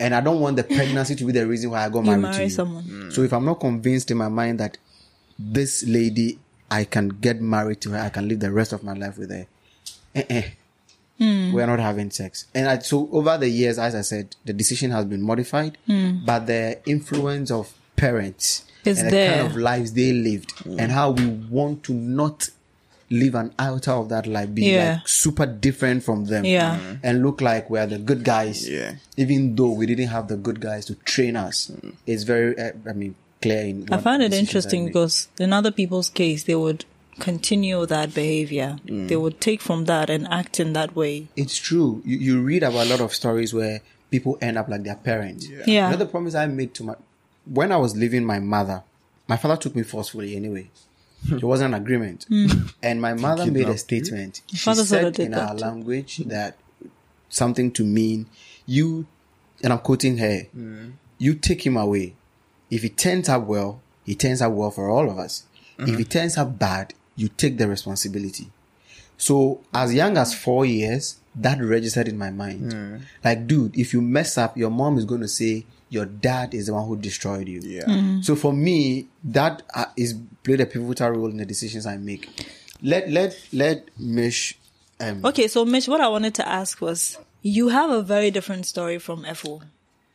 And 0.00 0.14
I 0.14 0.20
don't 0.20 0.40
want 0.40 0.56
the 0.56 0.62
pregnancy 0.64 1.16
to 1.16 1.24
be 1.24 1.32
the 1.32 1.44
reason 1.46 1.70
why 1.70 1.84
I 1.84 1.88
got 1.88 2.04
You 2.04 2.16
married 2.16 2.36
to 2.36 2.44
you. 2.44 2.50
someone. 2.50 3.10
So 3.10 3.22
if 3.22 3.32
I'm 3.32 3.44
not 3.44 3.58
convinced 3.58 4.10
in 4.12 4.16
my 4.16 4.28
mind 4.28 4.60
that 4.60 4.78
this 5.38 5.84
lady, 5.86 6.38
I 6.70 6.84
can 6.84 7.08
get 7.08 7.40
married 7.40 7.80
to 7.82 7.90
her, 7.90 7.98
I 8.00 8.08
can 8.10 8.28
live 8.28 8.40
the 8.40 8.52
rest 8.52 8.72
of 8.72 8.82
my 8.82 8.92
life 8.94 9.16
with 9.18 9.30
her, 9.30 9.46
eh-eh. 10.14 10.42
Hmm. 11.18 11.52
we're 11.52 11.66
not 11.66 11.80
having 11.80 12.10
sex. 12.12 12.46
And 12.54 12.68
I, 12.68 12.78
so 12.78 13.08
over 13.10 13.36
the 13.38 13.48
years, 13.48 13.76
as 13.78 13.94
I 13.96 14.02
said, 14.02 14.36
the 14.44 14.52
decision 14.52 14.92
has 14.92 15.04
been 15.04 15.20
modified, 15.22 15.76
but 16.24 16.46
the 16.46 16.78
influence 16.86 17.50
of 17.50 17.72
parents 17.96 18.64
It's 18.84 19.00
and 19.00 19.10
the 19.10 19.26
kind 19.28 19.40
of 19.48 19.56
lives 19.56 19.92
they 19.94 20.12
lived 20.12 20.52
and 20.64 20.92
how 20.92 21.10
we 21.10 21.26
want 21.26 21.82
to 21.84 21.92
not 21.92 22.48
live 23.10 23.34
an 23.34 23.52
iota 23.58 23.92
of 23.94 24.10
that 24.10 24.26
life, 24.28 24.54
be 24.54 24.66
Yeah. 24.66 24.92
like 24.98 25.08
super 25.08 25.46
different 25.46 26.04
from 26.04 26.26
them, 26.26 26.44
Yeah. 26.44 26.78
and 27.02 27.22
look 27.24 27.40
like 27.40 27.68
we're 27.68 27.86
the 27.86 27.98
good 27.98 28.22
guys, 28.22 28.68
Yeah. 28.68 28.96
even 29.16 29.56
though 29.56 29.70
we 29.72 29.86
didn't 29.86 30.08
have 30.08 30.28
the 30.28 30.36
good 30.36 30.60
guys 30.60 30.84
to 30.86 30.94
train 30.94 31.34
us. 31.34 31.70
It's 32.06 32.22
very, 32.24 32.56
uh, 32.56 32.72
I 32.88 32.92
mean, 32.92 33.16
clear. 33.40 33.64
In 33.64 33.92
I 33.92 33.98
find 33.98 34.22
it 34.22 34.32
interesting 34.32 34.86
because 34.86 35.28
in 35.38 35.52
other 35.52 35.70
people's 35.70 36.10
case, 36.10 36.44
they 36.44 36.54
would 36.54 36.84
continue 37.18 37.84
that 37.86 38.14
behavior. 38.14 38.78
Mm. 38.86 39.08
They 39.08 39.16
would 39.16 39.40
take 39.40 39.60
from 39.60 39.86
that 39.86 40.10
and 40.10 40.26
act 40.28 40.60
in 40.60 40.72
that 40.74 40.94
way. 40.94 41.28
it's 41.36 41.56
true. 41.56 42.02
You, 42.04 42.16
you 42.18 42.42
read 42.42 42.62
about 42.62 42.86
a 42.86 42.90
lot 42.90 43.00
of 43.00 43.14
stories 43.14 43.52
where 43.52 43.80
people 44.10 44.38
end 44.40 44.56
up 44.56 44.68
like 44.68 44.84
their 44.84 44.96
parents. 44.96 45.48
Yeah. 45.66 45.88
Another 45.88 46.06
promise 46.06 46.34
I 46.34 46.46
made 46.46 46.74
to 46.74 46.84
my 46.84 46.94
when 47.44 47.72
I 47.72 47.76
was 47.76 47.96
leaving 47.96 48.24
my 48.24 48.38
mother, 48.38 48.82
my 49.26 49.36
father 49.36 49.56
took 49.56 49.74
me 49.74 49.82
forcefully 49.82 50.36
anyway. 50.36 50.70
It 51.30 51.42
wasn't 51.42 51.74
an 51.74 51.82
agreement. 51.82 52.26
Hmm. 52.28 52.46
And 52.82 53.02
my 53.02 53.14
mother 53.14 53.50
made 53.50 53.68
a 53.68 53.76
statement. 53.76 54.42
She 54.46 54.56
father 54.56 54.84
sort 54.84 55.04
of 55.04 55.16
said 55.16 55.26
in 55.26 55.34
our 55.34 55.54
too. 55.54 55.60
language 55.64 56.18
that 56.18 56.56
something 57.28 57.72
to 57.72 57.84
mean 57.84 58.26
you 58.66 59.06
and 59.62 59.72
I'm 59.72 59.80
quoting 59.80 60.18
her, 60.18 60.42
you 61.18 61.34
take 61.34 61.66
him 61.66 61.76
away. 61.76 62.14
If 62.70 62.84
it 62.84 62.96
turns 62.96 63.28
out 63.28 63.46
well, 63.46 63.80
it 64.06 64.18
turns 64.18 64.42
out 64.42 64.52
well 64.52 64.70
for 64.70 64.88
all 64.88 65.10
of 65.10 65.18
us. 65.18 65.44
If 65.78 65.98
it 66.00 66.10
turns 66.10 66.36
out 66.36 66.58
bad, 66.58 66.92
you 67.16 67.28
take 67.28 67.56
the 67.58 67.68
responsibility. 67.68 68.50
So 69.16 69.60
as 69.72 69.94
young 69.94 70.16
as 70.16 70.34
four 70.34 70.66
years, 70.66 71.16
that 71.36 71.60
registered 71.62 72.08
in 72.08 72.18
my 72.18 72.30
mind. 72.30 73.02
Like, 73.24 73.46
dude, 73.46 73.76
if 73.78 73.92
you 73.92 74.00
mess 74.02 74.36
up, 74.38 74.56
your 74.56 74.70
mom 74.70 74.98
is 74.98 75.04
going 75.04 75.20
to 75.20 75.28
say 75.28 75.64
your 75.88 76.04
dad 76.04 76.52
is 76.54 76.66
the 76.66 76.74
one 76.74 76.86
who 76.86 76.96
destroyed 76.96 77.48
you. 77.48 77.60
Yeah. 77.62 78.20
So 78.22 78.34
for 78.36 78.52
me, 78.52 79.06
that 79.24 79.62
uh, 79.74 79.86
is 79.96 80.14
played 80.42 80.60
a 80.60 80.66
pivotal 80.66 81.10
role 81.10 81.30
in 81.30 81.36
the 81.38 81.46
decisions 81.46 81.86
I 81.86 81.96
make. 81.96 82.28
Let 82.82 83.08
let 83.10 83.38
let 83.52 83.88
Mish. 83.98 84.58
Um, 85.00 85.24
Okay, 85.24 85.46
so 85.48 85.64
Mitch, 85.64 85.86
what 85.88 86.00
I 86.00 86.08
wanted 86.08 86.34
to 86.34 86.48
ask 86.48 86.80
was 86.80 87.18
you 87.42 87.68
have 87.68 87.90
a 87.90 88.02
very 88.02 88.30
different 88.32 88.66
story 88.66 88.98
from 88.98 89.24
FO, 89.34 89.62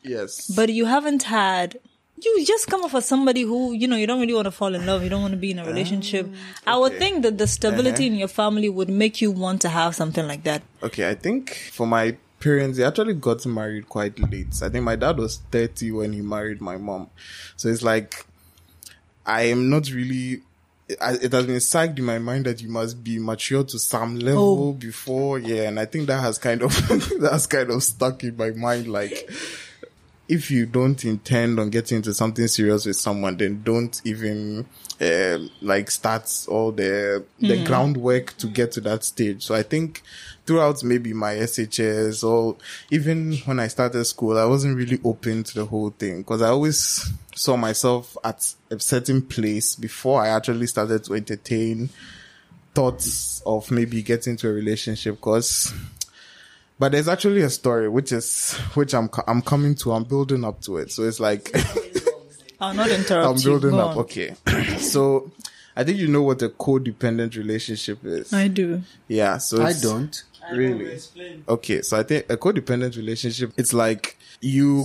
Yes. 0.04 0.48
but 0.48 0.70
you 0.70 0.86
haven't 0.86 1.24
had. 1.24 1.80
You 2.24 2.46
just 2.46 2.68
come 2.68 2.84
off 2.84 2.96
as 2.96 3.06
somebody 3.06 3.42
who, 3.42 3.74
you 3.74 3.88
know, 3.88 3.96
you 3.96 4.08
don't 4.08 4.20
really 4.22 4.34
want 4.34 4.46
to 4.46 4.52
fall 4.52 4.74
in 4.76 4.86
love. 4.86 5.04
You 5.04 5.10
don't 5.10 5.22
want 5.22 5.34
to 5.34 5.38
be 5.38 5.52
in 5.52 5.60
a 5.60 5.66
relationship. 5.66 6.30
I 6.66 6.78
would 6.78 6.98
think 6.98 7.24
that 7.24 7.38
the 7.38 7.48
stability 7.48 8.06
Uh-huh. 8.06 8.14
in 8.14 8.16
your 8.16 8.28
family 8.28 8.70
would 8.70 8.90
make 8.90 9.22
you 9.22 9.32
want 9.32 9.62
to 9.62 9.70
have 9.70 9.96
something 9.96 10.26
like 10.28 10.44
that. 10.44 10.62
Okay, 10.82 11.10
I 11.10 11.16
think 11.16 11.54
for 11.72 11.86
my 11.86 12.16
parents, 12.40 12.78
they 12.78 12.84
actually 12.86 13.14
got 13.16 13.46
married 13.46 13.90
quite 13.90 14.18
late. 14.20 14.62
I 14.62 14.70
think 14.70 14.84
my 14.84 14.96
dad 14.96 15.18
was 15.18 15.40
30 15.52 15.92
when 15.92 16.14
he 16.14 16.22
married 16.22 16.62
my 16.62 16.78
mom. 16.78 17.10
So 17.58 17.70
it's 17.70 17.84
like, 17.84 18.26
I 19.26 19.44
am 19.44 19.70
not 19.70 19.90
really 19.92 20.42
it 20.90 21.32
has 21.32 21.46
been 21.46 21.56
psyched 21.56 21.98
in 21.98 22.04
my 22.06 22.20
mind 22.20 22.46
that 22.46 22.62
you 22.62 22.68
must 22.70 23.02
be 23.04 23.18
mature 23.18 23.64
to 23.64 23.80
some 23.80 24.20
level 24.20 24.70
Oh. 24.70 24.74
before, 24.74 25.40
yeah, 25.40 25.64
and 25.70 25.80
I 25.80 25.86
think 25.86 26.08
that 26.08 26.20
has 26.20 26.38
kind 26.38 26.62
of 26.62 26.74
that's 27.22 27.48
kind 27.48 27.72
of 27.72 27.82
stuck 27.82 28.24
in 28.26 28.36
my 28.36 28.52
mind. 28.52 28.88
Like, 28.92 29.30
if 30.28 30.50
you 30.50 30.66
don't 30.66 31.04
intend 31.04 31.60
on 31.60 31.70
getting 31.70 31.98
into 31.98 32.14
something 32.14 32.48
serious 32.48 32.86
with 32.86 32.96
someone, 32.96 33.38
then 33.38 33.62
don't 33.64 34.02
even 34.06 34.66
uh, 35.02 35.38
like 35.62 35.92
start 35.92 36.46
all 36.48 36.72
the 36.72 37.24
the 37.40 37.64
groundwork 37.66 38.36
to 38.38 38.48
get 38.48 38.72
to 38.74 38.82
that 38.82 39.04
stage. 39.04 39.44
So 39.44 39.54
I 39.54 39.64
think 39.64 40.02
throughout 40.46 40.84
maybe 40.84 41.14
my 41.14 41.34
SHS 41.36 42.24
or 42.24 42.58
even 42.90 43.38
when 43.46 43.60
I 43.60 43.68
started 43.68 44.04
school, 44.06 44.38
I 44.38 44.46
wasn't 44.46 44.78
really 44.78 45.00
open 45.04 45.44
to 45.44 45.54
the 45.56 45.66
whole 45.66 45.90
thing 45.90 46.20
because 46.20 46.42
I 46.42 46.50
always 46.50 47.12
saw 47.36 47.58
myself 47.58 48.16
at 48.24 48.54
a 48.70 48.80
certain 48.80 49.22
place 49.22 49.76
before 49.76 50.22
I 50.22 50.30
actually 50.30 50.68
started 50.68 51.04
to 51.06 51.16
entertain 51.16 51.90
thoughts 52.74 53.42
of 53.46 53.70
maybe 53.72 54.02
getting 54.02 54.32
into 54.32 54.50
a 54.50 54.54
relationship 54.54 55.16
because 55.16 55.74
but 56.84 56.92
there's 56.92 57.08
actually 57.08 57.42
a 57.44 57.50
story 57.50 57.88
which 57.88 58.12
is 58.12 58.56
which 58.74 58.94
I'm 58.94 59.10
I'm 59.26 59.42
coming 59.42 59.74
to 59.76 59.94
I'm 59.94 60.04
building 60.04 60.44
up 60.44 60.60
to 60.64 60.76
it. 60.76 60.92
So 60.92 61.04
it's 61.04 61.18
like 61.18 61.50
I'll 62.60 62.74
not 62.74 62.90
interrupt 62.90 63.38
I'm 63.38 63.42
building 63.42 63.72
Go 63.72 63.80
up 63.80 63.98
okay. 64.00 64.36
So 64.80 65.32
I 65.78 65.86
think 65.86 65.98
you 65.98 66.10
know 66.10 66.24
what 66.24 66.42
a 66.42 66.50
codependent 66.50 67.38
relationship 67.38 68.00
is. 68.04 68.34
I 68.34 68.50
do. 68.50 68.82
yeah 69.08 69.38
so 69.38 69.64
I 69.64 69.72
don't. 69.72 70.24
really? 70.52 71.00
okay 71.48 71.82
so 71.82 71.98
i 71.98 72.04
think 72.04 72.30
a 72.30 72.36
codependent 72.36 72.98
relationship 72.98 73.54
it's 73.56 73.72
like 73.72 74.18
you 74.42 74.84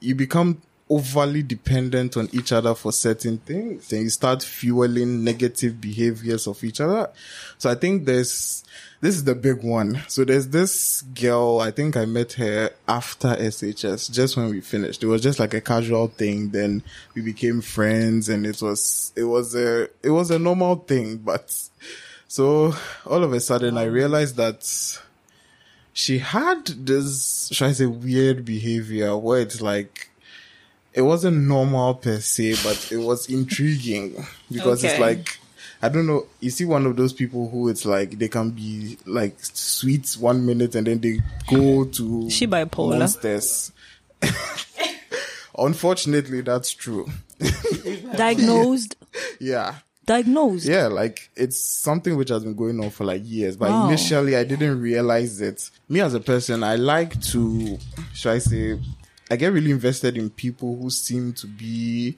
you 0.00 0.14
become 0.14 0.62
overly 0.88 1.42
dependent 1.42 2.16
on 2.16 2.30
each 2.32 2.52
other 2.52 2.72
for 2.74 2.92
certain 2.92 3.38
things. 3.38 3.88
Then 3.88 4.02
you 4.02 4.08
start 4.08 4.42
fueling 4.42 5.24
negative 5.24 5.80
behaviors 5.80 6.46
of 6.46 6.62
each 6.62 6.80
other. 6.80 7.10
So 7.58 7.70
i 7.70 7.74
think 7.74 8.06
there's 8.06 8.64
this 9.00 9.14
is 9.14 9.24
the 9.24 9.34
big 9.34 9.62
one. 9.62 10.02
So 10.08 10.24
there's 10.24 10.48
this 10.48 11.02
girl 11.02 11.60
i 11.60 11.70
think 11.70 11.96
i 11.96 12.04
met 12.04 12.34
her 12.34 12.70
after 12.88 13.28
shs 13.28 14.10
just 14.10 14.36
when 14.36 14.50
we 14.50 14.60
finished. 14.60 15.02
It 15.02 15.06
was 15.06 15.22
just 15.22 15.38
like 15.38 15.54
a 15.54 15.60
casual 15.60 16.08
thing. 16.08 16.50
Then 16.50 16.82
we 17.14 17.22
became 17.22 17.60
friends 17.60 18.28
and 18.28 18.46
it 18.46 18.60
was 18.60 19.12
it 19.16 19.24
was 19.24 19.54
a 19.54 19.88
it 20.02 20.10
was 20.10 20.30
a 20.30 20.38
normal 20.38 20.76
thing 20.76 21.18
but 21.18 21.54
so 22.28 22.74
all 23.06 23.22
of 23.22 23.32
a 23.32 23.40
sudden 23.40 23.78
I 23.78 23.84
realized 23.84 24.36
that 24.36 24.64
she 25.96 26.18
had 26.18 26.66
this, 26.66 27.48
should 27.50 27.68
I 27.68 27.72
say, 27.72 27.86
weird 27.86 28.44
behavior 28.44 29.16
where 29.16 29.40
it's 29.40 29.62
like, 29.62 30.10
it 30.92 31.00
wasn't 31.00 31.48
normal 31.48 31.94
per 31.94 32.20
se, 32.20 32.56
but 32.62 32.92
it 32.92 32.98
was 32.98 33.30
intriguing. 33.30 34.26
Because 34.52 34.84
it's 34.84 35.00
like, 35.00 35.38
I 35.86 35.88
don't 35.88 36.06
know, 36.06 36.26
you 36.40 36.50
see 36.50 36.64
one 36.64 36.84
of 36.84 36.96
those 36.96 37.12
people 37.12 37.48
who 37.48 37.68
it's 37.68 37.84
like, 37.86 38.18
they 38.18 38.26
can 38.28 38.50
be 38.50 38.98
like 39.06 39.36
sweet 39.40 40.16
one 40.18 40.44
minute 40.44 40.74
and 40.74 40.84
then 40.86 41.00
they 41.00 41.20
go 41.48 41.84
to 41.84 42.28
She 42.28 42.46
bipolar? 42.48 42.98
monsters. 42.98 43.70
Unfortunately, 45.58 46.40
that's 46.42 46.72
true. 46.72 47.06
Diagnosed. 48.16 48.96
Yeah. 49.40 49.76
Diagnosed. 50.04 50.66
Yeah, 50.66 50.86
like 50.88 51.30
it's 51.34 51.58
something 51.58 52.16
which 52.16 52.28
has 52.28 52.44
been 52.44 52.54
going 52.54 52.78
on 52.80 52.90
for 52.90 53.04
like 53.04 53.22
years, 53.24 53.56
but 53.56 53.70
Wow. 53.70 53.86
initially 53.88 54.36
I 54.36 54.44
didn't 54.44 54.80
realize 54.80 55.40
it. 55.40 55.70
Me 55.88 56.00
as 56.00 56.14
a 56.14 56.20
person, 56.20 56.62
I 56.62 56.76
like 56.76 57.20
to, 57.32 57.78
should 58.12 58.32
I 58.32 58.38
say, 58.38 58.78
I 59.30 59.36
get 59.36 59.52
really 59.52 59.70
invested 59.70 60.16
in 60.16 60.30
people 60.30 60.76
who 60.76 60.90
seem 60.90 61.32
to 61.34 61.46
be 61.46 62.16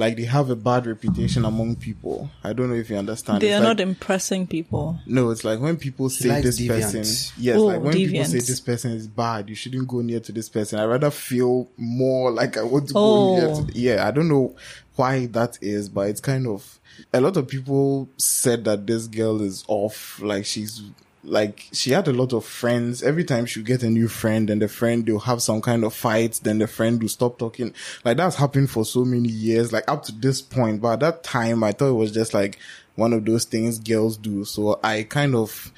like 0.00 0.16
they 0.16 0.24
have 0.24 0.48
a 0.50 0.56
bad 0.56 0.86
reputation 0.86 1.44
among 1.44 1.76
people. 1.76 2.30
I 2.42 2.52
don't 2.54 2.68
know 2.70 2.74
if 2.74 2.88
you 2.90 2.96
understand. 2.96 3.42
They 3.42 3.48
It's 3.50 3.56
are 3.56 3.60
like- 3.60 3.68
not 3.78 3.80
impressing 3.80 4.46
people. 4.46 4.98
no, 5.06 5.30
it's 5.30 5.44
like 5.44 5.60
when 5.60 5.76
people 5.76 6.08
say 6.10 6.28
likes 6.30 6.44
this 6.46 6.58
deviants. 6.60 6.92
person, 6.92 7.34
yes, 7.38 7.56
Oh, 7.58 7.66
like 7.66 7.82
when 7.82 7.92
people 7.92 8.24
say 8.24 8.38
this 8.38 8.60
person 8.60 8.92
is 8.92 9.06
bad, 9.06 9.48
you 9.48 9.54
shouldn't 9.54 9.86
go 9.88 10.00
near 10.00 10.20
to 10.20 10.32
this 10.32 10.48
person. 10.48 10.78
I 10.80 10.84
rather 10.86 11.10
feel 11.10 11.68
more 11.76 12.30
like 12.32 12.56
I 12.56 12.62
want 12.62 12.88
to 12.88 12.94
go 12.94 13.00
Oh. 13.00 13.36
near 13.36 13.66
to. 13.66 13.78
Yeah, 13.78 14.08
I 14.08 14.10
don't 14.10 14.28
know 14.28 14.56
why 14.96 15.26
that 15.26 15.58
is, 15.60 15.88
but 15.88 16.08
it's 16.08 16.20
kind 16.20 16.46
of 16.46 16.78
a 17.12 17.20
lot 17.20 17.36
of 17.36 17.46
people 17.48 18.08
said 18.16 18.64
that 18.64 18.86
this 18.86 19.06
girl 19.06 19.40
is 19.42 19.64
off. 19.68 20.20
Like 20.22 20.44
she's 20.46 20.82
like 21.22 21.68
she 21.72 21.90
had 21.90 22.08
a 22.08 22.12
lot 22.12 22.32
of 22.32 22.44
friends. 22.44 23.02
Every 23.02 23.24
time 23.24 23.46
she 23.46 23.62
get 23.62 23.82
a 23.82 23.90
new 23.90 24.08
friend, 24.08 24.48
and 24.50 24.60
the 24.60 24.68
friend 24.68 25.04
they'll 25.04 25.18
have 25.18 25.42
some 25.42 25.60
kind 25.60 25.84
of 25.84 25.94
fight, 25.94 26.40
then 26.42 26.58
the 26.58 26.66
friend 26.66 27.00
will 27.00 27.08
stop 27.08 27.38
talking. 27.38 27.74
Like 28.04 28.16
that's 28.16 28.36
happened 28.36 28.70
for 28.70 28.84
so 28.84 29.04
many 29.04 29.28
years, 29.28 29.72
like 29.72 29.84
up 29.88 30.04
to 30.04 30.12
this 30.12 30.40
point. 30.40 30.80
But 30.80 30.94
at 30.94 31.00
that 31.00 31.22
time, 31.24 31.62
I 31.62 31.72
thought 31.72 31.90
it 31.90 31.94
was 31.94 32.12
just 32.12 32.34
like 32.34 32.58
one 32.94 33.12
of 33.12 33.24
those 33.24 33.44
things 33.44 33.78
girls 33.78 34.16
do. 34.16 34.44
So 34.44 34.80
I 34.82 35.02
kind 35.02 35.34
of 35.34 35.72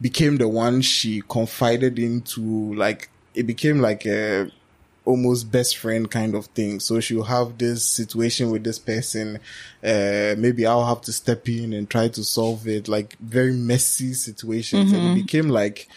became 0.00 0.38
the 0.38 0.48
one 0.48 0.82
she 0.82 1.22
confided 1.28 1.98
into. 1.98 2.74
Like 2.74 3.10
it 3.34 3.44
became 3.44 3.80
like 3.80 4.06
a 4.06 4.50
almost 5.04 5.50
best 5.50 5.76
friend 5.78 6.10
kind 6.10 6.34
of 6.34 6.46
thing. 6.46 6.80
So 6.80 7.00
she'll 7.00 7.24
have 7.24 7.58
this 7.58 7.84
situation 7.84 8.50
with 8.50 8.64
this 8.64 8.78
person. 8.78 9.38
Uh, 9.82 10.34
maybe 10.36 10.66
I'll 10.66 10.86
have 10.86 11.00
to 11.02 11.12
step 11.12 11.48
in 11.48 11.72
and 11.72 11.88
try 11.88 12.08
to 12.08 12.24
solve 12.24 12.66
it. 12.68 12.88
Like 12.88 13.16
very 13.18 13.52
messy 13.52 14.12
situations. 14.14 14.92
And 14.92 15.02
it 15.02 15.04
mm-hmm. 15.04 15.14
became 15.14 15.48
like, 15.48 15.88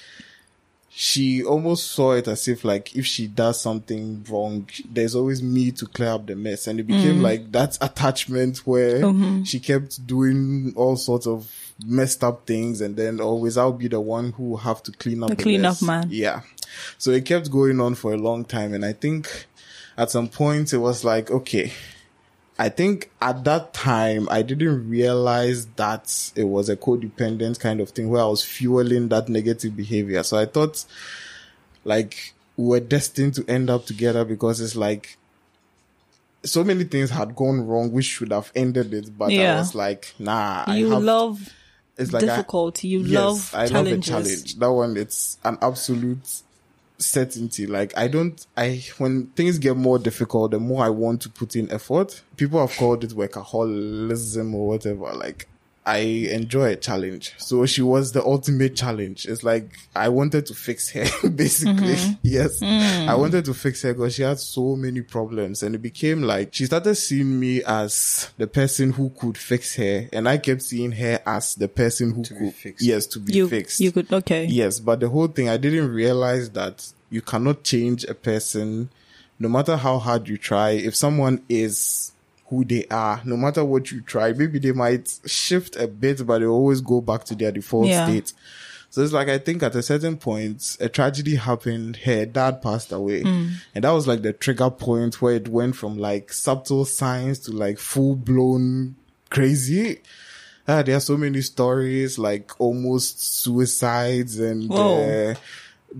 she 0.95 1.43
almost 1.43 1.91
saw 1.91 2.11
it 2.11 2.27
as 2.27 2.47
if 2.47 2.63
like 2.63 2.95
if 2.95 3.05
she 3.05 3.25
does 3.27 3.59
something 3.59 4.23
wrong, 4.29 4.69
there's 4.87 5.15
always 5.15 5.41
me 5.41 5.71
to 5.71 5.87
clear 5.87 6.09
up 6.09 6.27
the 6.27 6.35
mess. 6.35 6.67
And 6.67 6.79
it 6.79 6.83
became 6.83 7.19
mm. 7.19 7.23
like 7.23 7.51
that 7.51 7.77
attachment 7.81 8.59
where 8.59 9.01
mm-hmm. 9.01 9.43
she 9.43 9.59
kept 9.59 10.05
doing 10.05 10.71
all 10.75 10.95
sorts 10.95 11.25
of 11.25 11.51
messed 11.83 12.23
up 12.23 12.45
things 12.45 12.81
and 12.81 12.95
then 12.95 13.19
always 13.19 13.57
I'll 13.57 13.73
be 13.73 13.87
the 13.87 13.99
one 13.99 14.33
who 14.33 14.55
have 14.57 14.83
to 14.83 14.91
clean 14.91 15.23
up 15.23 15.29
The 15.29 15.35
the, 15.35 15.43
clean 15.43 15.61
mess. 15.61 15.81
up 15.81 15.87
man. 15.87 16.07
Yeah. 16.11 16.41
So 16.97 17.11
it 17.11 17.25
kept 17.25 17.51
going 17.51 17.79
on 17.81 17.95
for 17.95 18.13
a 18.13 18.17
long 18.17 18.45
time. 18.45 18.73
And 18.73 18.83
I 18.85 18.93
think 18.93 19.45
at 19.97 20.11
some 20.11 20.27
point 20.27 20.73
it 20.73 20.77
was 20.77 21.03
like, 21.03 21.29
okay, 21.31 21.71
I 22.59 22.69
think 22.69 23.09
at 23.21 23.43
that 23.45 23.73
time 23.73 24.27
I 24.29 24.41
didn't 24.43 24.89
realize 24.89 25.65
that 25.75 26.31
it 26.35 26.43
was 26.43 26.69
a 26.69 26.75
codependent 26.77 27.59
kind 27.59 27.81
of 27.81 27.89
thing 27.89 28.09
where 28.09 28.21
I 28.21 28.27
was 28.27 28.43
fueling 28.43 29.09
that 29.09 29.27
negative 29.29 29.75
behavior. 29.75 30.21
So 30.23 30.37
I 30.37 30.45
thought 30.45 30.85
like 31.83 32.33
we 32.55 32.65
were 32.67 32.79
destined 32.79 33.33
to 33.35 33.45
end 33.47 33.69
up 33.69 33.85
together 33.85 34.23
because 34.23 34.61
it's 34.61 34.75
like 34.75 35.17
so 36.43 36.63
many 36.63 36.83
things 36.83 37.09
had 37.09 37.35
gone 37.35 37.65
wrong 37.65 37.91
which 37.91 38.05
should 38.05 38.31
have 38.31 38.51
ended 38.55 38.93
it, 38.93 39.17
but 39.17 39.31
I 39.31 39.57
was 39.57 39.73
like, 39.73 40.13
nah, 40.19 40.65
I 40.67 40.77
You 40.77 40.91
have 40.91 41.01
love 41.03 41.49
it's 41.97 42.11
like 42.11 42.23
I- 42.23 42.25
difficulty. 42.27 42.87
you 42.89 42.99
yes, 42.99 43.13
love 43.21 43.51
I 43.55 43.67
challenges. 43.67 44.09
love 44.11 44.21
a 44.21 44.25
challenge. 44.25 44.55
That 44.59 44.71
one, 44.71 44.97
it's 44.97 45.37
an 45.43 45.57
absolute 45.61 46.41
certainty. 47.05 47.67
Like 47.67 47.95
I 47.97 48.07
don't, 48.07 48.45
I 48.57 48.83
when 48.97 49.27
things 49.27 49.57
get 49.59 49.75
more 49.75 49.99
difficult, 49.99 50.51
the 50.51 50.59
more 50.59 50.83
I 50.83 50.89
want 50.89 51.21
to 51.23 51.29
put 51.29 51.55
in 51.55 51.71
effort. 51.71 52.21
People 52.37 52.59
have 52.59 52.75
called 52.77 53.03
it 53.03 53.11
workaholism 53.11 54.53
or 54.53 54.67
whatever. 54.67 55.11
Like 55.13 55.47
I 55.85 55.97
enjoy 55.97 56.71
a 56.71 56.75
challenge. 56.77 57.33
So 57.37 57.65
she 57.65 57.81
was 57.81 58.13
the 58.13 58.23
ultimate 58.23 58.75
challenge. 58.75 59.25
It's 59.25 59.43
like 59.43 59.77
I 59.95 60.07
wanted 60.09 60.45
to 60.45 60.53
fix 60.53 60.89
her, 60.91 61.03
basically. 61.29 61.95
Mm-hmm. 61.95 62.13
Yes, 62.21 62.59
mm. 62.61 63.07
I 63.07 63.15
wanted 63.15 63.43
to 63.45 63.53
fix 63.53 63.81
her 63.81 63.93
because 63.93 64.15
she 64.15 64.21
had 64.21 64.39
so 64.39 64.75
many 64.77 65.01
problems, 65.01 65.61
and 65.61 65.75
it 65.75 65.81
became 65.81 66.21
like 66.23 66.53
she 66.53 66.65
started 66.67 66.95
seeing 66.95 67.37
me 67.37 67.61
as 67.63 68.31
the 68.37 68.47
person 68.47 68.93
who 68.93 69.09
could 69.09 69.37
fix 69.37 69.75
her, 69.75 70.07
and 70.13 70.29
I 70.29 70.37
kept 70.37 70.61
seeing 70.61 70.93
her 70.93 71.19
as 71.25 71.55
the 71.55 71.67
person 71.67 72.11
who 72.13 72.21
be 72.21 72.29
could, 72.29 72.53
fixed. 72.53 72.85
yes, 72.85 73.05
to 73.07 73.19
be 73.19 73.33
You 73.33 73.49
fixed. 73.49 73.81
you 73.81 73.91
could 73.91 74.11
okay. 74.13 74.45
Yes, 74.45 74.79
but 74.79 75.01
the 75.01 75.09
whole 75.09 75.27
thing, 75.27 75.49
I 75.49 75.57
didn't 75.57 75.89
realize 75.91 76.49
that 76.51 76.89
you 77.09 77.21
cannot 77.21 77.63
change 77.63 78.05
a 78.05 78.13
person 78.13 78.89
no 79.37 79.49
matter 79.49 79.75
how 79.75 79.97
hard 79.99 80.29
you 80.29 80.37
try. 80.37 80.69
If 80.71 80.95
someone 80.95 81.43
is 81.49 82.12
who 82.53 82.63
they 82.65 82.85
are, 82.91 83.21
no 83.25 83.35
matter 83.37 83.63
what 83.65 83.91
you 83.91 84.01
try, 84.01 84.31
maybe 84.33 84.59
they 84.59 84.71
might 84.71 85.19
shift 85.25 85.75
a 85.75 85.87
bit, 85.87 86.25
but 86.25 86.39
they 86.39 86.45
always 86.45 86.81
go 86.81 87.01
back 87.01 87.23
to 87.25 87.35
their 87.35 87.51
default 87.51 87.87
Yeah. 87.87 88.05
state. 88.05 88.33
So 88.89 89.01
it's 89.01 89.11
like, 89.11 89.27
I 89.27 89.39
think 89.39 89.63
at 89.63 89.75
a 89.75 89.81
certain 89.81 90.17
point, 90.17 90.77
a 90.79 90.87
tragedy 90.87 91.35
happened. 91.35 91.95
Her 92.05 92.27
dad 92.27 92.61
passed 92.61 92.91
away. 92.91 93.23
And 93.73 93.83
that 93.83 93.89
was 93.89 94.05
like 94.07 94.21
the 94.21 94.33
trigger 94.33 94.69
point 94.69 95.19
where 95.19 95.33
it 95.35 95.47
went 95.47 95.75
from 95.75 95.97
like 95.97 96.31
subtle 96.31 96.85
signs 96.85 97.39
to 97.39 97.51
like 97.51 97.79
full 97.79 98.15
blown 98.15 98.95
crazy. 99.31 99.99
Ah, 100.67 100.83
there 100.83 100.95
are 100.95 100.99
so 100.99 101.17
many 101.17 101.41
stories 101.41 102.19
like 102.19 102.51
almost 102.59 103.41
suicides 103.41 104.39
and 104.39 104.71
uh, 104.71 105.33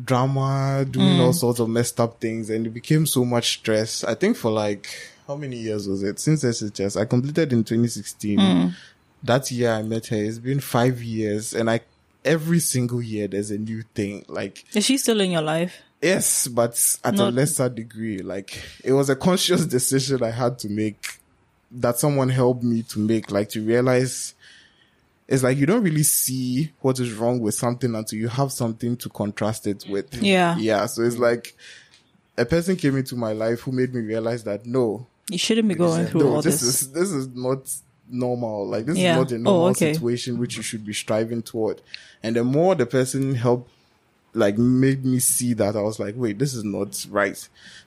drama, 0.06 0.86
doing 0.90 1.20
all 1.20 1.34
sorts 1.34 1.60
of 1.60 1.70
messed 1.70 2.00
up 2.00 2.20
things, 2.22 2.50
and 2.50 2.68
it 2.68 2.74
became 2.74 3.06
so 3.06 3.26
much 3.26 3.54
stress. 3.60 4.04
I 4.04 4.16
think 4.16 4.38
for 4.38 4.52
like 4.52 4.88
how 5.28 5.36
many 5.36 5.58
years 5.58 5.88
was 5.88 6.04
it 6.04 6.20
since 6.20 6.44
SHS? 6.44 7.00
I 7.00 7.06
completed 7.06 7.54
in 7.54 7.64
2016. 7.64 8.40
Hmm. 8.40 8.68
That 9.24 9.50
year 9.52 9.72
I 9.72 9.84
met 9.84 10.08
her. 10.08 10.18
It's 10.18 10.40
been 10.40 10.60
five 10.60 11.02
years, 11.02 11.54
and 11.54 11.70
I 11.70 11.82
every 12.26 12.60
single 12.60 13.02
year 13.02 13.28
there's 13.28 13.52
a 13.52 13.58
new 13.58 13.84
thing. 13.96 14.26
Like 14.28 14.66
Is 14.76 14.86
she 14.86 14.98
still 14.98 15.22
in 15.22 15.32
your 15.32 15.42
life? 15.42 15.82
Yes, 16.02 16.48
but 16.48 16.74
at 17.04 17.18
a 17.18 17.30
lesser 17.30 17.70
degree. 17.70 18.20
Like 18.20 18.62
it 18.84 18.92
was 18.92 19.10
a 19.10 19.16
conscious 19.16 19.66
decision 19.78 20.24
I 20.24 20.32
had 20.32 20.60
to 20.60 20.70
make 20.70 21.20
that 21.72 21.98
someone 21.98 22.30
helped 22.30 22.64
me 22.64 22.84
to 22.84 23.00
make, 23.00 23.32
like 23.32 23.50
to 23.50 23.66
realize 23.66 24.36
it's 25.28 25.44
like 25.44 25.58
you 25.58 25.66
don't 25.66 25.84
really 25.84 26.04
see 26.04 26.72
what 26.82 27.00
is 27.00 27.14
wrong 27.14 27.40
with 27.40 27.56
something 27.56 27.96
until 27.96 28.20
you 28.20 28.28
have 28.28 28.52
something 28.52 28.98
to 28.98 29.10
contrast 29.10 29.66
it 29.66 29.86
with. 29.88 30.14
Yeah. 30.22 30.58
Yeah. 30.58 30.86
So 30.86 31.04
it's 31.04 31.18
like 31.18 31.56
a 32.38 32.46
person 32.46 32.76
came 32.76 32.98
into 32.98 33.16
my 33.16 33.32
life 33.32 33.62
who 33.62 33.72
made 33.72 33.94
me 33.94 34.02
realize 34.02 34.44
that 34.44 34.66
no, 34.66 35.08
You 35.30 35.38
shouldn't 35.38 35.68
be 35.68 35.76
going 35.76 36.06
through 36.08 36.22
no, 36.22 36.36
all 36.36 36.42
this, 36.42 36.60
this. 36.62 36.82
is 36.82 36.92
this 36.92 37.10
is 37.12 37.28
not 37.30 37.70
normal. 38.10 38.68
Like 38.68 38.86
this 38.86 38.98
Yeah. 38.98 39.14
is 39.14 39.18
not 39.18 39.32
a 39.32 39.36
Oh, 39.36 39.40
normal 39.40 39.66
okay. 39.70 39.94
situation 39.94 40.38
which 40.38 40.58
you 40.58 40.64
should 40.64 40.86
be 40.86 40.94
striving 40.94 41.42
toward. 41.42 41.82
And 42.22 42.36
the 42.36 42.44
more 42.44 42.76
the 42.76 42.86
person 42.86 43.36
helped 43.36 43.70
like 44.34 44.58
made 44.58 45.06
me 45.06 45.20
see 45.20 45.54
that 45.54 45.76
I 45.76 45.82
was 45.82 46.00
like, 46.00 46.16
wait, 46.18 46.40
this 46.40 46.54
is 46.54 46.64
not 46.64 47.06
right. 47.10 47.38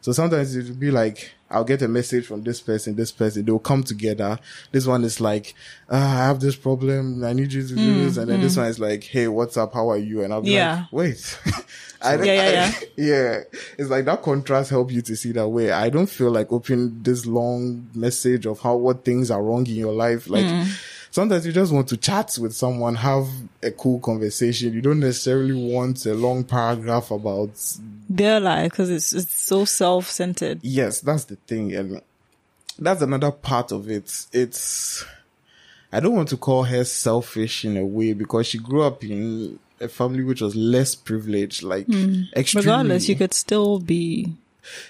So 0.00 0.12
sometimes 0.12 0.54
it 0.54 0.66
would 0.66 0.78
be 0.80 0.90
like, 0.90 1.32
I'll 1.50 1.64
get 1.64 1.82
a 1.82 1.88
message 1.88 2.26
from 2.26 2.42
this 2.42 2.60
person, 2.60 2.96
this 2.96 3.12
person, 3.12 3.44
they'll 3.44 3.58
come 3.60 3.82
together. 3.84 4.38
This 4.72 4.86
one 4.86 5.04
is 5.04 5.20
like, 5.20 5.54
ah, 5.90 6.22
I 6.22 6.26
have 6.26 6.40
this 6.40 6.56
problem. 6.56 7.24
I 7.24 7.32
need 7.32 7.52
you 7.52 7.66
to 7.66 7.74
do 7.74 8.04
this. 8.04 8.16
And 8.16 8.28
then 8.30 8.40
this 8.40 8.56
one 8.56 8.66
is 8.66 8.78
like, 8.80 9.04
Hey, 9.04 9.28
what's 9.28 9.56
up? 9.56 9.74
How 9.74 9.88
are 9.90 9.96
you? 9.98 10.22
And 10.22 10.32
I'll 10.32 10.42
be 10.42 10.50
Mm, 10.50 10.54
Yeah. 10.54 10.76
like, 10.80 10.92
wait. 10.92 11.38
I, 12.02 12.14
Yeah, 12.16 12.24
yeah, 12.24 12.40
I- 12.74 12.84
yeah. 12.96 13.04
yeah. 13.06 13.40
It's 13.78 13.90
like 13.90 14.04
that 14.06 14.22
contrast 14.22 14.70
help 14.70 14.90
you 14.92 15.02
to 15.02 15.14
see 15.16 15.32
that 15.32 15.48
way. 15.48 15.70
I 15.70 15.88
don't 15.88 16.08
feel 16.08 16.30
like 16.32 16.52
opening 16.52 17.00
this 17.02 17.26
long 17.26 17.88
message 17.94 18.44
of 18.46 18.60
how, 18.60 18.76
what 18.76 19.04
things 19.04 19.30
are 19.30 19.42
wrong 19.42 19.66
in 19.66 19.74
your 19.76 19.92
life. 19.94 20.28
Like, 20.28 20.46
Mm. 20.46 20.66
Sometimes 21.16 21.46
you 21.46 21.52
just 21.52 21.72
want 21.72 21.88
to 21.88 21.96
chat 21.96 22.36
with 22.38 22.54
someone, 22.54 22.94
have 22.94 23.26
a 23.62 23.70
cool 23.70 23.98
conversation. 24.00 24.74
You 24.74 24.82
don't 24.82 25.00
necessarily 25.00 25.54
want 25.54 26.04
a 26.04 26.12
long 26.12 26.44
paragraph 26.44 27.10
about, 27.10 27.52
Their 28.10 28.38
life 28.38 28.72
because 28.72 28.90
it's 28.90 29.14
it's 29.14 29.34
so 29.34 29.64
self 29.64 30.10
centered. 30.10 30.60
yes, 30.62 31.00
that's 31.00 31.24
the 31.24 31.36
thing. 31.36 31.74
And 31.74 32.02
that's 32.78 33.00
another 33.00 33.30
part 33.30 33.72
of 33.72 33.88
it. 33.90 34.26
It's, 34.32 35.06
I 35.90 36.00
don't 36.00 36.14
want 36.14 36.28
to 36.28 36.36
call 36.36 36.64
her 36.64 36.84
selfish 36.84 37.64
in 37.64 37.78
a 37.78 37.86
way 37.86 38.12
because 38.12 38.48
she 38.48 38.58
grew 38.58 38.82
up 38.82 39.02
in 39.02 39.58
a 39.80 39.88
family 39.88 40.22
which 40.22 40.42
was 40.42 40.54
less 40.54 40.94
privileged, 40.94 41.62
like 41.62 41.86
hmm. 41.86 42.24
extremely. 42.36 42.66
Regardless, 42.66 43.08
you 43.08 43.16
could 43.16 43.32
still 43.32 43.78
be 43.78 44.34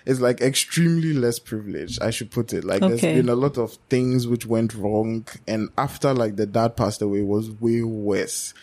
it's 0.05 0.21
like 0.21 0.41
extremely 0.41 1.13
less 1.13 1.39
privileged. 1.39 2.03
I 2.03 2.11
should 2.11 2.31
put 2.31 2.53
it 2.53 2.65
like 2.65 2.83
Okay. 2.83 2.97
there's 2.97 3.03
been 3.17 3.29
a 3.29 3.35
lot 3.35 3.59
of 3.59 3.75
things 3.89 4.27
which 4.27 4.47
went 4.47 4.75
wrong, 4.75 5.27
and 5.47 5.69
after 5.77 6.13
like 6.15 6.37
the 6.37 6.47
dad 6.47 6.77
passed 6.77 7.03
away, 7.03 7.21
it 7.21 7.27
was 7.27 7.51
way 7.51 7.83
worse. 7.83 8.55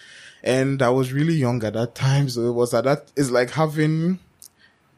And 0.44 0.82
I 0.82 0.90
was 0.90 1.14
really 1.14 1.36
young 1.36 1.64
at 1.64 1.74
that 1.74 1.96
time, 1.96 2.28
so 2.30 2.42
it 2.42 2.54
was 2.54 2.74
at 2.74 2.84
that. 2.84 3.12
It's 3.16 3.32
like 3.32 3.52
having 3.52 4.20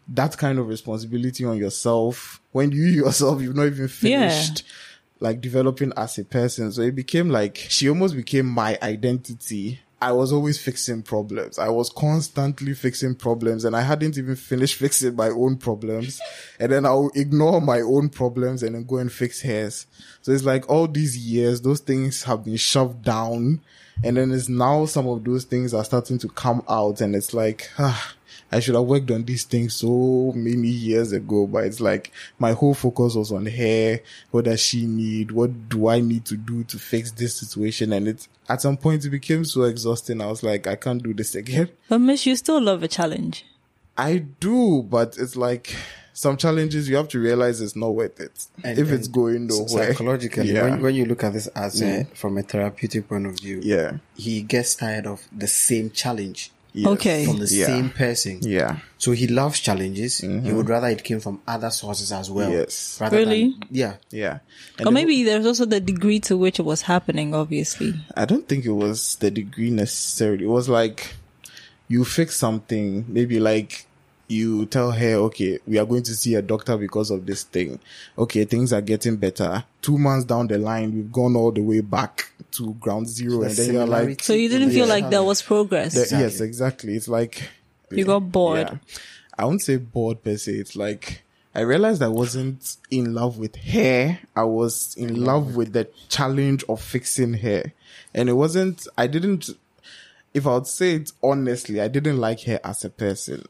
that 0.07 0.38
kind 0.38 0.59
of 0.59 0.68
responsibility 0.68 1.45
on 1.45 1.57
yourself 1.57 2.39
when 2.51 2.72
you 2.72 2.84
yourself 3.03 3.41
you've 3.41 3.55
not 3.55 3.68
even 3.68 3.89
Yeah. 4.01 4.30
finished. 4.30 4.63
Like 5.22 5.39
developing 5.39 5.93
as 5.95 6.18
a 6.18 6.26
person. 6.26 6.72
So 6.74 6.82
it 6.82 6.93
became 6.93 7.30
like, 7.30 7.55
she 7.57 7.88
almost 7.88 8.16
became 8.16 8.45
my 8.47 8.78
identity. 8.82 9.80
I 10.06 10.12
was 10.12 10.32
always 10.32 10.60
fixing 10.60 11.01
problems. 11.01 11.58
I 11.58 11.70
was 11.70 11.89
constantly 11.89 12.76
fixing 12.76 13.16
problems 13.16 13.66
and 13.66 13.76
I 13.76 13.82
hadn't 13.82 14.20
even 14.20 14.36
finished 14.36 14.76
fixing 14.80 15.16
my 15.16 15.30
own 15.30 15.58
problems. 15.58 16.22
And 16.60 16.72
then 16.72 16.86
I'll 16.86 17.10
ignore 17.16 17.60
my 17.60 17.82
own 17.82 18.10
problems 18.10 18.62
and 18.62 18.76
then 18.76 18.84
go 18.84 18.97
and 18.97 19.12
fix 19.12 19.41
hers. 19.41 19.88
So 20.22 20.32
it's 20.32 20.43
like 20.43 20.70
all 20.70 20.88
these 20.88 21.18
years, 21.18 21.62
those 21.62 21.80
things 21.80 22.22
have 22.26 22.45
been 22.45 22.58
shoved 22.58 23.01
down. 23.03 23.62
And 24.03 24.18
then 24.18 24.32
it's 24.32 24.47
now 24.47 24.86
some 24.86 25.08
of 25.08 25.24
those 25.24 25.43
things 25.43 25.74
are 25.74 25.84
starting 25.84 26.20
to 26.20 26.28
come 26.30 26.62
out 26.70 27.01
and 27.01 27.16
it's 27.16 27.34
like, 27.34 27.72
ah, 27.80 28.14
I 28.56 28.62
should 28.62 28.76
have 28.76 28.86
worked 28.86 29.12
on 29.12 29.26
these 29.26 29.43
things 29.43 29.76
so 29.76 30.32
many 30.34 30.70
years 30.70 31.12
ago, 31.12 31.45
but 31.45 31.66
it's 31.66 31.82
like 31.82 32.14
my 32.39 32.53
whole 32.53 32.74
focus 32.74 33.14
was 33.14 33.30
on 33.34 33.47
her. 33.47 33.99
What 34.32 34.45
does 34.45 34.62
she 34.62 34.86
need? 34.86 35.32
What 35.32 35.68
do 35.68 35.89
I 35.89 35.99
need 35.99 36.24
to 36.28 36.38
do 36.38 36.64
to 36.64 36.80
fix 36.80 37.12
this 37.12 37.36
situation? 37.36 37.91
And 37.91 38.08
it, 38.08 38.30
at 38.47 38.62
some 38.62 38.78
point, 38.78 39.03
it 39.03 39.10
became 39.10 39.43
so 39.43 39.64
exhausting. 39.64 40.22
I 40.22 40.28
was 40.28 40.41
like, 40.41 40.68
I 40.68 40.78
can't 40.78 41.03
do 41.03 41.14
this 41.14 41.36
again. 41.36 41.68
But 41.89 41.99
Miss, 41.99 42.26
you 42.26 42.38
still 42.38 42.62
love 42.62 42.82
a 42.82 42.88
challenge. 42.88 43.45
I 43.97 44.20
do, 44.20 44.84
but 44.84 45.18
it's 45.18 45.36
like 45.36 45.76
some 46.14 46.38
challenges 46.38 46.88
you 46.88 46.95
have 46.95 47.10
to 47.10 47.20
realize 47.20 47.60
it's 47.60 47.76
not 47.76 47.93
worth 47.93 48.22
it. 48.22 48.45
And- 48.64 48.80
if 48.80 48.89
it's 48.89 49.10
going 49.10 49.47
nowhere. 49.47 49.68
Psychologically, 49.68 50.53
Yeah. 50.53 50.64
when, 50.64 50.82
when 50.82 50.95
you 50.95 51.03
look 51.03 51.26
at 51.26 51.34
this 51.34 51.47
as 51.47 51.82
a, 51.82 51.86
mm. 51.86 52.16
from 52.16 52.38
a 52.38 52.41
therapeutic 52.41 53.10
point 53.10 53.26
of 53.26 53.38
view, 53.38 53.60
yeah. 53.62 53.97
he 54.16 54.43
gets 54.43 54.76
tired 54.76 55.08
of 55.08 55.28
the 55.36 55.47
same 55.47 55.91
challenge 55.91 56.51
Yes. 56.76 56.88
Okay. 56.88 57.26
from 57.26 57.38
the 57.40 57.48
Yeah. 57.48 57.66
same 57.68 57.90
person. 57.90 58.40
Yeah. 58.42 58.80
So 58.98 59.12
he 59.14 59.28
loves 59.28 59.60
challenges. 59.60 60.20
He 60.20 60.28
mm-hmm. 60.28 60.56
would 60.56 60.68
rather 60.68 60.88
it 60.88 61.04
came 61.04 61.20
from 61.20 61.40
other 61.48 61.70
sources 61.70 62.12
as 62.12 62.30
well. 62.30 62.52
Yes. 62.52 62.98
rather 63.00 63.18
Really? 63.18 63.52
Than, 63.52 63.68
yeah. 63.72 63.94
Yeah. 64.12 64.40
And 64.78 64.88
Or 64.88 64.92
the- 64.92 64.92
maybe 64.92 65.24
there's 65.24 65.46
also 65.46 65.66
the 65.66 65.80
degree 65.80 66.20
to 66.22 66.38
which 66.38 66.60
it 66.60 66.64
was 66.64 66.82
happening, 66.84 67.34
obviously. 67.34 67.94
I 68.16 68.26
don't 68.26 68.48
think 68.48 68.66
it 68.66 68.72
was 68.72 69.16
the 69.16 69.32
degree 69.32 69.70
necessarily. 69.70 70.44
It 70.46 70.50
was 70.50 70.68
like 70.68 71.16
you 71.88 72.04
fix 72.04 72.36
something, 72.36 73.06
maybe 73.08 73.40
like 73.40 73.88
you 74.28 74.66
tell 74.66 74.92
her, 74.92 75.14
okay, 75.16 75.60
we 75.68 75.78
are 75.78 75.86
going 75.86 76.04
to 76.04 76.16
see 76.16 76.36
a 76.36 76.42
doctor 76.42 76.78
because 76.78 77.12
of 77.12 77.26
this 77.26 77.44
thing. 77.44 77.80
Okay, 78.18 78.46
things 78.46 78.74
are 78.74 78.82
getting 78.82 79.18
better. 79.18 79.64
Two 79.82 79.98
months 79.98 80.26
down 80.26 80.48
the 80.48 80.58
line, 80.58 80.94
we've 80.96 81.12
gone 81.12 81.36
all 81.36 81.52
the 81.52 81.62
way 81.62 81.82
back 81.82 82.32
to 82.54 82.74
ground 82.76 83.08
zero, 83.08 83.42
The 83.42 83.46
and 83.48 83.56
then 83.56 83.74
you're 83.74 83.86
like, 83.86 84.24
So 84.24 84.34
you 84.34 84.50
didn't 84.50 84.72
feel 84.72 84.88
the 84.88 84.94
like 84.94 85.10
there 85.10 85.24
was 85.24 85.42
progress. 85.42 85.94
the- 85.94 86.02
Exactly. 86.02 86.24
yes, 86.26 86.42
exactly. 86.42 86.96
It's 86.96 87.08
like 87.08 87.50
You 87.92 88.06
got 88.06 88.32
bored. 88.32 88.68
Yeah. 88.72 88.78
I 89.38 89.46
won't 89.46 89.62
say 89.62 89.78
bored 89.78 90.24
per 90.24 90.38
se. 90.38 90.54
It's 90.54 90.76
like 90.76 91.22
I 91.54 91.62
realized 91.62 92.02
I 92.02 92.08
wasn't 92.08 92.78
in 92.90 93.14
love 93.14 93.38
with 93.38 93.56
her. 93.58 94.20
I 94.36 94.44
was 94.44 94.96
in 94.98 95.24
love 95.24 95.56
with 95.56 95.74
the 95.74 95.88
challenge 96.10 96.64
of 96.68 96.82
fixing 96.82 97.34
her. 97.36 97.72
And 98.14 98.28
it 98.30 98.34
wasn't, 98.34 98.88
I 98.98 99.08
didn't, 99.08 99.50
if 100.34 100.48
I 100.48 100.54
would 100.56 100.68
say 100.68 100.96
it 100.96 101.12
honestly, 101.22 101.80
I 101.80 101.88
didn't 101.90 102.18
like 102.18 102.42
her 102.44 102.60
as 102.64 102.84
a 102.84 102.90
person. 102.90 103.44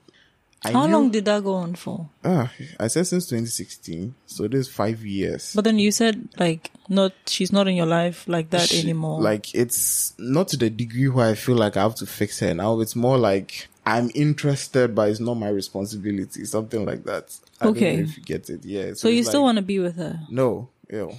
I 0.65 0.71
How 0.71 0.85
knew- 0.87 0.93
long 0.93 1.11
did 1.11 1.25
that 1.25 1.43
go 1.43 1.53
on 1.55 1.75
for? 1.75 2.09
Ah, 2.23 2.51
I 2.79 2.87
said 2.87 3.05
since 3.07 3.25
2016. 3.27 4.13
So 4.25 4.47
this 4.47 4.67
five 4.67 5.05
years. 5.05 5.53
But 5.55 5.63
then 5.63 5.79
you 5.79 5.91
said 5.91 6.27
like 6.39 6.71
not 6.89 7.13
she's 7.27 7.51
not 7.51 7.67
in 7.67 7.75
your 7.75 7.85
life 7.85 8.27
like 8.27 8.49
that 8.49 8.69
She- 8.69 8.81
anymore. 8.81 9.21
Like 9.21 9.53
it's 9.53 10.13
not 10.17 10.47
to 10.49 10.57
the 10.57 10.69
degree 10.69 11.07
where 11.09 11.27
I 11.29 11.35
feel 11.35 11.55
like 11.55 11.77
I 11.77 11.83
have 11.83 11.95
to 11.95 12.05
fix 12.05 12.39
her 12.39 12.53
now. 12.53 12.79
It's 12.79 12.95
more 12.95 13.17
like 13.17 13.67
I'm 13.85 14.09
interested, 14.15 14.95
but 14.95 15.09
it's 15.09 15.19
not 15.19 15.35
my 15.35 15.49
responsibility. 15.49 16.45
Something 16.45 16.85
like 16.85 17.03
that. 17.03 17.35
I 17.61 17.65
don't 17.65 17.77
Okay. 17.77 17.95
know 17.97 18.03
if 18.03 18.17
you 18.17 18.23
get 18.23 18.49
it. 18.49 18.65
Yeah. 18.65 18.93
so 18.95 19.07
you 19.07 19.23
still 19.23 19.41
like- 19.41 19.45
want 19.45 19.55
to 19.57 19.61
be 19.61 19.79
with 19.79 19.95
her. 19.97 20.19
No. 20.29 20.69
Ew. 20.91 21.11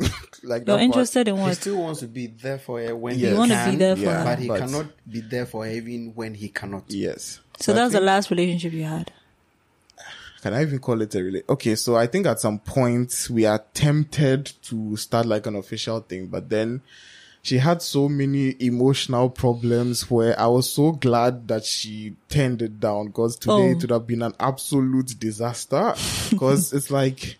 like 0.00 0.10
You're 0.42 0.48
that 0.60 0.66
part- 0.66 0.80
interested 0.82 1.28
in 1.28 1.36
He 1.36 1.54
still 1.54 1.76
wants 1.78 2.00
to 2.00 2.06
be 2.06 2.26
there 2.28 2.58
for 2.58 2.80
her 2.80 2.96
when 2.96 3.18
You 3.18 3.28
he 3.28 3.34
wanna 3.34 3.68
be 3.70 3.76
there 3.76 3.96
for 3.96 4.02
Yeah, 4.02 4.18
her. 4.18 4.24
but 4.24 4.38
he 4.38 4.48
but- 4.48 4.60
cannot 4.60 4.86
be 5.10 5.20
there 5.20 5.44
for 5.46 5.64
her 5.66 5.70
even 5.70 6.12
when 6.14 6.34
he 6.34 6.48
cannot. 6.48 6.84
Yes. 6.88 7.40
So 7.60 7.72
I 7.72 7.76
that's 7.76 7.92
the 7.92 7.98
think- 7.98 8.06
last 8.06 8.30
relationship 8.30 8.72
you 8.72 8.84
had. 8.84 9.12
Can 10.42 10.54
I 10.54 10.62
even 10.62 10.78
call 10.78 11.02
it 11.02 11.14
a 11.14 11.22
relate? 11.22 11.44
Okay, 11.50 11.74
so 11.74 11.96
I 11.96 12.06
think 12.06 12.26
at 12.26 12.40
some 12.40 12.58
point 12.60 13.28
we 13.30 13.44
are 13.44 13.62
tempted 13.74 14.50
to 14.62 14.96
start 14.96 15.26
like 15.26 15.46
an 15.46 15.54
official 15.54 16.00
thing, 16.00 16.28
but 16.28 16.48
then 16.48 16.80
she 17.42 17.58
had 17.58 17.82
so 17.82 18.08
many 18.08 18.56
emotional 18.58 19.28
problems 19.28 20.10
where 20.10 20.38
I 20.40 20.46
was 20.46 20.72
so 20.72 20.92
glad 20.92 21.46
that 21.48 21.66
she 21.66 22.14
turned 22.30 22.62
it 22.62 22.80
down 22.80 23.08
because 23.08 23.36
today 23.36 23.52
Oh. 23.52 23.70
it 23.72 23.82
would 23.82 23.90
have 23.90 24.06
been 24.06 24.22
an 24.22 24.32
absolute 24.40 25.14
disaster 25.20 25.94
because 26.30 26.72
it's 26.74 26.90
like 26.90 27.36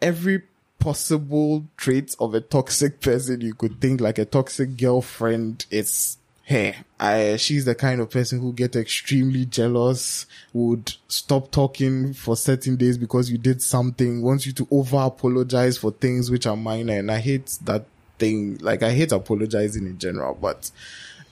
every 0.00 0.42
possible 0.78 1.64
trait 1.76 2.14
of 2.20 2.34
a 2.34 2.40
toxic 2.40 3.00
person 3.00 3.40
you 3.40 3.52
could 3.54 3.80
think 3.80 4.00
like 4.00 4.18
a 4.18 4.24
toxic 4.24 4.76
girlfriend 4.76 5.66
it's 5.72 6.18
her 6.48 6.74
I, 6.98 7.36
she's 7.36 7.64
the 7.64 7.74
kind 7.74 8.00
of 8.00 8.10
person 8.10 8.40
who 8.40 8.52
get 8.52 8.74
extremely 8.74 9.44
jealous 9.44 10.26
would 10.52 10.94
stop 11.06 11.50
talking 11.50 12.12
for 12.12 12.36
certain 12.36 12.76
days 12.76 12.98
because 12.98 13.30
you 13.30 13.38
did 13.38 13.62
something 13.62 14.22
wants 14.22 14.46
you 14.46 14.52
to 14.54 14.66
over 14.70 14.98
apologize 14.98 15.78
for 15.78 15.92
things 15.92 16.30
which 16.30 16.46
are 16.46 16.56
minor. 16.56 16.94
And 16.94 17.10
i 17.10 17.18
hate 17.18 17.58
that 17.64 17.84
thing. 18.18 18.58
Like 18.58 18.82
i 18.82 18.90
hate 18.90 19.12
apologizing 19.12 19.86
in 19.86 19.98
general 19.98 20.36
but 20.40 20.70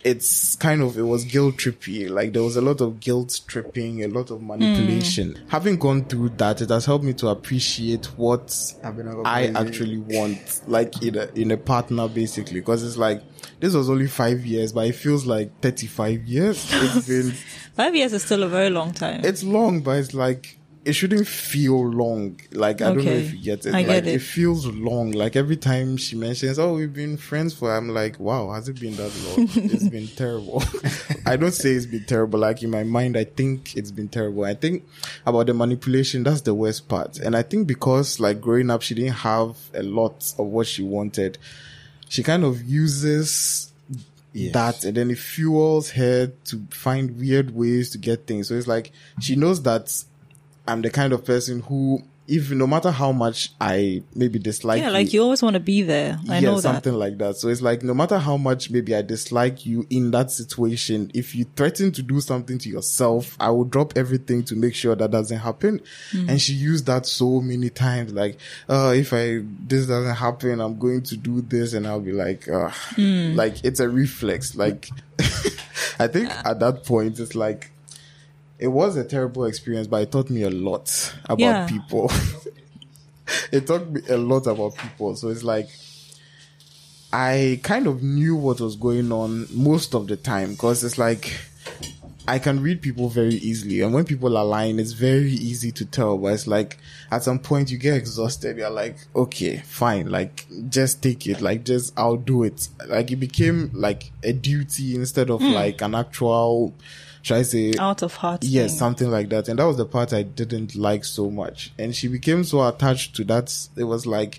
it's 0.06 0.54
kind 0.56 0.80
of 0.82 0.96
it 0.96 1.02
was 1.02 1.24
guilt 1.24 1.56
trippy. 1.56 2.08
Like 2.08 2.32
there 2.32 2.42
was 2.42 2.56
a 2.56 2.60
lot 2.60 2.80
of 2.80 3.00
guilt 3.00 3.40
tripping, 3.46 4.04
a 4.04 4.08
lot 4.08 4.30
of 4.30 4.40
manipulation. 4.42 5.34
Hmm. 5.34 5.48
Having 5.48 5.76
gone 5.78 6.04
through 6.04 6.30
that, 6.36 6.60
it 6.60 6.70
has 6.70 6.86
helped 6.86 7.04
me 7.04 7.12
to 7.14 7.28
appreciate 7.28 8.06
what 8.16 8.74
I've 8.84 8.96
been 8.96 9.08
I 9.08 9.40
avoiding- 9.40 9.56
actually 9.56 9.98
want, 9.98 10.62
like 10.66 11.02
in 11.02 11.16
a 11.16 11.26
in 11.34 11.50
a 11.50 11.56
partner, 11.56 12.08
basically. 12.08 12.60
Because 12.60 12.84
it's 12.84 12.96
like 12.96 13.22
this 13.60 13.74
was 13.74 13.90
only 13.90 14.06
five 14.06 14.46
years, 14.46 14.72
but 14.72 14.86
it 14.86 14.94
feels 14.94 15.26
like 15.26 15.60
thirty 15.60 15.86
five 15.86 16.24
years. 16.24 16.66
It's 16.72 17.06
been 17.08 17.32
Five 17.76 17.94
years 17.94 18.14
is 18.14 18.22
still 18.24 18.42
a 18.42 18.48
very 18.48 18.70
long 18.70 18.92
time. 18.94 19.20
it's 19.22 19.44
long, 19.44 19.80
but 19.82 19.98
it's 19.98 20.14
like 20.14 20.58
it 20.86 20.92
shouldn't 20.94 21.26
feel 21.26 21.88
long. 21.90 22.40
Like 22.52 22.80
I 22.80 22.94
don't 22.94 23.04
know 23.04 23.10
if 23.10 23.32
you 23.34 23.42
get 23.42 23.66
it. 23.66 23.74
I 23.74 23.78
like 23.82 24.04
get 24.04 24.06
it. 24.06 24.18
feels 24.20 24.66
long. 24.66 25.10
Like 25.10 25.34
every 25.36 25.56
time 25.56 25.96
she 25.96 26.14
mentions, 26.16 26.58
"Oh, 26.58 26.74
we've 26.76 26.92
been 26.94 27.16
friends 27.16 27.52
for," 27.54 27.76
I'm 27.76 27.88
like, 27.88 28.18
"Wow, 28.20 28.52
has 28.52 28.68
it 28.68 28.78
been 28.80 28.94
that 28.96 29.12
long?" 29.26 29.48
it's 29.72 29.88
been 29.88 30.06
terrible. 30.16 30.62
I 31.26 31.36
don't 31.36 31.52
say 31.52 31.70
it's 31.72 31.86
been 31.86 32.04
terrible. 32.04 32.38
Like 32.38 32.62
in 32.62 32.70
my 32.70 32.84
mind, 32.84 33.16
I 33.16 33.24
think 33.24 33.76
it's 33.76 33.90
been 33.90 34.08
terrible. 34.08 34.44
I 34.44 34.54
think 34.54 34.84
about 35.26 35.46
the 35.48 35.54
manipulation. 35.54 36.22
That's 36.22 36.42
the 36.42 36.54
worst 36.54 36.88
part. 36.88 37.18
And 37.18 37.36
I 37.36 37.42
think 37.42 37.66
because 37.66 38.20
like 38.20 38.40
growing 38.40 38.70
up, 38.70 38.82
she 38.82 38.94
didn't 38.94 39.14
have 39.14 39.56
a 39.74 39.82
lot 39.82 40.32
of 40.38 40.46
what 40.46 40.66
she 40.68 40.82
wanted. 40.82 41.36
She 42.08 42.22
kind 42.22 42.44
of 42.44 42.62
uses 42.62 43.72
Yes. 44.32 44.52
that 44.52 44.84
and 44.84 44.94
then 44.94 45.10
it 45.10 45.16
fuels 45.18 45.92
her 45.92 46.26
to 46.44 46.66
find 46.68 47.18
weird 47.18 47.54
ways 47.54 47.88
to 47.92 47.98
get 47.98 48.26
things. 48.26 48.48
So 48.48 48.54
it's 48.54 48.66
like 48.66 48.92
she 49.18 49.34
knows 49.34 49.62
that 49.62 50.04
I'm 50.68 50.82
the 50.82 50.90
kind 50.90 51.12
of 51.12 51.24
person 51.24 51.60
who, 51.60 52.02
if 52.28 52.50
no 52.50 52.66
matter 52.66 52.90
how 52.90 53.12
much 53.12 53.52
I 53.60 54.02
maybe 54.12 54.40
dislike 54.40 54.80
Yeah, 54.82 54.90
like 54.90 55.12
you 55.12 55.22
always 55.22 55.42
want 55.42 55.54
to 55.54 55.60
be 55.60 55.82
there. 55.82 56.18
I 56.28 56.38
yeah, 56.40 56.48
know 56.48 56.54
that. 56.56 56.62
something 56.62 56.94
like 56.94 57.18
that. 57.18 57.36
So 57.36 57.46
it's 57.46 57.62
like 57.62 57.84
no 57.84 57.94
matter 57.94 58.18
how 58.18 58.36
much 58.36 58.68
maybe 58.68 58.96
I 58.96 59.02
dislike 59.02 59.64
you 59.64 59.86
in 59.90 60.10
that 60.10 60.32
situation, 60.32 61.12
if 61.14 61.36
you 61.36 61.44
threaten 61.54 61.92
to 61.92 62.02
do 62.02 62.20
something 62.20 62.58
to 62.58 62.68
yourself, 62.68 63.36
I 63.38 63.50
will 63.50 63.62
drop 63.64 63.96
everything 63.96 64.42
to 64.46 64.56
make 64.56 64.74
sure 64.74 64.96
that 64.96 65.12
doesn't 65.12 65.38
happen. 65.38 65.80
Mm. 66.10 66.28
And 66.30 66.40
she 66.42 66.54
used 66.54 66.86
that 66.86 67.06
so 67.06 67.40
many 67.40 67.70
times, 67.70 68.12
like, 68.12 68.38
uh, 68.68 68.92
if 68.96 69.12
I 69.12 69.42
this 69.68 69.86
doesn't 69.86 70.16
happen, 70.16 70.60
I'm 70.60 70.80
going 70.80 71.02
to 71.04 71.16
do 71.16 71.42
this, 71.42 71.74
and 71.74 71.86
I'll 71.86 72.00
be 72.00 72.10
like, 72.12 72.48
uh, 72.48 72.70
Mm. 72.96 73.36
like 73.36 73.64
it's 73.64 73.78
a 73.78 73.88
reflex. 73.88 74.56
Like, 74.56 74.88
I 76.00 76.08
think 76.08 76.28
at 76.44 76.58
that 76.58 76.82
point, 76.84 77.20
it's 77.20 77.36
like. 77.36 77.70
It 78.58 78.68
was 78.68 78.96
a 78.96 79.04
terrible 79.04 79.44
experience, 79.44 79.86
but 79.86 80.02
it 80.02 80.12
taught 80.12 80.30
me 80.30 80.42
a 80.42 80.50
lot 80.50 81.14
about 81.24 81.40
Yeah. 81.40 81.66
people. 81.66 82.10
it 83.52 83.66
taught 83.66 83.90
me 83.90 84.00
a 84.08 84.16
lot 84.16 84.46
about 84.46 84.76
people. 84.76 85.16
So 85.16 85.28
it's 85.28 85.44
like 85.44 85.68
I 87.12 87.60
kind 87.62 87.86
of 87.86 88.02
knew 88.02 88.36
what 88.36 88.60
was 88.60 88.76
going 88.76 89.12
on 89.12 89.46
most 89.50 89.94
of 89.94 90.06
the 90.06 90.16
time 90.16 90.52
because 90.52 90.84
it's 90.84 90.98
like 90.98 91.32
I 92.28 92.40
can 92.40 92.60
read 92.60 92.82
people 92.82 93.08
very 93.08 93.34
easily, 93.36 93.82
and 93.82 93.94
when 93.94 94.04
people 94.04 94.36
are 94.36 94.44
lying, 94.44 94.80
it's 94.80 94.92
very 94.92 95.30
easy 95.30 95.70
to 95.72 95.84
tell. 95.84 96.18
But 96.18 96.34
it's 96.34 96.46
like 96.48 96.78
at 97.12 97.22
some 97.22 97.38
point 97.38 97.70
you 97.70 97.78
get 97.78 97.96
exhausted. 97.96 98.56
You're 98.56 98.70
like, 98.70 98.96
okay, 99.14 99.58
fine, 99.58 100.10
like 100.10 100.46
just 100.68 101.02
take 101.02 101.26
it, 101.26 101.40
like 101.40 101.64
just 101.64 101.96
I'll 101.96 102.16
do 102.16 102.42
it. 102.42 102.68
Like 102.86 103.12
it 103.12 103.16
became 103.16 103.70
like 103.72 104.10
a 104.24 104.32
duty 104.32 104.96
instead 104.96 105.30
of 105.30 105.40
hmm. 105.40 105.52
like 105.52 105.82
an 105.82 105.94
actual. 105.94 106.74
Should 107.26 107.38
I 107.38 107.42
say 107.42 107.74
Out 107.76 108.02
of 108.02 108.14
heart. 108.14 108.44
Yes, 108.44 108.70
thing. 108.70 108.78
something 108.78 109.10
like 109.10 109.30
that. 109.30 109.48
And 109.48 109.58
that 109.58 109.64
was 109.64 109.76
the 109.76 109.84
part 109.84 110.12
I 110.12 110.22
didn't 110.22 110.76
like 110.76 111.04
so 111.04 111.28
much. 111.28 111.72
And 111.76 111.92
she 111.92 112.06
became 112.06 112.44
so 112.44 112.64
attached 112.64 113.16
to 113.16 113.24
that. 113.24 113.52
It 113.76 113.82
was 113.82 114.06
like, 114.06 114.38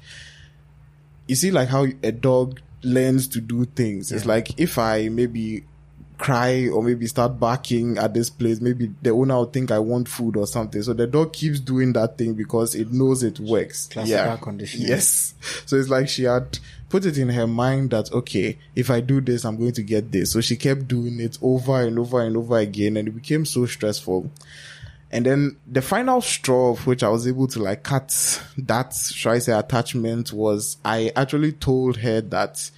you 1.28 1.36
see, 1.36 1.52
like 1.52 1.68
how 1.68 1.88
a 2.02 2.14
dog 2.14 2.62
learns 2.84 3.28
to 3.28 3.42
do 3.42 3.66
things. 3.66 4.14
It's 4.14 4.26
like 4.26 4.58
if 4.58 4.78
I 4.78 5.10
maybe 5.10 5.66
cry 6.18 6.70
or 6.70 6.82
maybe 6.82 7.08
start 7.08 7.38
barking 7.38 7.98
at 7.98 8.14
this 8.14 8.30
place, 8.30 8.62
maybe 8.62 8.94
the 9.02 9.10
owner 9.10 9.36
will 9.36 9.46
think 9.48 9.70
I 9.70 9.80
want 9.80 10.08
food 10.08 10.38
or 10.38 10.48
something. 10.48 10.82
So 10.82 10.94
the 10.94 11.08
dog 11.08 11.34
keeps 11.34 11.60
doing 11.60 11.92
that 11.92 12.18
thing 12.18 12.36
because 12.36 12.74
it 12.74 12.94
knows 12.94 13.22
it 13.22 13.38
works. 13.38 13.88
Classical 13.88 14.38
conditioning. 14.38 14.88
Yes. 14.88 15.34
So 15.66 15.76
it's 15.76 15.90
like 15.90 16.08
she 16.08 16.24
had 16.24 16.58
put 16.90 17.06
it 17.06 17.18
in 17.18 17.30
her 17.30 17.48
mind 17.48 17.92
that, 17.92 18.12
okay, 18.12 18.58
if 18.76 18.90
I 18.90 19.02
do 19.02 19.22
this, 19.22 19.46
I'm 19.46 19.58
going 19.58 19.74
to 19.74 19.84
get 19.84 20.12
this. 20.12 20.32
So 20.32 20.42
she 20.42 20.56
kept 20.56 20.88
doing 20.88 21.20
it 21.20 21.38
over 21.42 21.82
and 21.82 22.00
over 22.00 22.22
and 22.22 22.38
over 22.38 22.58
again 22.58 22.98
and 22.98 23.08
it 23.08 23.12
became 23.12 23.46
so 23.46 23.66
stressful. 23.66 24.32
And 25.12 25.26
then 25.26 25.58
the 25.66 25.82
final 25.82 26.22
straw 26.22 26.72
of 26.72 26.86
which 26.86 27.02
I 27.02 27.10
was 27.10 27.28
able 27.28 27.48
to 27.48 27.60
like 27.64 27.84
cut 27.84 28.42
that, 28.58 28.94
should 28.94 29.32
I 29.32 29.40
say, 29.40 29.54
attachment 29.54 30.34
was 30.34 30.78
I 30.84 31.12
actually 31.16 31.54
told 31.54 31.98
her 31.98 32.22
that 32.22 32.70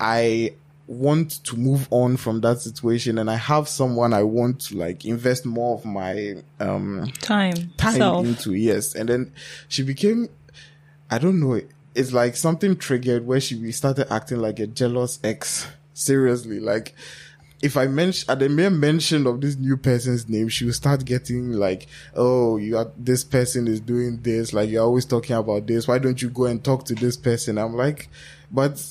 I 0.00 0.54
want 0.90 1.44
to 1.44 1.56
move 1.56 1.86
on 1.92 2.16
from 2.16 2.40
that 2.40 2.60
situation 2.60 3.16
and 3.16 3.30
I 3.30 3.36
have 3.36 3.68
someone 3.68 4.12
I 4.12 4.24
want 4.24 4.60
to 4.62 4.76
like 4.76 5.04
invest 5.04 5.46
more 5.46 5.76
of 5.76 5.84
my 5.84 6.42
um 6.58 7.12
Time. 7.20 7.72
time 7.76 7.94
Self. 7.94 8.26
into 8.26 8.54
yes 8.54 8.96
and 8.96 9.08
then 9.08 9.32
she 9.68 9.84
became 9.84 10.28
i 11.08 11.16
don't 11.16 11.38
know 11.38 11.60
it's 11.94 12.12
like 12.12 12.36
something 12.36 12.76
triggered 12.76 13.26
where 13.26 13.40
she 13.40 13.70
started 13.72 14.12
acting 14.12 14.38
like 14.38 14.58
a 14.58 14.66
jealous 14.66 15.18
ex 15.24 15.66
seriously 15.94 16.60
like 16.60 16.94
if 17.62 17.76
I 17.76 17.86
mention 17.86 18.30
at 18.30 18.38
the 18.38 18.48
mere 18.48 18.70
mention 18.70 19.26
of 19.26 19.40
this 19.40 19.56
new 19.56 19.76
person's 19.76 20.28
name, 20.28 20.48
she 20.48 20.64
will 20.64 20.72
start 20.72 21.04
getting 21.04 21.52
like, 21.52 21.86
"Oh, 22.14 22.56
you 22.56 22.76
are 22.78 22.90
this 22.96 23.22
person 23.22 23.68
is 23.68 23.80
doing 23.80 24.20
this. 24.22 24.52
Like 24.52 24.70
you're 24.70 24.82
always 24.82 25.04
talking 25.04 25.36
about 25.36 25.66
this. 25.66 25.86
Why 25.86 25.98
don't 25.98 26.20
you 26.22 26.30
go 26.30 26.46
and 26.46 26.62
talk 26.62 26.84
to 26.86 26.94
this 26.94 27.16
person?" 27.16 27.58
I'm 27.58 27.76
like, 27.76 28.08
but 28.50 28.82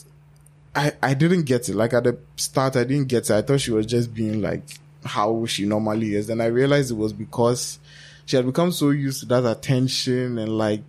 I 0.75 0.91
I 1.01 1.13
didn't 1.15 1.43
get 1.43 1.67
it. 1.69 1.75
Like 1.75 1.93
at 1.93 2.03
the 2.03 2.17
start, 2.35 2.75
I 2.75 2.83
didn't 2.83 3.07
get 3.07 3.29
it. 3.29 3.31
I 3.31 3.41
thought 3.41 3.61
she 3.61 3.71
was 3.71 3.85
just 3.85 4.13
being 4.13 4.41
like 4.41 4.61
how 5.03 5.45
she 5.45 5.65
normally 5.65 6.13
is. 6.15 6.27
Then 6.27 6.41
I 6.41 6.47
realized 6.47 6.91
it 6.91 6.97
was 6.97 7.13
because 7.13 7.79
she 8.25 8.35
had 8.35 8.45
become 8.45 8.71
so 8.71 8.91
used 8.91 9.21
to 9.21 9.25
that 9.27 9.45
attention 9.45 10.37
and 10.37 10.57
like 10.57 10.83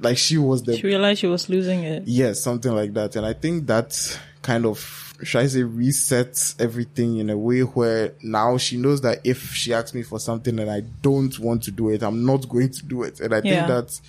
like 0.00 0.18
she 0.18 0.38
was 0.38 0.62
the 0.64 0.76
She 0.76 0.86
realized 0.86 1.20
she 1.20 1.26
was 1.26 1.48
losing 1.48 1.84
it. 1.84 2.04
Yes, 2.06 2.40
something 2.42 2.72
like 2.72 2.92
that. 2.94 3.16
And 3.16 3.24
I 3.26 3.32
think 3.32 3.66
that 3.66 4.18
kind 4.42 4.66
of, 4.66 5.14
should 5.22 5.40
I 5.40 5.46
say, 5.46 5.60
resets 5.62 6.54
everything 6.60 7.16
in 7.18 7.30
a 7.30 7.36
way 7.38 7.60
where 7.60 8.12
now 8.22 8.58
she 8.58 8.76
knows 8.76 9.00
that 9.00 9.20
if 9.24 9.52
she 9.54 9.72
asks 9.72 9.94
me 9.94 10.02
for 10.02 10.18
something 10.20 10.58
and 10.58 10.70
I 10.70 10.80
don't 11.02 11.36
want 11.38 11.62
to 11.64 11.70
do 11.70 11.88
it, 11.90 12.02
I'm 12.02 12.24
not 12.26 12.48
going 12.48 12.70
to 12.70 12.84
do 12.84 13.02
it. 13.04 13.20
And 13.20 13.32
I 13.34 13.38
Yeah. 13.38 13.42
think 13.42 13.66
that 13.68 14.00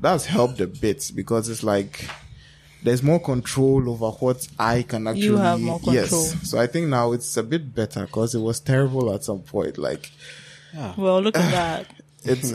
that's 0.00 0.26
helped 0.26 0.60
a 0.60 0.66
bit 0.66 1.10
because 1.14 1.48
it's 1.48 1.62
like, 1.62 2.08
there's 2.82 3.02
more 3.02 3.18
control 3.20 3.88
over 3.88 4.10
what 4.10 4.46
I 4.58 4.82
can 4.82 5.06
actually. 5.06 5.24
You 5.26 5.36
have 5.38 5.60
more 5.60 5.78
control. 5.80 5.94
Yes. 5.94 6.50
So 6.50 6.58
I 6.58 6.66
think 6.66 6.88
now 6.88 7.12
it's 7.12 7.36
a 7.36 7.42
bit 7.42 7.74
better 7.74 8.02
because 8.02 8.34
it 8.34 8.40
was 8.40 8.60
terrible 8.60 9.12
at 9.14 9.24
some 9.24 9.40
point. 9.40 9.78
Like, 9.78 10.10
Well, 10.96 11.22
look 11.22 11.36
at 11.36 11.50
that. 11.52 11.86
it's, 12.24 12.52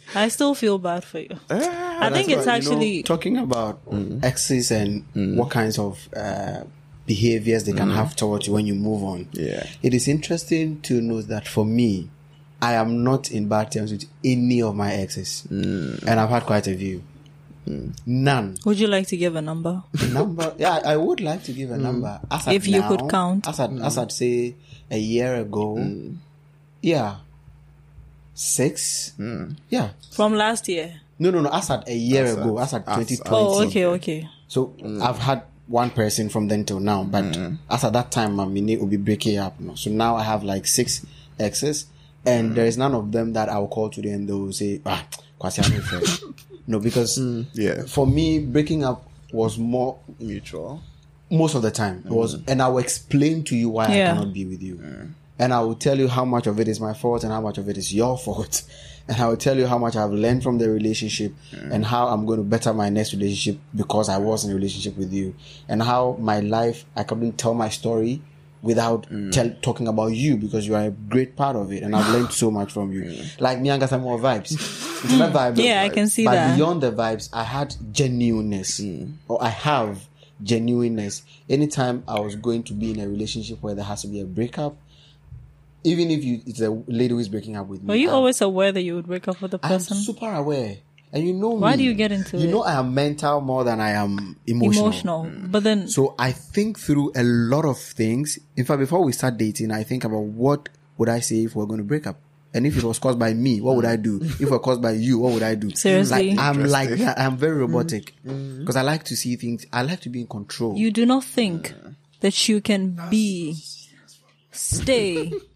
I 0.14 0.28
still 0.28 0.54
feel 0.54 0.78
bad 0.78 1.04
for 1.04 1.18
you. 1.18 1.38
Ah, 1.50 2.06
I 2.06 2.10
think 2.10 2.28
it's 2.28 2.44
That's 2.44 2.46
why, 2.46 2.56
you 2.56 2.62
know, 2.62 2.70
actually 2.72 3.02
talking 3.02 3.36
about 3.36 3.84
mm. 3.86 4.22
exes 4.24 4.70
and 4.70 5.04
mm. 5.14 5.36
what 5.36 5.50
kinds 5.50 5.78
of 5.78 6.08
uh, 6.14 6.64
behaviors 7.06 7.64
they 7.64 7.72
can 7.72 7.88
mm. 7.88 7.94
have 7.94 8.14
towards 8.14 8.46
you 8.46 8.52
when 8.52 8.66
you 8.66 8.74
move 8.74 9.02
on. 9.02 9.28
Yeah. 9.32 9.66
It 9.82 9.94
is 9.94 10.06
interesting 10.08 10.80
to 10.82 11.00
note 11.00 11.28
that 11.28 11.48
for 11.48 11.64
me, 11.64 12.08
I 12.62 12.74
am 12.74 13.02
not 13.02 13.30
in 13.30 13.48
bad 13.48 13.72
terms 13.72 13.90
with 13.90 14.04
any 14.22 14.62
of 14.62 14.76
my 14.76 14.92
exes, 14.92 15.46
and 15.50 16.08
I've 16.08 16.28
had 16.28 16.44
quite 16.44 16.66
a 16.66 16.76
few. 16.76 17.02
None. 18.06 18.56
Would 18.64 18.78
you 18.78 18.86
like 18.86 19.06
to 19.08 19.16
give 19.16 19.36
a 19.36 19.42
number? 19.42 19.82
number. 20.12 20.54
Yeah, 20.58 20.80
I, 20.84 20.92
I 20.92 20.96
would 20.96 21.20
like 21.20 21.44
to 21.44 21.52
give 21.52 21.70
a 21.70 21.78
number. 21.78 22.20
As 22.30 22.48
at 22.48 22.54
If 22.54 22.66
you 22.66 22.80
now, 22.80 22.88
could 22.88 23.08
count. 23.08 23.48
As 23.48 23.60
I'd, 23.60 23.78
as 23.78 23.96
I'd 23.96 24.12
say 24.12 24.56
a 24.90 24.98
year 24.98 25.36
ago, 25.36 25.78
yeah, 26.82 27.16
six. 28.40 29.12
Hmm. 29.16 29.52
Yeah. 29.68 29.90
From 30.12 30.34
last 30.34 30.68
year. 30.68 31.00
No, 31.18 31.30
no, 31.30 31.40
no. 31.42 31.50
As 31.50 31.70
at 31.70 31.86
a 31.88 31.94
year 31.94 32.24
As 32.24 32.36
ago, 32.36 32.58
at- 32.58 32.62
as 32.64 32.74
at 32.74 32.88
as- 32.88 32.96
2020. 32.96 33.30
Oh, 33.36 33.62
okay, 33.66 33.86
okay. 33.86 34.28
So 34.48 34.66
hmm. 34.66 35.02
I've 35.02 35.18
had 35.18 35.42
one 35.66 35.90
person 35.90 36.28
from 36.30 36.48
then 36.48 36.64
till 36.64 36.80
now, 36.80 37.04
but 37.04 37.36
hmm. 37.36 37.54
as 37.70 37.84
at 37.84 37.92
that 37.92 38.10
time, 38.10 38.34
my 38.34 38.46
minute 38.46 38.80
will 38.80 38.88
be 38.88 38.96
breaking 38.96 39.38
up. 39.38 39.60
No? 39.60 39.74
So 39.74 39.90
now 39.90 40.16
I 40.16 40.24
have 40.24 40.42
like 40.42 40.66
six 40.66 41.04
exes, 41.38 41.86
and 42.24 42.54
there 42.54 42.66
is 42.66 42.76
none 42.78 42.94
of 42.94 43.12
them 43.12 43.34
that 43.34 43.48
I 43.48 43.58
will 43.58 43.68
call 43.68 43.90
today 43.90 44.10
and 44.10 44.28
they 44.28 44.32
will 44.32 44.52
say, 44.52 44.80
ah, 44.86 45.06
Kwasi, 45.40 45.64
I'm 45.64 45.80
fresh. 45.82 46.20
No, 46.66 46.78
because 46.78 47.18
yeah. 47.54 47.82
for 47.86 48.06
me, 48.06 48.38
breaking 48.38 48.84
up 48.84 49.04
was 49.32 49.58
more 49.58 49.98
mutual. 50.20 50.80
most 51.30 51.54
of 51.54 51.62
the 51.62 51.70
time. 51.70 52.02
It 52.04 52.12
was, 52.12 52.34
and 52.46 52.62
I 52.62 52.68
will 52.68 52.78
explain 52.78 53.42
to 53.44 53.56
you 53.56 53.70
why 53.70 53.88
Yeah. 53.88 54.12
I 54.12 54.14
cannot 54.14 54.32
be 54.32 54.44
with 54.44 54.62
you, 54.62 54.76
and 55.40 55.54
I 55.54 55.60
will 55.60 55.74
tell 55.74 55.98
you 55.98 56.06
how 56.06 56.26
much 56.26 56.46
of 56.46 56.60
it 56.60 56.68
is 56.68 56.80
my 56.80 56.92
fault 56.92 57.24
and 57.24 57.32
how 57.32 57.40
much 57.40 57.56
of 57.56 57.66
it 57.68 57.78
is 57.78 57.92
your 57.94 58.18
fault, 58.18 58.62
and 59.08 59.16
I 59.20 59.26
will 59.26 59.38
tell 59.38 59.56
you 59.56 59.66
how 59.66 59.78
much 59.78 59.96
I've 59.96 60.12
learned 60.12 60.42
from 60.42 60.58
the 60.58 60.70
relationship 60.70 61.32
and 61.52 61.84
how 61.84 62.08
I'm 62.08 62.26
going 62.26 62.38
to 62.38 62.44
better 62.44 62.74
my 62.74 62.90
next 62.90 63.14
relationship 63.14 63.58
because 63.74 64.10
I 64.10 64.18
was 64.18 64.44
in 64.44 64.52
a 64.52 64.54
relationship 64.54 64.96
with 64.98 65.12
you, 65.12 65.34
and 65.66 65.82
how 65.82 66.16
my 66.20 66.40
life 66.40 66.84
I 66.94 67.04
couldn't 67.04 67.38
tell 67.38 67.54
my 67.54 67.70
story 67.70 68.22
without 68.62 69.08
mm. 69.08 69.32
tell, 69.32 69.50
talking 69.62 69.88
about 69.88 70.08
you 70.08 70.36
because 70.36 70.66
you 70.66 70.74
are 70.74 70.84
a 70.84 70.90
great 70.90 71.34
part 71.34 71.56
of 71.56 71.72
it 71.72 71.82
and 71.82 71.96
I've 71.96 72.12
learned 72.12 72.30
so 72.30 72.50
much 72.50 72.70
from 72.72 72.92
you. 72.92 73.24
Like 73.38 73.58
me 73.58 73.70
and 73.70 73.88
some 73.88 74.02
more 74.02 74.18
vibes. 74.18 74.52
It's 74.52 75.18
not 75.18 75.32
vibe, 75.54 75.56
Yeah, 75.64 75.80
I 75.80 75.88
can 75.88 76.08
see 76.08 76.26
but 76.26 76.32
that. 76.32 76.56
beyond 76.56 76.82
the 76.82 76.92
vibes, 76.92 77.30
I 77.32 77.44
had 77.44 77.74
genuineness 77.90 78.80
mm. 78.80 79.14
or 79.28 79.42
I 79.42 79.48
have 79.48 80.06
genuineness. 80.42 81.22
Anytime 81.48 82.04
I 82.06 82.20
was 82.20 82.36
going 82.36 82.64
to 82.64 82.74
be 82.74 82.90
in 82.90 83.00
a 83.00 83.08
relationship 83.08 83.62
where 83.62 83.74
there 83.74 83.84
has 83.84 84.02
to 84.02 84.08
be 84.08 84.20
a 84.20 84.26
breakup, 84.26 84.76
even 85.84 86.10
if 86.10 86.24
you 86.24 86.40
it's 86.46 86.60
a 86.60 86.70
lady 86.70 87.14
who 87.14 87.20
is 87.20 87.28
breaking 87.28 87.56
up 87.56 87.66
with 87.66 87.82
me. 87.82 87.88
Were 87.88 87.96
you 87.96 88.08
I'm- 88.08 88.16
always 88.16 88.40
aware 88.40 88.72
that 88.72 88.82
you 88.82 88.96
would 88.96 89.06
break 89.06 89.28
up 89.28 89.40
with 89.40 89.52
the 89.52 89.58
person? 89.58 89.72
I 89.72 89.74
am 89.74 89.80
person? 89.80 89.96
super 89.98 90.32
aware. 90.32 90.78
And 91.12 91.26
you 91.26 91.32
know 91.32 91.56
me. 91.56 91.62
Why 91.62 91.72
me. 91.72 91.78
do 91.78 91.82
you 91.84 91.94
get 91.94 92.12
into 92.12 92.38
You 92.38 92.48
it? 92.48 92.52
know 92.52 92.62
I 92.62 92.74
am 92.74 92.94
mental 92.94 93.40
more 93.40 93.64
than 93.64 93.80
I 93.80 93.90
am 93.90 94.36
emotional. 94.46 94.84
Emotional. 94.84 95.30
But 95.48 95.64
then 95.64 95.88
So 95.88 96.14
I 96.18 96.30
think 96.32 96.78
through 96.78 97.12
a 97.16 97.24
lot 97.24 97.64
of 97.64 97.78
things. 97.78 98.38
In 98.56 98.64
fact, 98.64 98.78
before 98.78 99.02
we 99.02 99.12
start 99.12 99.36
dating, 99.36 99.72
I 99.72 99.82
think 99.82 100.04
about 100.04 100.22
what 100.22 100.68
would 100.98 101.08
I 101.08 101.20
say 101.20 101.44
if 101.44 101.56
we're 101.56 101.66
going 101.66 101.78
to 101.78 101.84
break 101.84 102.06
up. 102.06 102.20
And 102.52 102.66
if 102.66 102.76
it 102.76 102.82
was 102.82 102.98
caused 102.98 103.18
by 103.18 103.32
me, 103.32 103.60
what 103.60 103.76
would 103.76 103.84
I 103.84 103.96
do? 103.96 104.20
If 104.22 104.40
it 104.40 104.50
was 104.50 104.60
caused 104.60 104.82
by 104.82 104.92
you, 104.92 105.20
what 105.20 105.32
would 105.34 105.42
I 105.42 105.54
do? 105.54 105.70
Seriously? 105.70 106.34
Like, 106.34 106.38
I'm 106.38 106.64
like 106.64 106.90
that. 106.90 107.18
I'm 107.18 107.36
very 107.36 107.56
mm. 107.56 107.60
robotic 107.60 108.14
because 108.24 108.74
I 108.76 108.82
like 108.82 109.04
to 109.04 109.16
see 109.16 109.36
things. 109.36 109.66
I 109.72 109.82
like 109.82 110.00
to 110.00 110.08
be 110.08 110.20
in 110.20 110.26
control. 110.26 110.76
You 110.76 110.90
do 110.90 111.06
not 111.06 111.22
think 111.22 111.72
that 112.20 112.48
you 112.48 112.60
can 112.60 112.98
be, 113.08 113.56
stay, 114.50 115.32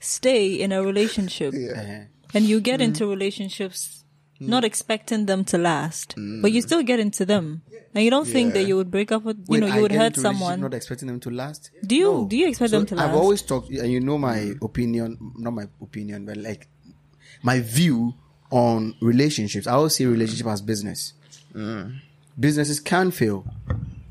stay 0.00 0.54
in 0.54 0.72
a 0.72 0.82
relationship 0.82 1.54
Uh-huh. 1.54 2.04
and 2.34 2.44
you 2.44 2.60
get 2.60 2.80
mm. 2.80 2.84
into 2.84 3.06
relationships 3.06 4.04
mm. 4.40 4.48
not 4.48 4.64
expecting 4.64 5.26
them 5.26 5.44
to 5.44 5.58
last, 5.58 6.14
but 6.16 6.50
mm. 6.50 6.52
you 6.52 6.62
still 6.62 6.82
get 6.82 7.00
into 7.00 7.24
them. 7.24 7.62
And 7.94 8.04
you 8.04 8.10
don't 8.10 8.26
think 8.28 8.52
that 8.54 8.64
you 8.64 8.76
would 8.76 8.90
break 8.90 9.10
up 9.10 9.24
with, 9.24 9.38
you 9.38 9.44
Wait, 9.48 9.60
know, 9.60 9.66
I 9.66 9.76
you 9.76 9.82
would 9.82 9.90
get 9.90 9.98
hurt 9.98 10.06
into 10.16 10.20
relationship 10.20 10.40
someone. 10.40 10.60
Not 10.60 10.74
expecting 10.74 11.08
them 11.08 11.20
to 11.20 11.30
last. 11.30 11.70
Do 11.84 11.96
you- 11.96 12.26
do 12.28 12.36
you 12.36 12.46
expect 12.48 12.70
them 12.70 12.86
to 12.86 12.94
last? 12.94 13.08
I've 13.08 13.14
always 13.16 13.42
talked, 13.42 13.70
and 13.70 13.90
you 13.90 14.00
know 14.00 14.18
my 14.18 14.52
opinion, 14.62 15.18
not 15.36 15.52
my 15.52 15.66
opinion, 15.80 16.24
but 16.26 16.36
like 16.36 16.68
my 17.42 17.60
view 17.60 18.14
on 18.50 18.94
relationships. 19.00 19.66
I 19.66 19.72
always 19.72 19.94
see 19.96 20.06
relationship 20.06 20.46
as 20.46 20.60
business. 20.62 21.14
Businesses 22.38 22.78
can 22.78 23.10
fail. 23.10 23.44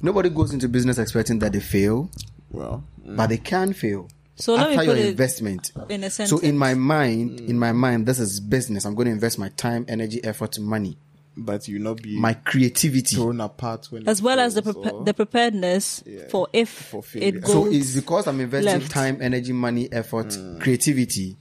Nobody 0.01 0.29
goes 0.29 0.51
into 0.53 0.67
business 0.67 0.97
expecting 0.97 1.39
that 1.39 1.53
they 1.53 1.59
fail, 1.61 2.09
Well, 2.51 2.83
but 3.05 3.27
they 3.27 3.37
can 3.37 3.73
fail. 3.73 4.09
So 4.37 4.53
let 4.55 4.69
me 4.69 4.75
after 4.75 4.85
your 4.85 4.95
it 4.97 5.05
investment. 5.07 5.71
in 5.89 6.03
a 6.03 6.09
sense. 6.09 6.29
So 6.29 6.37
in 6.39 6.57
my 6.57 6.73
mind, 6.75 7.39
in 7.41 7.57
my 7.59 7.71
mind, 7.71 8.05
this 8.05 8.19
is 8.19 8.39
business. 8.39 8.85
I'm 8.85 8.95
going 8.95 9.07
to 9.07 9.11
invest 9.11 9.39
my 9.39 9.49
time, 9.49 9.85
energy, 9.87 10.23
effort, 10.23 10.59
money, 10.59 10.97
but 11.35 11.67
you 11.67 11.79
not 11.79 12.01
be 12.03 12.19
my 12.19 12.33
creativity. 12.33 13.15
thrown 13.15 13.41
apart 13.41 13.87
when 13.91 14.07
as 14.07 14.21
well 14.21 14.39
as 14.39 14.53
the 14.55 14.61
fails 14.61 14.75
prepa- 14.75 14.93
or- 14.93 15.03
the 15.05 15.13
preparedness 15.13 16.03
for 16.29 16.47
if 16.53 16.69
For 16.69 17.01
failure. 17.03 17.39
it 17.39 17.47
So 17.47 17.63
goes. 17.65 17.75
it's 17.75 17.95
because 17.95 18.27
I'm 18.27 18.39
investing 18.39 18.73
left. 18.79 18.91
time, 18.91 19.17
energy, 19.21 19.53
money, 19.53 19.91
effort, 19.91 20.27
mm. 20.27 20.61
creativity. 20.61 21.35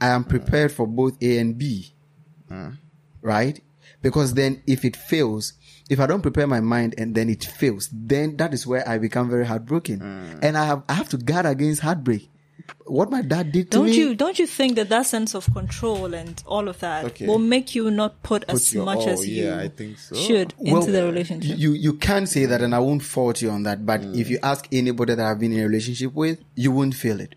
I 0.00 0.08
am 0.08 0.24
prepared 0.24 0.70
for 0.70 0.86
both 0.86 1.16
A 1.22 1.38
and 1.38 1.56
B. 1.56 1.94
Mm. 2.50 2.76
Right? 3.22 3.58
Because 4.02 4.34
then 4.34 4.62
if 4.66 4.84
it 4.84 4.96
fails, 4.96 5.54
if 5.88 5.98
I 5.98 6.06
don't 6.06 6.20
prepare 6.20 6.46
my 6.46 6.60
mind 6.60 6.94
and 6.98 7.14
then 7.14 7.30
it 7.30 7.42
fails, 7.44 7.88
then 7.90 8.36
that 8.36 8.52
is 8.52 8.66
where 8.66 8.86
I 8.86 8.98
become 8.98 9.30
very 9.30 9.46
heartbroken. 9.46 10.00
Mm. 10.00 10.38
And 10.42 10.58
I 10.58 10.66
have 10.66 10.82
I 10.90 10.94
have 10.94 11.08
to 11.10 11.16
guard 11.16 11.46
against 11.46 11.80
heartbreak. 11.80 12.28
What 12.86 13.10
my 13.10 13.22
dad 13.22 13.52
did 13.52 13.70
to 13.70 13.78
don't 13.78 13.86
me. 13.86 13.96
you 13.96 14.14
don't 14.14 14.38
you 14.38 14.46
think 14.46 14.76
that 14.76 14.88
that 14.88 15.06
sense 15.06 15.34
of 15.34 15.52
control 15.52 16.14
and 16.14 16.42
all 16.46 16.68
of 16.68 16.78
that 16.80 17.04
Okay. 17.04 17.26
will 17.26 17.38
make 17.38 17.74
you 17.74 17.90
not 17.90 18.22
put, 18.22 18.44
as 18.48 18.72
your 18.72 18.84
much 18.84 18.98
all, 18.98 19.08
as 19.08 19.26
you 19.26 19.44
yeah, 19.44 19.58
I 19.58 19.68
think 19.68 19.98
so. 19.98 20.14
should 20.14 20.54
Well, 20.58 20.76
into 20.76 20.92
the 20.92 21.04
relationship? 21.04 21.58
You 21.58 21.72
you 21.72 21.94
can 21.94 22.26
say 22.26 22.46
that, 22.46 22.62
and 22.62 22.74
I 22.74 22.78
won't 22.78 23.02
fault 23.02 23.42
you 23.42 23.50
on 23.50 23.64
that. 23.64 23.84
But 23.84 24.02
if 24.02 24.26
mm. 24.26 24.30
you 24.30 24.38
ask 24.42 24.66
anybody 24.72 25.14
that 25.14 25.26
I've 25.26 25.40
been 25.40 25.52
in 25.52 25.60
a 25.60 25.66
relationship 25.66 26.14
with, 26.14 26.38
you 26.54 26.72
won't 26.72 26.94
feel 26.94 27.20
it. 27.20 27.34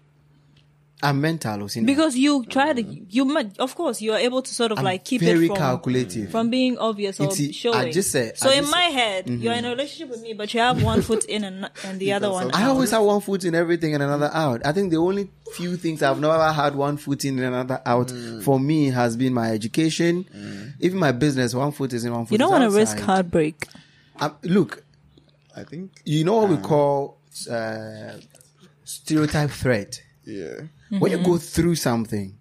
I'm 1.03 1.21
mental, 1.21 1.59
Osini. 1.59 1.85
because 1.85 2.15
you 2.17 2.43
try 2.45 2.73
to 2.73 2.81
you 2.81 3.23
might 3.25 3.59
of 3.59 3.75
course 3.75 4.01
you 4.01 4.13
are 4.13 4.17
able 4.17 4.41
to 4.41 4.51
sort 4.51 4.71
of 4.71 4.79
I'm 4.79 4.83
like 4.85 5.05
keep 5.05 5.21
very 5.21 5.45
it 5.45 5.49
from 5.49 5.57
calculative. 5.57 6.31
from 6.31 6.49
being 6.49 6.79
obvious 6.79 7.19
or 7.19 7.25
It's- 7.27 7.39
I 7.39 7.51
showing. 7.51 7.91
just 7.93 8.09
said- 8.11 8.35
so 8.35 8.49
I 8.49 8.53
in 8.53 8.59
just 8.61 8.71
my 8.71 8.89
said- 8.91 9.25
Mm-hmm. 9.27 9.33
head, 9.35 9.41
you're 9.43 9.53
in 9.53 9.65
a 9.65 9.69
relationship 9.69 10.09
with 10.09 10.21
me, 10.23 10.33
but 10.33 10.51
you 10.55 10.59
have 10.59 10.81
one 10.81 11.03
foot 11.03 11.25
in 11.25 11.43
and, 11.43 11.69
and 11.83 11.99
the 11.99 12.13
other 12.17 12.31
one 12.31 12.49
I 12.51 12.63
out. 12.63 12.69
always 12.71 12.89
have 12.89 13.03
one 13.03 13.21
foot 13.21 13.45
in 13.45 13.53
everything 13.53 13.93
and 13.93 14.01
another 14.01 14.31
out. 14.33 14.65
I 14.65 14.71
think 14.71 14.89
the 14.89 14.97
only 14.97 15.29
few 15.53 15.77
things 15.77 16.01
I've 16.01 16.19
never 16.19 16.51
had 16.51 16.73
one 16.75 16.97
foot 16.97 17.25
in 17.25 17.37
and 17.37 17.45
another 17.53 17.79
out 17.85 18.07
Mm. 18.07 18.41
for 18.41 18.59
me 18.59 18.89
has 18.89 19.15
been 19.15 19.33
my 19.35 19.51
education, 19.51 20.25
even 20.79 20.97
my 20.97 21.11
business. 21.11 21.53
One 21.53 21.73
foot 21.73 21.93
is 21.93 22.05
in 22.05 22.11
one 22.11 22.25
foot. 22.25 22.31
You 22.31 22.37
don't 22.39 22.49
want 22.49 22.63
want 22.63 22.73
to 22.73 22.79
risk 22.79 22.97
heartbreak. 22.97 23.67
Um, 24.19 24.35
look, 24.41 24.83
I 25.55 25.63
think 25.63 25.91
you 26.05 26.23
know 26.23 26.37
what 26.37 26.49
we 26.49 26.57
call 26.57 27.19
uh, 27.51 28.13
stereotype 28.83 29.51
threat. 29.51 30.01
Yeah. 30.27 30.67
When 30.99 31.11
you 31.11 31.17
Mm-hmm. 31.17 31.25
go 31.31 31.37
through 31.37 31.75
something, 31.75 32.35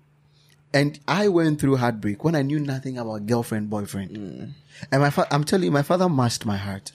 and 0.75 0.99
I 1.09 1.29
went 1.29 1.61
through 1.61 1.77
heartbreak 1.77 2.23
when 2.25 2.35
I 2.35 2.43
knew 2.43 2.59
nothing 2.61 2.99
about 2.99 3.25
girlfriend, 3.27 3.71
boyfriend, 3.71 4.11
Mm. 4.17 4.51
and 4.93 4.99
my 5.01 5.11
fa- 5.11 5.29
I'm 5.31 5.45
telling 5.45 5.65
you, 5.65 5.71
my 5.71 5.83
father 5.83 6.09
mashed 6.09 6.45
my 6.45 6.57
heart. 6.59 6.93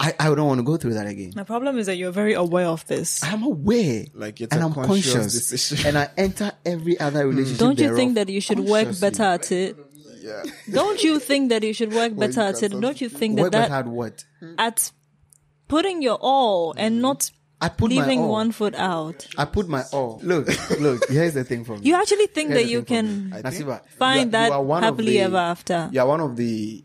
I, 0.00 0.12
I 0.18 0.34
don't 0.34 0.46
want 0.48 0.58
to 0.58 0.64
go 0.64 0.76
through 0.76 0.94
that 0.94 1.06
again. 1.06 1.32
My 1.36 1.44
problem 1.44 1.78
is 1.78 1.86
that 1.86 1.96
you're 1.96 2.10
very 2.10 2.34
aware 2.34 2.66
of 2.66 2.84
this. 2.88 3.22
I'm 3.22 3.42
aware, 3.44 4.04
Like, 4.12 4.40
it's 4.40 4.52
and 4.52 4.60
a 4.62 4.66
I'm 4.66 4.74
conscious 4.74 5.12
conscious, 5.14 5.48
decision. 5.50 5.86
and 5.86 5.96
I 5.98 6.08
enter 6.16 6.50
every 6.66 6.98
other 6.98 7.26
relationship. 7.28 7.58
Don't 7.60 7.78
you 7.78 7.94
think 7.94 8.16
that 8.16 8.28
you 8.28 8.40
should 8.40 8.58
work 8.60 8.88
better 9.00 9.22
at 9.22 9.50
it? 9.52 9.76
Yeah. 10.20 10.42
Don't 10.70 11.02
you 11.02 11.20
think 11.20 11.50
that 11.50 11.62
you 11.62 11.72
should 11.72 11.92
work 11.94 12.16
better 12.16 12.40
at 12.40 12.62
it? 12.62 12.72
Don't 12.72 13.00
you 13.00 13.08
think 13.08 13.36
that 13.36 13.42
Work 13.42 13.52
that 13.52 13.70
at 13.70 13.86
what? 13.86 14.24
at 14.58 14.90
putting 15.68 16.02
your 16.02 16.18
all 16.20 16.74
and 16.76 17.00
not 17.00 17.30
I 17.60 17.68
put 17.70 17.90
leaving 17.90 18.18
my 18.20 18.24
all. 18.26 18.30
one 18.32 18.52
foot 18.52 18.74
out? 18.74 19.26
I 19.38 19.44
put 19.46 19.68
my 19.68 19.84
all. 19.92 20.20
Look, 20.22 20.48
look. 20.80 21.08
Here's 21.08 21.34
the 21.34 21.44
thing 21.44 21.64
for 21.64 21.76
me. 21.78 21.86
You 21.86 21.94
actually 21.94 22.26
think 22.26 22.50
Here's 22.50 22.62
that 22.64 22.68
you 22.70 22.82
thing 22.82 23.04
for 23.06 23.34
me. 23.36 23.42
can 23.42 23.42
Nasiba, 23.52 23.80
find 23.98 24.20
you 24.20 24.26
are- 24.26 24.30
that 24.32 24.52
are 24.52 24.62
one 24.62 24.84
of 24.84 24.94
happily 24.94 25.12
the- 25.12 25.20
ever 25.20 25.36
after? 25.38 25.88
You 25.92 26.00
are 26.00 26.06
one 26.06 26.20
of 26.20 26.36
the 26.36 26.84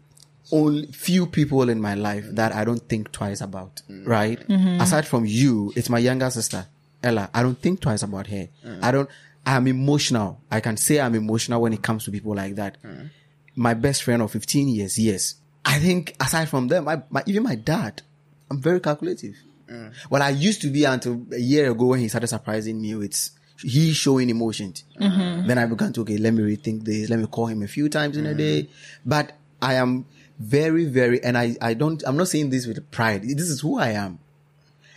only 0.52 0.88
few 0.88 1.28
people 1.28 1.70
in 1.70 1.82
my 1.82 1.96
life 1.96 2.26
that 2.32 2.56
I 2.56 2.64
don't 2.66 2.88
think 2.88 3.12
twice 3.12 3.42
about. 3.42 3.82
Mm. 3.90 4.08
Right? 4.08 4.40
Mm-hmm. 4.48 4.82
Aside 4.82 5.06
from 5.08 5.26
you, 5.26 5.74
it's 5.76 5.90
my 5.90 6.00
younger 6.00 6.30
sister, 6.30 6.66
Ella. 7.04 7.30
I 7.34 7.44
don't 7.44 7.60
think 7.60 7.82
twice 7.82 8.02
about 8.04 8.28
her. 8.28 8.48
Mm. 8.66 8.84
I 8.84 8.92
don't. 8.92 9.10
I'm 9.46 9.68
emotional. 9.68 10.42
I 10.52 10.60
can 10.60 10.78
say 10.78 11.00
I'm 11.00 11.16
emotional 11.16 11.62
when 11.62 11.74
it 11.74 11.82
comes 11.82 12.06
to 12.06 12.12
people 12.12 12.36
like 12.36 12.56
that. 12.56 12.78
Mm. 12.84 13.10
My 13.56 13.74
best 13.74 14.04
friend 14.04 14.22
of 14.22 14.32
15 14.32 14.70
years, 14.70 14.98
yes. 14.98 15.36
I 15.66 15.80
think 15.80 16.16
aside 16.20 16.48
from 16.50 16.68
them, 16.68 16.88
I, 16.88 17.02
my, 17.10 17.24
even 17.26 17.44
my 17.44 17.56
dad, 17.56 18.02
I'm 18.50 18.62
very 18.62 18.80
calculative. 18.80 19.36
Mm. 19.72 19.94
Well, 20.10 20.22
I 20.22 20.30
used 20.30 20.62
to 20.62 20.68
be 20.68 20.84
until 20.86 21.26
a 21.32 21.40
year 21.40 21.72
ago 21.72 21.88
when 21.88 22.00
he 22.00 22.08
started 22.08 22.28
surprising 22.28 22.82
me 22.82 22.96
with 22.96 23.30
he 23.62 23.94
showing 23.94 24.30
emotions. 24.30 24.84
Mm-hmm. 25.00 25.48
Then 25.48 25.58
I 25.58 25.66
began 25.66 25.94
to 25.94 26.02
okay, 26.02 26.18
let 26.18 26.34
me 26.34 26.44
rethink 26.44 26.84
this. 26.86 27.10
Let 27.10 27.20
me 27.20 27.28
call 27.28 27.48
him 27.48 27.62
a 27.62 27.68
few 27.68 27.90
times 27.90 28.18
in 28.18 28.26
a 28.26 28.34
mm. 28.34 28.38
day. 28.38 28.70
But 29.06 29.34
I 29.62 29.76
am 29.76 30.06
very, 30.40 30.86
very, 30.86 31.22
and 31.24 31.38
I, 31.38 31.56
I 31.62 31.74
don't. 31.74 32.02
I'm 32.06 32.18
not 32.18 32.30
saying 32.30 32.50
this 32.50 32.66
with 32.66 32.90
pride. 32.92 33.24
This 33.24 33.50
is 33.50 33.62
who 33.62 33.78
I 33.78 33.90
am. 33.90 34.20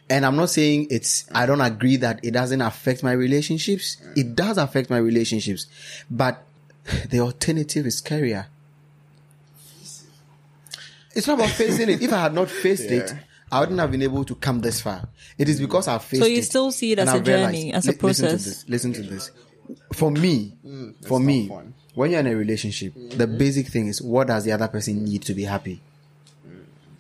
And 0.09 0.27
I'm 0.27 0.37
not 0.37 0.51
saying 0.51 0.89
it's, 0.91 1.25
I 1.33 1.47
don't 1.47 1.61
agree 1.61 1.97
that 1.97 2.20
it 2.23 2.33
doesn't 2.33 2.61
affect 2.61 3.03
my 3.03 3.12
relationships. 3.12 3.97
Mm. 3.97 4.18
It 4.18 4.37
does 4.37 4.59
affect 4.59 4.91
my 4.91 4.99
relationships. 4.99 5.66
But 6.11 6.45
the 7.09 7.20
alternative 7.20 7.87
is 7.87 8.01
scarier. 8.01 8.47
It's 11.14 11.27
not 11.27 11.39
about 11.39 11.51
facing 11.51 11.91
it. 11.91 12.03
If 12.03 12.12
I 12.12 12.23
had 12.23 12.35
not 12.35 12.51
faced 12.51 12.91
it, 12.91 13.11
Yeah. 13.11 13.18
I 13.53 13.61
wouldn't 13.61 13.79
have 13.81 13.91
been 13.91 14.03
able 14.03 14.25
to 14.25 14.35
come 14.35 14.61
this 14.61 14.81
far. 14.81 15.07
It 15.37 15.49
is 15.49 15.61
because 15.61 15.87
I've 15.87 16.03
faced 16.03 16.23
it. 16.23 16.25
So 16.25 16.31
it. 16.31 16.37
you 16.37 16.43
still 16.43 16.73
see 16.73 16.93
it 16.93 16.99
as 16.99 17.09
a 17.09 17.13
I've 17.13 17.27
realized- 17.27 17.55
journey, 17.55 17.73
as 17.73 17.87
a 17.87 17.91
Li- 17.93 17.99
Listen 18.01 18.25
to 18.25 18.31
process. 18.31 18.45
this. 18.45 18.69
Listen 18.69 18.93
to 18.95 19.03
this. 19.03 19.31
For 19.93 20.11
me, 20.11 20.57
mm, 20.67 21.07
for 21.07 21.21
me, 21.21 21.49
fun. 21.49 21.75
when 21.95 22.11
you're 22.11 22.21
in 22.21 22.27
a 22.27 22.35
relationship, 22.35 22.95
the 22.95 23.27
mm-hmm. 23.27 23.39
basic 23.39 23.69
thing 23.69 23.87
is 23.89 24.01
what 24.03 24.27
does 24.27 24.45
the 24.45 24.53
other 24.53 24.69
person 24.69 25.05
need 25.05 25.23
to 25.23 25.35
be 25.35 25.45
happy? 25.45 25.81
Mm-hmm. 26.47 26.59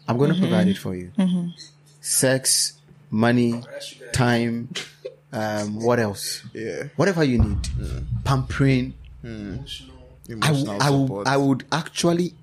I'm 0.08 0.18
going 0.18 0.32
to 0.34 0.38
provide 0.38 0.68
it 0.68 0.78
for 0.78 0.94
you. 0.94 1.10
Mm-hmm. 1.18 1.48
Sex, 2.00 2.74
money, 3.10 3.62
time, 4.12 4.68
um, 5.32 5.80
what 5.82 5.98
else? 5.98 6.42
Yeah. 6.52 6.84
Whatever 6.96 7.24
you 7.24 7.38
need. 7.38 7.62
Mm. 7.62 8.04
Pampering. 8.24 8.94
Mm. 9.24 9.58
I, 10.28 10.32
Emotional 10.32 10.78
w- 10.78 10.78
I, 10.80 10.90
would, 10.90 11.06
support. 11.06 11.26
I 11.28 11.36
would 11.36 11.64
actually 11.72 12.34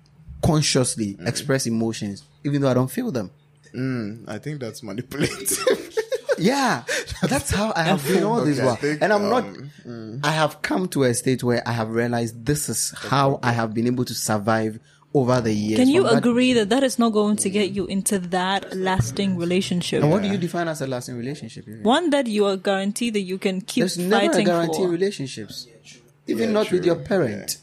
consciously 0.41 1.17
express 1.25 1.65
emotions, 1.67 2.23
even 2.43 2.61
though 2.61 2.69
I 2.69 2.73
don't 2.73 2.89
feel 2.91 3.11
them. 3.11 3.31
Mm, 3.73 4.25
I 4.27 4.37
think 4.39 4.59
that's 4.59 4.83
manipulative. 4.83 5.95
Yeah, 6.41 6.83
that's 7.21 7.51
how 7.51 7.73
I 7.75 7.83
have 7.83 8.01
been 8.07 8.23
all 8.23 8.45
this 8.45 8.59
Okay, 8.59 8.63
I 8.63 8.65
while, 8.65 8.75
think, 8.77 9.01
and 9.01 9.11
I'm 9.11 9.25
um, 9.33 9.69
not. 9.83 10.23
I 10.23 10.31
have 10.31 10.61
come 10.61 10.87
to 10.89 11.03
a 11.03 11.13
state 11.13 11.43
where 11.43 11.61
I 11.67 11.73
have 11.73 11.89
realized 11.89 12.45
this 12.45 12.69
is 12.69 12.93
how 12.97 13.41
I 13.43 13.51
have 13.51 13.73
been 13.73 13.87
able 13.87 14.05
to 14.05 14.13
survive 14.13 14.79
over 15.13 15.41
the 15.41 15.51
years. 15.51 15.79
Can 15.79 15.89
you 15.89 16.03
From 16.03 16.13
that- 16.13 16.17
agree 16.25 16.53
that 16.53 16.69
that 16.69 16.81
is 16.83 16.97
not 16.97 17.09
going 17.09 17.35
to 17.37 17.49
get 17.49 17.71
you 17.71 17.87
into 17.87 18.19
that 18.19 18.73
lasting 18.77 19.35
relationship? 19.35 20.01
And 20.01 20.09
what 20.13 20.21
do 20.21 20.29
you 20.29 20.37
define 20.37 20.69
as 20.69 20.81
a 20.81 20.87
lasting 20.87 21.17
relationship? 21.17 21.65
One 21.83 22.09
that 22.11 22.27
you 22.27 22.45
are 22.45 22.55
guaranteed 22.55 23.15
that 23.15 23.21
you 23.27 23.37
can 23.37 23.59
keep 23.59 23.81
There's 23.81 23.97
never 23.97 24.37
a 24.37 24.43
guarantee 24.43 24.83
for. 24.83 24.87
relationships, 24.87 25.67
even 26.25 26.49
Yeah, 26.49 26.53
not 26.53 26.71
with 26.71 26.85
your 26.85 26.95
parent. 26.95 27.57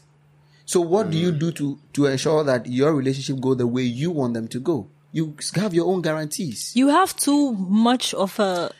So 0.65 0.81
what 0.81 1.09
do 1.09 1.17
you 1.17 1.31
do 1.31 1.51
to 1.53 1.79
to 1.93 2.05
ensure 2.05 2.43
that 2.43 2.67
your 2.67 2.93
relationship 2.93 3.39
go 3.41 3.55
the 3.55 3.65
way 3.65 3.81
you 3.81 4.11
want 4.11 4.35
them 4.35 4.47
to 4.49 4.59
go? 4.59 4.89
You 5.17 5.33
have 5.55 5.73
your 5.73 5.87
own 5.91 6.01
guarantees. 6.03 6.59
You 6.75 6.89
have 6.89 7.15
too 7.15 7.53
much 7.53 8.13
of 8.13 8.39
a 8.39 8.71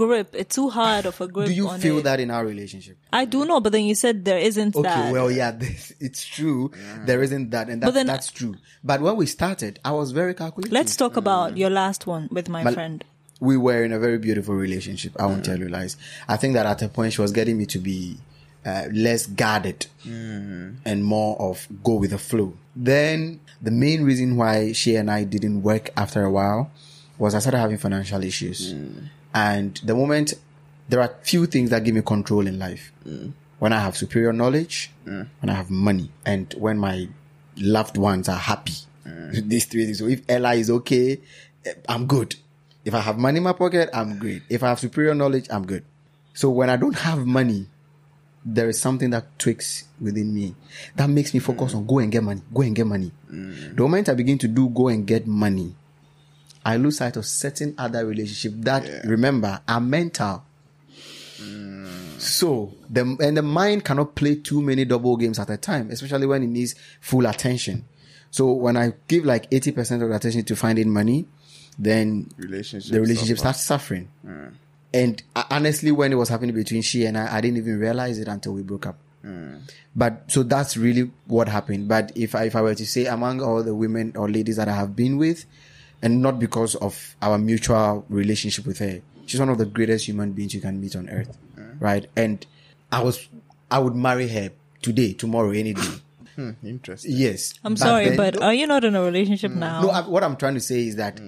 grip. 0.00 0.28
It's 0.34 0.54
too 0.56 0.68
hard 0.68 1.06
of 1.06 1.18
a 1.22 1.26
grip. 1.26 1.46
do 1.46 1.54
you 1.54 1.68
on 1.68 1.80
feel 1.80 1.98
it. 1.98 2.04
that 2.04 2.20
in 2.20 2.30
our 2.30 2.44
relationship? 2.44 2.98
I 3.10 3.24
do 3.24 3.46
know, 3.46 3.60
but 3.60 3.72
then 3.72 3.84
you 3.84 3.94
said 3.94 4.26
there 4.26 4.36
isn't 4.50 4.76
Okay, 4.76 4.82
that. 4.82 5.12
well, 5.12 5.30
yeah, 5.30 5.50
this, 5.64 5.92
it's 6.00 6.22
true. 6.36 6.70
There 7.06 7.22
isn't 7.22 7.48
that, 7.50 7.70
and 7.70 7.80
But 7.80 7.86
that's, 7.86 7.94
then- 7.94 8.06
that's 8.06 8.30
true. 8.30 8.56
But 8.90 9.00
when 9.00 9.16
we 9.16 9.24
started, 9.24 9.80
I 9.84 9.92
was 9.92 10.12
very 10.12 10.34
calculated. 10.34 10.72
Let's 10.72 10.96
talk 10.96 11.14
mm. 11.14 11.24
about 11.24 11.56
your 11.56 11.70
last 11.70 12.06
one 12.06 12.28
with 12.30 12.50
my 12.50 12.62
Mal- 12.62 12.74
friend. 12.74 13.02
we 13.40 13.56
were 13.56 13.82
in 13.84 13.92
a 13.92 13.98
very 13.98 14.18
beautiful 14.18 14.54
relationship. 14.54 15.12
I 15.18 15.24
won't 15.26 15.44
tell 15.46 15.58
you 15.58 15.68
lies. 15.68 15.96
I 16.28 16.36
think 16.36 16.52
that 16.54 16.66
at 16.66 16.82
a 16.82 16.88
point 16.88 17.14
she 17.14 17.22
was 17.22 17.32
getting 17.32 17.56
me 17.56 17.66
to 17.66 17.78
be 17.78 18.18
uh, 18.64 18.84
less 18.92 19.26
guarded 19.26 19.86
hmm. 20.02 20.72
and 20.84 21.04
more 21.04 21.40
of 21.40 21.66
go 21.82 21.94
with 21.94 22.10
the 22.10 22.18
flow. 22.18 22.54
Then 22.74 23.40
the 23.60 23.70
main 23.70 24.04
reason 24.04 24.36
why 24.36 24.72
she 24.72 24.96
and 24.96 25.10
I 25.10 25.24
didn't 25.24 25.62
work 25.62 25.90
after 25.96 26.22
a 26.24 26.30
while 26.30 26.70
was 27.18 27.34
I 27.34 27.38
started 27.38 27.58
having 27.58 27.78
financial 27.78 28.22
issues. 28.24 28.72
Hmm. 28.72 28.98
And 29.34 29.80
the 29.84 29.94
moment 29.94 30.34
there 30.88 31.00
are 31.00 31.14
few 31.22 31.46
things 31.46 31.70
that 31.70 31.84
give 31.84 31.94
me 31.94 32.02
control 32.02 32.46
in 32.46 32.58
life. 32.58 32.92
Hmm. 33.02 33.30
When 33.58 33.72
I 33.72 33.80
have 33.80 33.96
superior 33.96 34.32
knowledge, 34.32 34.90
when 35.04 35.28
I 35.48 35.54
have 35.54 35.70
money, 35.70 36.10
and 36.26 36.52
when 36.58 36.76
my 36.76 37.08
loved 37.56 37.96
ones 37.96 38.28
are 38.28 38.36
happy. 38.38 38.74
These 39.32 39.66
three 39.66 39.84
things. 39.84 39.98
So 39.98 40.06
if 40.06 40.22
Ella 40.28 40.54
is 40.54 40.70
okay, 40.70 41.20
eh, 41.64 41.74
I'm 41.88 42.06
good. 42.06 42.36
If 42.84 42.94
I 42.94 43.00
have 43.00 43.18
money 43.18 43.38
in 43.38 43.42
my 43.42 43.52
pocket, 43.52 43.88
I'm 43.92 44.18
great. 44.18 44.42
If 44.48 44.62
I 44.62 44.68
have 44.68 44.80
superior 44.80 45.14
knowledge, 45.14 45.46
I'm 45.50 45.66
good. 45.66 45.84
So 46.34 46.50
when 46.50 46.68
I 46.68 46.76
don't 46.76 46.98
have 46.98 47.24
money, 47.24 47.68
there 48.44 48.68
is 48.68 48.80
something 48.80 49.10
that 49.10 49.38
tweaks 49.38 49.84
within 50.00 50.34
me 50.34 50.54
that 50.96 51.08
makes 51.08 51.32
me 51.32 51.40
focus 51.40 51.72
mm. 51.72 51.78
on 51.78 51.86
go 51.86 51.98
and 51.98 52.12
get 52.12 52.22
money, 52.22 52.42
go 52.52 52.62
and 52.62 52.76
get 52.76 52.86
money. 52.86 53.10
Mm. 53.32 53.76
The 53.76 53.82
moment 53.82 54.08
I 54.08 54.14
begin 54.14 54.38
to 54.38 54.48
do 54.48 54.68
go 54.68 54.88
and 54.88 55.06
get 55.06 55.26
money, 55.26 55.74
I 56.64 56.76
lose 56.76 56.98
sight 56.98 57.16
of 57.16 57.24
certain 57.26 57.74
other 57.78 58.04
relationships 58.06 58.54
that 58.60 59.04
remember 59.04 59.60
are 59.66 59.80
mental. 59.80 60.44
Mm. 61.38 62.20
So 62.20 62.72
the 62.88 63.16
and 63.20 63.36
the 63.36 63.42
mind 63.42 63.84
cannot 63.84 64.14
play 64.14 64.36
too 64.36 64.62
many 64.62 64.84
double 64.84 65.16
games 65.16 65.38
at 65.38 65.50
a 65.50 65.56
time, 65.56 65.90
especially 65.90 66.26
when 66.26 66.42
it 66.42 66.48
needs 66.48 66.74
full 67.00 67.26
attention. 67.26 67.84
So 68.30 68.52
when 68.52 68.76
I 68.76 68.92
give 69.08 69.24
like 69.24 69.46
eighty 69.52 69.72
percent 69.72 70.02
of 70.02 70.08
the 70.08 70.16
attention 70.16 70.44
to 70.44 70.56
finding 70.56 70.90
money, 70.90 71.26
then 71.78 72.30
Relationship 72.36 72.92
the 72.92 73.00
relationship 73.00 73.38
suffer. 73.38 73.54
starts 73.54 73.62
suffering. 73.62 74.08
And 74.94 75.20
uh, 75.36 75.42
honestly, 75.50 75.90
when 75.90 76.12
it 76.12 76.14
was 76.14 76.28
happening 76.30 76.54
between 76.54 76.80
she 76.82 77.04
and 77.04 77.18
I, 77.18 77.36
I 77.36 77.40
didn't 77.42 77.58
even 77.58 77.78
realize 77.78 78.18
it 78.18 78.28
until 78.28 78.52
we 78.54 78.62
broke 78.62 78.86
up. 78.86 78.96
But 79.96 80.24
so 80.30 80.42
that's 80.42 80.76
really 80.76 81.10
what 81.26 81.48
happened. 81.48 81.88
But 81.88 82.12
if 82.14 82.34
I, 82.34 82.44
if 82.44 82.54
I 82.56 82.62
were 82.62 82.74
to 82.74 82.86
say 82.86 83.06
among 83.06 83.40
all 83.42 83.62
the 83.62 83.74
women 83.74 84.12
or 84.16 84.28
ladies 84.28 84.56
that 84.56 84.68
I 84.68 84.74
have 84.74 84.94
been 84.94 85.16
with, 85.18 85.46
and 86.02 86.20
not 86.20 86.38
because 86.38 86.74
of 86.76 87.16
our 87.22 87.38
mutual 87.38 88.04
relationship 88.08 88.66
with 88.66 88.78
her, 88.80 89.00
she's 89.26 89.40
one 89.40 89.48
of 89.48 89.58
the 89.58 89.64
greatest 89.66 90.06
human 90.06 90.32
beings 90.32 90.52
you 90.54 90.60
can 90.60 90.80
meet 90.80 90.94
on 90.94 91.08
earth, 91.08 91.36
right? 91.80 92.06
And 92.16 92.44
I 92.92 93.02
was, 93.02 93.28
I 93.70 93.78
would 93.78 93.94
marry 93.96 94.28
her 94.28 94.50
today, 94.82 95.14
tomorrow, 95.14 95.50
any 95.50 95.72
day. 95.74 95.88
Hmm, 96.36 96.50
interesting. 96.64 97.12
Yes. 97.14 97.54
I'm 97.64 97.74
Back 97.74 97.78
sorry, 97.78 98.08
then- 98.08 98.16
but 98.16 98.42
are 98.42 98.52
you 98.52 98.66
not 98.66 98.84
in 98.84 98.94
a 98.96 99.02
relationship 99.02 99.52
now? 99.52 99.80
no, 99.82 99.90
I, 99.90 100.00
what 100.06 100.22
I'm 100.24 100.36
trying 100.36 100.54
to 100.54 100.60
say 100.60 100.86
is 100.86 100.96
that 100.96 101.18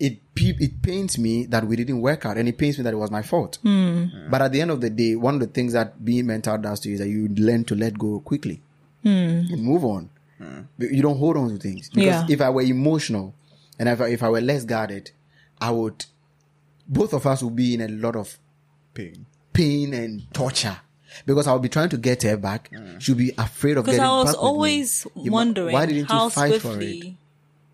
it 0.00 0.18
it 0.36 0.80
pains 0.82 1.18
me 1.18 1.44
that 1.46 1.66
we 1.66 1.76
didn't 1.76 2.00
work 2.00 2.24
out, 2.24 2.38
and 2.38 2.48
it 2.48 2.56
pains 2.56 2.78
me 2.78 2.84
that 2.84 2.94
it 2.94 2.96
was 2.96 3.10
my 3.10 3.22
fault. 3.22 3.58
Hmm. 3.62 4.06
But 4.30 4.40
at 4.42 4.52
the 4.52 4.60
end 4.62 4.70
of 4.70 4.80
the 4.80 4.88
day, 4.90 5.14
one 5.14 5.34
of 5.34 5.40
the 5.40 5.46
things 5.46 5.74
that 5.74 6.02
being 6.04 6.26
mental 6.26 6.56
does 6.58 6.80
to 6.80 6.88
you 6.88 6.94
is 6.94 7.00
that 7.00 7.08
you 7.08 7.28
learn 7.28 7.64
to 7.64 7.74
let 7.74 7.98
go 7.98 8.20
quickly 8.20 8.62
hmm. 9.02 9.08
and 9.08 9.62
move 9.62 9.84
on. 9.84 10.08
But 10.78 10.90
You 10.90 11.02
don't 11.02 11.18
hold 11.18 11.36
on 11.36 11.50
to 11.50 11.58
things 11.58 11.90
because 11.90 12.06
Yeah. 12.06 12.26
if 12.34 12.40
I 12.40 12.48
were 12.48 12.62
emotional 12.62 13.34
and 13.78 13.90
if 13.90 14.00
I, 14.00 14.08
if 14.08 14.22
I 14.22 14.30
were 14.30 14.40
less 14.40 14.64
guarded, 14.64 15.10
I 15.60 15.70
would. 15.70 16.06
Both 16.88 17.12
of 17.12 17.26
us 17.26 17.42
would 17.42 17.54
be 17.54 17.74
in 17.74 17.82
a 17.82 17.88
lot 17.88 18.16
of 18.16 18.38
Pain. 18.94 19.26
pain 19.52 19.92
and 19.94 20.22
torture. 20.32 20.78
Because 21.26 21.46
I 21.46 21.52
would 21.52 21.62
be 21.62 21.68
trying 21.68 21.90
to 21.90 21.98
get 21.98 22.22
her 22.22 22.36
back. 22.38 22.70
She'll 23.00 23.16
be 23.16 23.32
afraid 23.36 23.76
of 23.76 23.84
Because 23.84 23.98
getting 23.98 24.10
I 24.10 24.16
was 24.16 24.26
back 24.26 24.36
with 24.36 24.42
me. 24.42 24.48
always 24.48 25.06
wondering 25.14 25.72
why 25.74 25.86
didn't 25.86 26.10
how 26.10 26.24
you 26.24 26.30
fight 26.30 26.62
for 26.62 26.80
it? 26.80 27.14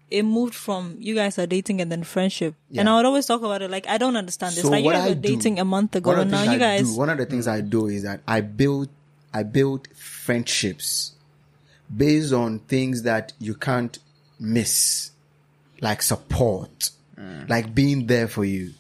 Swiftly 0.08 0.18
it? 0.18 0.22
moved 0.22 0.54
from 0.54 0.96
you 0.98 1.14
guys 1.14 1.38
are 1.38 1.46
dating 1.46 1.80
and 1.80 1.90
then 1.90 2.04
friendship. 2.04 2.54
And 2.74 2.88
I 2.88 2.96
would 2.96 3.06
always 3.06 3.26
talk 3.26 3.42
about 3.42 3.62
it 3.62 3.70
like 3.70 3.88
I 3.88 3.98
don't 3.98 4.16
understand 4.16 4.54
this. 4.54 4.62
So 4.62 4.70
like 4.70 4.80
you 4.80 4.86
what 4.86 4.94
guys 4.94 5.04
I 5.04 5.08
were 5.10 5.14
do- 5.14 5.28
dating 5.36 5.58
a 5.58 5.64
month 5.64 5.96
ago 5.96 6.12
and 6.12 6.30
now 6.30 6.42
you 6.42 6.50
I 6.50 6.58
guys 6.58 6.90
do, 6.90 6.98
one 6.98 7.10
of 7.10 7.18
the 7.18 7.26
things 7.26 7.48
I 7.48 7.60
do 7.60 7.86
is 7.86 8.02
that 8.02 8.20
I 8.26 8.40
build 8.40 8.88
I 9.32 9.42
build 9.42 9.88
friendships 9.96 11.12
based 11.94 12.32
on 12.32 12.60
things 12.60 13.02
that 13.02 13.32
you 13.38 13.54
can't 13.54 13.98
miss, 14.40 15.10
like 15.80 16.02
support, 16.02 16.90
mm. 17.18 17.48
like 17.48 17.74
being 17.74 18.06
there 18.06 18.28
for 18.28 18.44
you. 18.44 18.72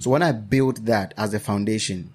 So 0.00 0.10
when 0.10 0.22
I 0.22 0.32
build 0.32 0.86
that 0.86 1.14
as 1.16 1.34
a 1.34 1.40
foundation, 1.40 2.12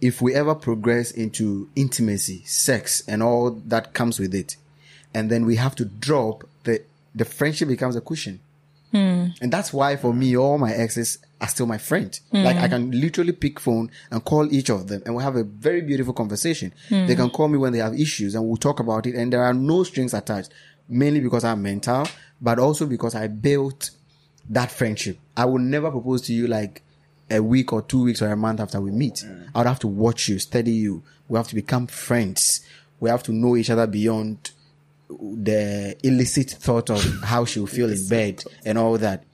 if 0.00 0.20
we 0.20 0.34
ever 0.34 0.54
progress 0.54 1.10
into 1.10 1.68
intimacy, 1.76 2.42
sex, 2.44 3.02
and 3.06 3.22
all 3.22 3.50
that 3.66 3.94
comes 3.94 4.18
with 4.18 4.34
it, 4.34 4.56
and 5.14 5.30
then 5.30 5.46
we 5.46 5.56
have 5.56 5.74
to 5.76 5.84
drop 5.84 6.44
the 6.64 6.82
the 7.14 7.24
friendship 7.24 7.68
becomes 7.68 7.96
a 7.96 8.00
cushion. 8.00 8.40
Hmm. 8.90 9.28
And 9.40 9.50
that's 9.50 9.72
why 9.72 9.96
for 9.96 10.12
me, 10.12 10.36
all 10.36 10.58
my 10.58 10.72
exes 10.72 11.18
are 11.40 11.48
still 11.48 11.66
my 11.66 11.78
friend. 11.78 12.18
Hmm. 12.30 12.44
Like 12.44 12.56
I 12.56 12.68
can 12.68 12.90
literally 12.90 13.32
pick 13.32 13.58
phone 13.58 13.90
and 14.10 14.24
call 14.24 14.52
each 14.52 14.68
of 14.68 14.88
them 14.88 15.02
and 15.04 15.14
we'll 15.14 15.24
have 15.24 15.36
a 15.36 15.44
very 15.44 15.80
beautiful 15.80 16.12
conversation. 16.12 16.74
Hmm. 16.88 17.06
They 17.06 17.14
can 17.14 17.30
call 17.30 17.48
me 17.48 17.58
when 17.58 17.72
they 17.72 17.78
have 17.78 17.94
issues 17.98 18.34
and 18.34 18.46
we'll 18.46 18.58
talk 18.58 18.80
about 18.80 19.06
it. 19.06 19.14
And 19.14 19.32
there 19.32 19.42
are 19.42 19.54
no 19.54 19.82
strings 19.82 20.12
attached, 20.14 20.52
mainly 20.88 21.20
because 21.20 21.42
I'm 21.42 21.62
mental, 21.62 22.06
but 22.40 22.58
also 22.58 22.86
because 22.86 23.14
I 23.14 23.28
built 23.28 23.90
that 24.50 24.70
friendship. 24.70 25.18
I 25.36 25.46
would 25.46 25.62
never 25.62 25.90
propose 25.90 26.22
to 26.22 26.34
you 26.34 26.46
like 26.46 26.82
a 27.30 27.40
week 27.40 27.72
or 27.72 27.80
two 27.80 28.04
weeks 28.04 28.20
or 28.20 28.30
a 28.30 28.36
month 28.36 28.60
after 28.60 28.80
we 28.80 28.90
meet. 28.90 29.24
I 29.54 29.58
would 29.58 29.66
have 29.66 29.78
to 29.80 29.88
watch 29.88 30.28
you, 30.28 30.38
study 30.38 30.72
you. 30.72 31.02
We 31.28 31.38
have 31.38 31.48
to 31.48 31.54
become 31.54 31.86
friends. 31.86 32.60
We 33.00 33.08
have 33.08 33.22
to 33.24 33.32
know 33.32 33.56
each 33.56 33.70
other 33.70 33.86
beyond 33.86 34.50
the 35.20 35.96
illicit 36.02 36.50
thought 36.50 36.90
of 36.90 37.02
how 37.22 37.44
she'll 37.44 37.66
feel 37.66 37.90
in 37.90 38.08
bed 38.08 38.44
and 38.64 38.78
all 38.78 38.98
that. 38.98 39.24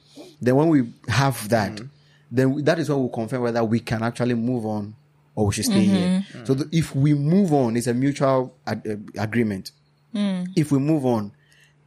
Then 0.41 0.57
when 0.57 0.68
we 0.68 0.93
have 1.09 1.49
that, 1.49 1.72
mm-hmm. 1.72 1.87
then 2.31 2.55
we- 2.55 2.62
that 2.62 2.79
is 2.79 2.89
what 2.89 2.99
we'll 2.99 3.09
confirm 3.09 3.43
whether 3.43 3.64
we 3.64 3.81
can 3.81 4.03
actually 4.03 4.35
move 4.35 4.64
on 4.66 4.95
or 5.35 5.47
we 5.47 5.53
should 5.55 5.64
stay 5.64 5.85
here. 5.85 6.09
Mm-hmm. 6.09 6.45
So 6.45 6.55
the, 6.55 6.68
if 6.76 6.95
we 6.95 7.14
move 7.14 7.53
on, 7.53 7.76
it's 7.76 7.87
a 7.87 7.95
mutual 7.95 8.55
ag- 8.66 8.87
uh, 8.87 9.22
agreement. 9.22 9.72
Mm. 10.14 10.49
If 10.57 10.72
we 10.72 10.79
move 10.79 11.05
on 11.05 11.33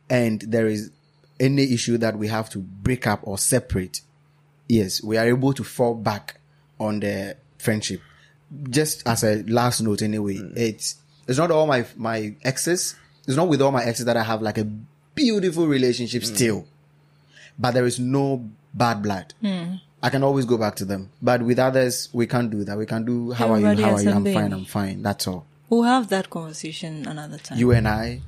and 0.10 0.42
there 0.42 0.68
is 0.68 0.92
any 1.39 1.74
issue 1.74 1.98
that 1.98 2.18
we 2.18 2.28
have 2.28 2.50
to 2.52 2.60
break 2.60 3.08
up 3.08 3.22
or 3.24 3.38
separate, 3.38 4.02
yes, 4.70 5.04
we 5.04 5.18
are 5.18 5.26
able 5.28 5.54
to 5.54 5.64
fall 5.64 5.96
back 5.96 6.39
on 6.80 7.00
the 7.00 7.36
friendship. 7.58 8.02
Just 8.70 9.08
as 9.08 9.24
a 9.24 9.44
last 9.44 9.82
note, 9.82 10.02
anyway, 10.02 10.36
mm. 10.36 10.56
it's 10.58 10.96
it's 11.28 11.38
not 11.38 11.52
all 11.52 11.68
my 11.68 11.86
my 11.96 12.36
exes. 12.44 12.96
It's 13.28 13.38
not 13.38 13.47
with 13.47 13.61
all 13.61 13.72
my 13.72 13.84
exes 13.84 14.05
that 14.05 14.17
I 14.17 14.24
have 14.24 14.41
like 14.41 14.57
a 14.57 14.65
beautiful 15.15 15.67
relationship 15.67 16.24
mm. 16.24 16.36
still, 16.36 16.65
but 17.57 17.72
there 17.74 17.86
is 17.86 17.99
no 17.99 18.49
bad 18.74 19.01
blood. 19.03 19.34
Hmm. 19.41 19.76
I 20.03 20.09
can 20.09 20.24
always 20.24 20.45
go 20.45 20.57
back 20.57 20.76
to 20.78 20.86
them, 20.86 21.11
but 21.22 21.43
with 21.43 21.59
others 21.59 22.09
we 22.11 22.26
can't 22.26 22.49
do 22.49 22.63
that. 22.63 22.78
We 22.78 22.86
can 22.88 23.05
do 23.05 23.32
how 23.32 23.53
Everybody 23.53 23.84
are 23.84 23.86
you? 23.86 23.86
How 23.86 23.95
are 23.97 24.01
you? 24.01 24.11
I'm 24.11 24.24
baby. 24.24 24.34
fine. 24.34 24.53
I'm 24.53 24.65
fine. 24.65 25.01
That's 25.03 25.28
all. 25.28 25.45
we'll 25.69 25.84
have 25.84 26.09
that 26.09 26.30
conversation 26.30 27.07
another 27.07 27.38
time. 27.38 27.57
You 27.57 27.72
and 27.72 27.88
I, 27.88 28.22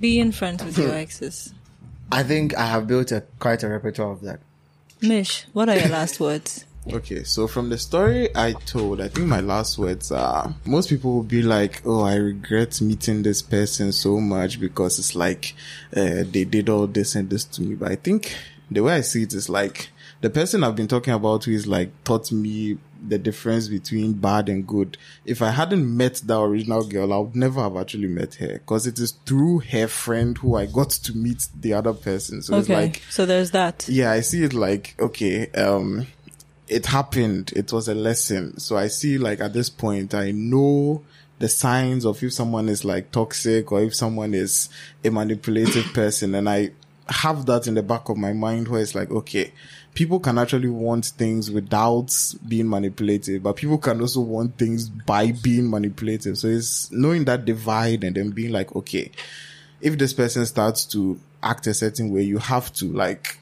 Being 0.00 0.32
friends 0.32 0.64
with 0.64 0.78
your 0.78 0.94
exes. 0.94 1.52
I 2.12 2.22
think 2.22 2.56
I 2.56 2.66
have 2.66 2.86
built 2.86 3.12
a 3.12 3.24
quite 3.38 3.62
a 3.62 3.68
repertoire 3.68 4.12
of 4.12 4.22
that. 4.22 4.40
Mish, 5.02 5.44
what 5.52 5.68
are 5.68 5.76
your 5.76 5.88
last 5.88 6.18
words? 6.20 6.64
Okay, 6.92 7.24
so 7.24 7.48
from 7.48 7.68
the 7.68 7.78
story 7.78 8.28
I 8.36 8.52
told, 8.52 9.00
I 9.00 9.08
think 9.08 9.26
my 9.26 9.40
last 9.40 9.76
words 9.76 10.12
are 10.12 10.54
most 10.64 10.88
people 10.88 11.14
will 11.14 11.22
be 11.24 11.42
like, 11.42 11.82
"Oh, 11.84 12.02
I 12.02 12.14
regret 12.14 12.80
meeting 12.80 13.22
this 13.22 13.42
person 13.42 13.90
so 13.92 14.20
much 14.20 14.60
because 14.60 14.98
it's 15.00 15.16
like 15.16 15.54
uh, 15.96 16.22
they 16.30 16.44
did 16.44 16.68
all 16.68 16.86
this 16.86 17.16
and 17.16 17.28
this 17.28 17.44
to 17.44 17.62
me." 17.62 17.74
But 17.74 17.90
I 17.90 17.96
think 17.96 18.36
the 18.70 18.82
way 18.82 18.94
I 18.94 19.00
see 19.00 19.24
it 19.24 19.32
is 19.34 19.48
like 19.48 19.88
the 20.20 20.30
person 20.30 20.62
I've 20.62 20.76
been 20.76 20.86
talking 20.88 21.12
about 21.12 21.44
who 21.44 21.52
is 21.52 21.66
like 21.66 21.90
taught 22.04 22.30
me 22.30 22.78
the 23.06 23.18
difference 23.18 23.68
between 23.68 24.14
bad 24.14 24.48
and 24.48 24.66
good. 24.66 24.96
If 25.24 25.42
I 25.42 25.50
hadn't 25.50 25.96
met 25.96 26.22
that 26.24 26.38
original 26.40 26.84
girl, 26.84 27.12
I 27.12 27.18
would 27.18 27.36
never 27.36 27.60
have 27.62 27.76
actually 27.76 28.08
met 28.08 28.34
her 28.36 28.54
because 28.54 28.86
it 28.86 28.98
is 29.00 29.12
through 29.26 29.58
her 29.58 29.88
friend 29.88 30.38
who 30.38 30.54
I 30.54 30.66
got 30.66 30.90
to 30.90 31.16
meet 31.16 31.48
the 31.60 31.74
other 31.74 31.92
person. 31.92 32.42
So 32.42 32.58
it's 32.58 32.68
like 32.68 33.02
so 33.10 33.26
there's 33.26 33.50
that. 33.50 33.88
yeah, 33.88 34.12
I 34.12 34.20
see 34.20 34.44
it 34.44 34.54
like, 34.54 34.94
okay, 35.00 35.50
um, 35.50 36.06
it 36.68 36.86
happened. 36.86 37.52
It 37.54 37.72
was 37.72 37.88
a 37.88 37.94
lesson. 37.94 38.58
So 38.58 38.76
I 38.76 38.88
see 38.88 39.18
like 39.18 39.40
at 39.40 39.52
this 39.52 39.70
point, 39.70 40.14
I 40.14 40.32
know 40.32 41.02
the 41.38 41.48
signs 41.48 42.04
of 42.04 42.22
if 42.22 42.32
someone 42.32 42.68
is 42.68 42.84
like 42.84 43.12
toxic 43.12 43.70
or 43.70 43.82
if 43.82 43.94
someone 43.94 44.34
is 44.34 44.68
a 45.04 45.10
manipulative 45.10 45.84
person. 45.92 46.34
And 46.34 46.48
I 46.48 46.70
have 47.08 47.46
that 47.46 47.66
in 47.66 47.74
the 47.74 47.82
back 47.82 48.08
of 48.08 48.16
my 48.16 48.32
mind 48.32 48.68
where 48.68 48.80
it's 48.80 48.94
like, 48.94 49.10
okay, 49.10 49.52
people 49.94 50.18
can 50.18 50.38
actually 50.38 50.68
want 50.68 51.06
things 51.06 51.50
without 51.50 52.12
being 52.48 52.68
manipulative, 52.68 53.42
but 53.42 53.56
people 53.56 53.78
can 53.78 54.00
also 54.00 54.20
want 54.20 54.58
things 54.58 54.88
by 54.88 55.32
being 55.32 55.70
manipulative. 55.70 56.36
So 56.36 56.48
it's 56.48 56.90
knowing 56.90 57.24
that 57.26 57.44
divide 57.44 58.02
and 58.02 58.16
then 58.16 58.30
being 58.30 58.52
like, 58.52 58.74
okay, 58.74 59.10
if 59.80 59.98
this 59.98 60.12
person 60.12 60.46
starts 60.46 60.84
to 60.86 61.20
act 61.42 61.66
a 61.66 61.74
certain 61.74 62.10
way, 62.10 62.22
you 62.22 62.38
have 62.38 62.72
to 62.74 62.86
like 62.86 63.38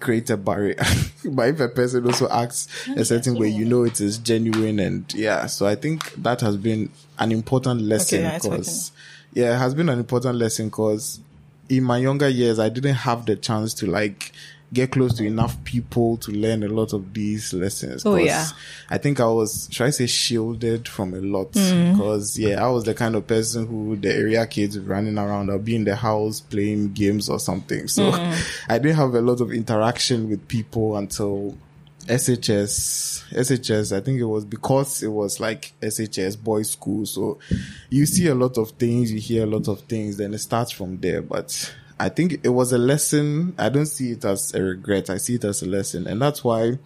create 0.00 0.30
a 0.30 0.36
barrier. 0.36 0.76
but 1.24 1.48
if 1.48 1.60
a 1.60 1.68
person 1.68 2.06
also 2.06 2.28
acts 2.28 2.68
a 2.96 3.04
certain 3.04 3.36
way, 3.36 3.48
you 3.48 3.64
know 3.64 3.84
it 3.84 4.00
is 4.00 4.18
genuine 4.18 4.78
and 4.78 5.12
yeah. 5.14 5.46
So 5.46 5.66
I 5.66 5.74
think 5.74 6.12
that 6.14 6.40
has 6.40 6.56
been 6.56 6.90
an 7.18 7.32
important 7.32 7.82
lesson 7.82 8.26
Okay, 8.26 8.26
yeah, 8.26 8.38
because 8.38 8.92
yeah, 9.32 9.54
it 9.54 9.58
has 9.58 9.74
been 9.74 9.88
an 9.88 9.98
important 9.98 10.36
lesson 10.36 10.68
because 10.68 11.20
in 11.68 11.84
my 11.84 11.98
younger 11.98 12.28
years 12.28 12.58
I 12.58 12.68
didn't 12.68 12.94
have 12.94 13.26
the 13.26 13.36
chance 13.36 13.74
to 13.74 13.86
like 13.86 14.32
get 14.72 14.92
close 14.92 15.14
to 15.16 15.24
enough 15.24 15.62
people 15.64 16.16
to 16.18 16.30
learn 16.30 16.62
a 16.62 16.68
lot 16.68 16.92
of 16.92 17.14
these 17.14 17.54
lessons. 17.54 18.04
Oh, 18.04 18.16
yeah. 18.16 18.46
I 18.90 18.98
think 18.98 19.18
I 19.18 19.26
was, 19.26 19.66
should 19.70 19.86
I 19.86 19.90
say, 19.90 20.06
shielded 20.06 20.86
from 20.86 21.14
a 21.14 21.20
lot 21.20 21.52
Mm-hmm. 21.52 21.92
because 21.92 22.38
yeah, 22.38 22.62
I 22.64 22.68
was 22.68 22.84
the 22.84 22.94
kind 22.94 23.14
of 23.14 23.26
person 23.26 23.66
who 23.66 23.96
the 23.96 24.14
area 24.14 24.46
kids 24.46 24.78
running 24.78 25.16
around. 25.18 25.50
I'll 25.50 25.58
be 25.58 25.76
in 25.76 25.84
the 25.84 25.96
house 25.96 26.40
playing 26.40 26.92
games 26.92 27.28
or 27.30 27.38
something. 27.40 27.88
So 27.88 28.10
Mm-hmm. 28.12 28.40
I 28.72 28.78
didn't 28.78 28.96
have 28.96 29.14
a 29.14 29.20
lot 29.22 29.40
of 29.40 29.52
interaction 29.52 30.28
with 30.28 30.46
people 30.48 30.96
until 30.96 31.56
SHS, 32.06 33.24
SHS, 33.30 33.96
I 33.96 34.00
think 34.00 34.20
it 34.20 34.24
was 34.24 34.44
because 34.44 35.02
it 35.02 35.08
was 35.08 35.40
like 35.40 35.72
SHS 35.82 36.42
boys 36.42 36.70
school. 36.70 37.06
So 37.06 37.38
you 37.90 38.06
see 38.06 38.26
a 38.28 38.34
lot 38.34 38.58
of 38.58 38.70
things, 38.72 39.12
you 39.12 39.20
hear 39.20 39.44
a 39.44 39.46
lot 39.46 39.68
of 39.68 39.80
things, 39.82 40.16
then 40.16 40.34
it 40.34 40.38
starts 40.38 40.70
from 40.72 40.98
there. 41.00 41.22
But 41.22 41.74
I 42.00 42.08
think 42.08 42.40
it 42.44 42.50
was 42.50 42.72
a 42.72 42.78
lesson. 42.78 43.54
I 43.58 43.68
don't 43.68 43.86
see 43.86 44.12
it 44.12 44.24
as 44.24 44.54
a 44.54 44.62
regret. 44.62 45.10
I 45.10 45.16
see 45.16 45.34
it 45.34 45.44
as 45.44 45.62
a 45.62 45.66
lesson. 45.66 46.06
And 46.06 46.22
that's 46.22 46.44
why 46.44 46.78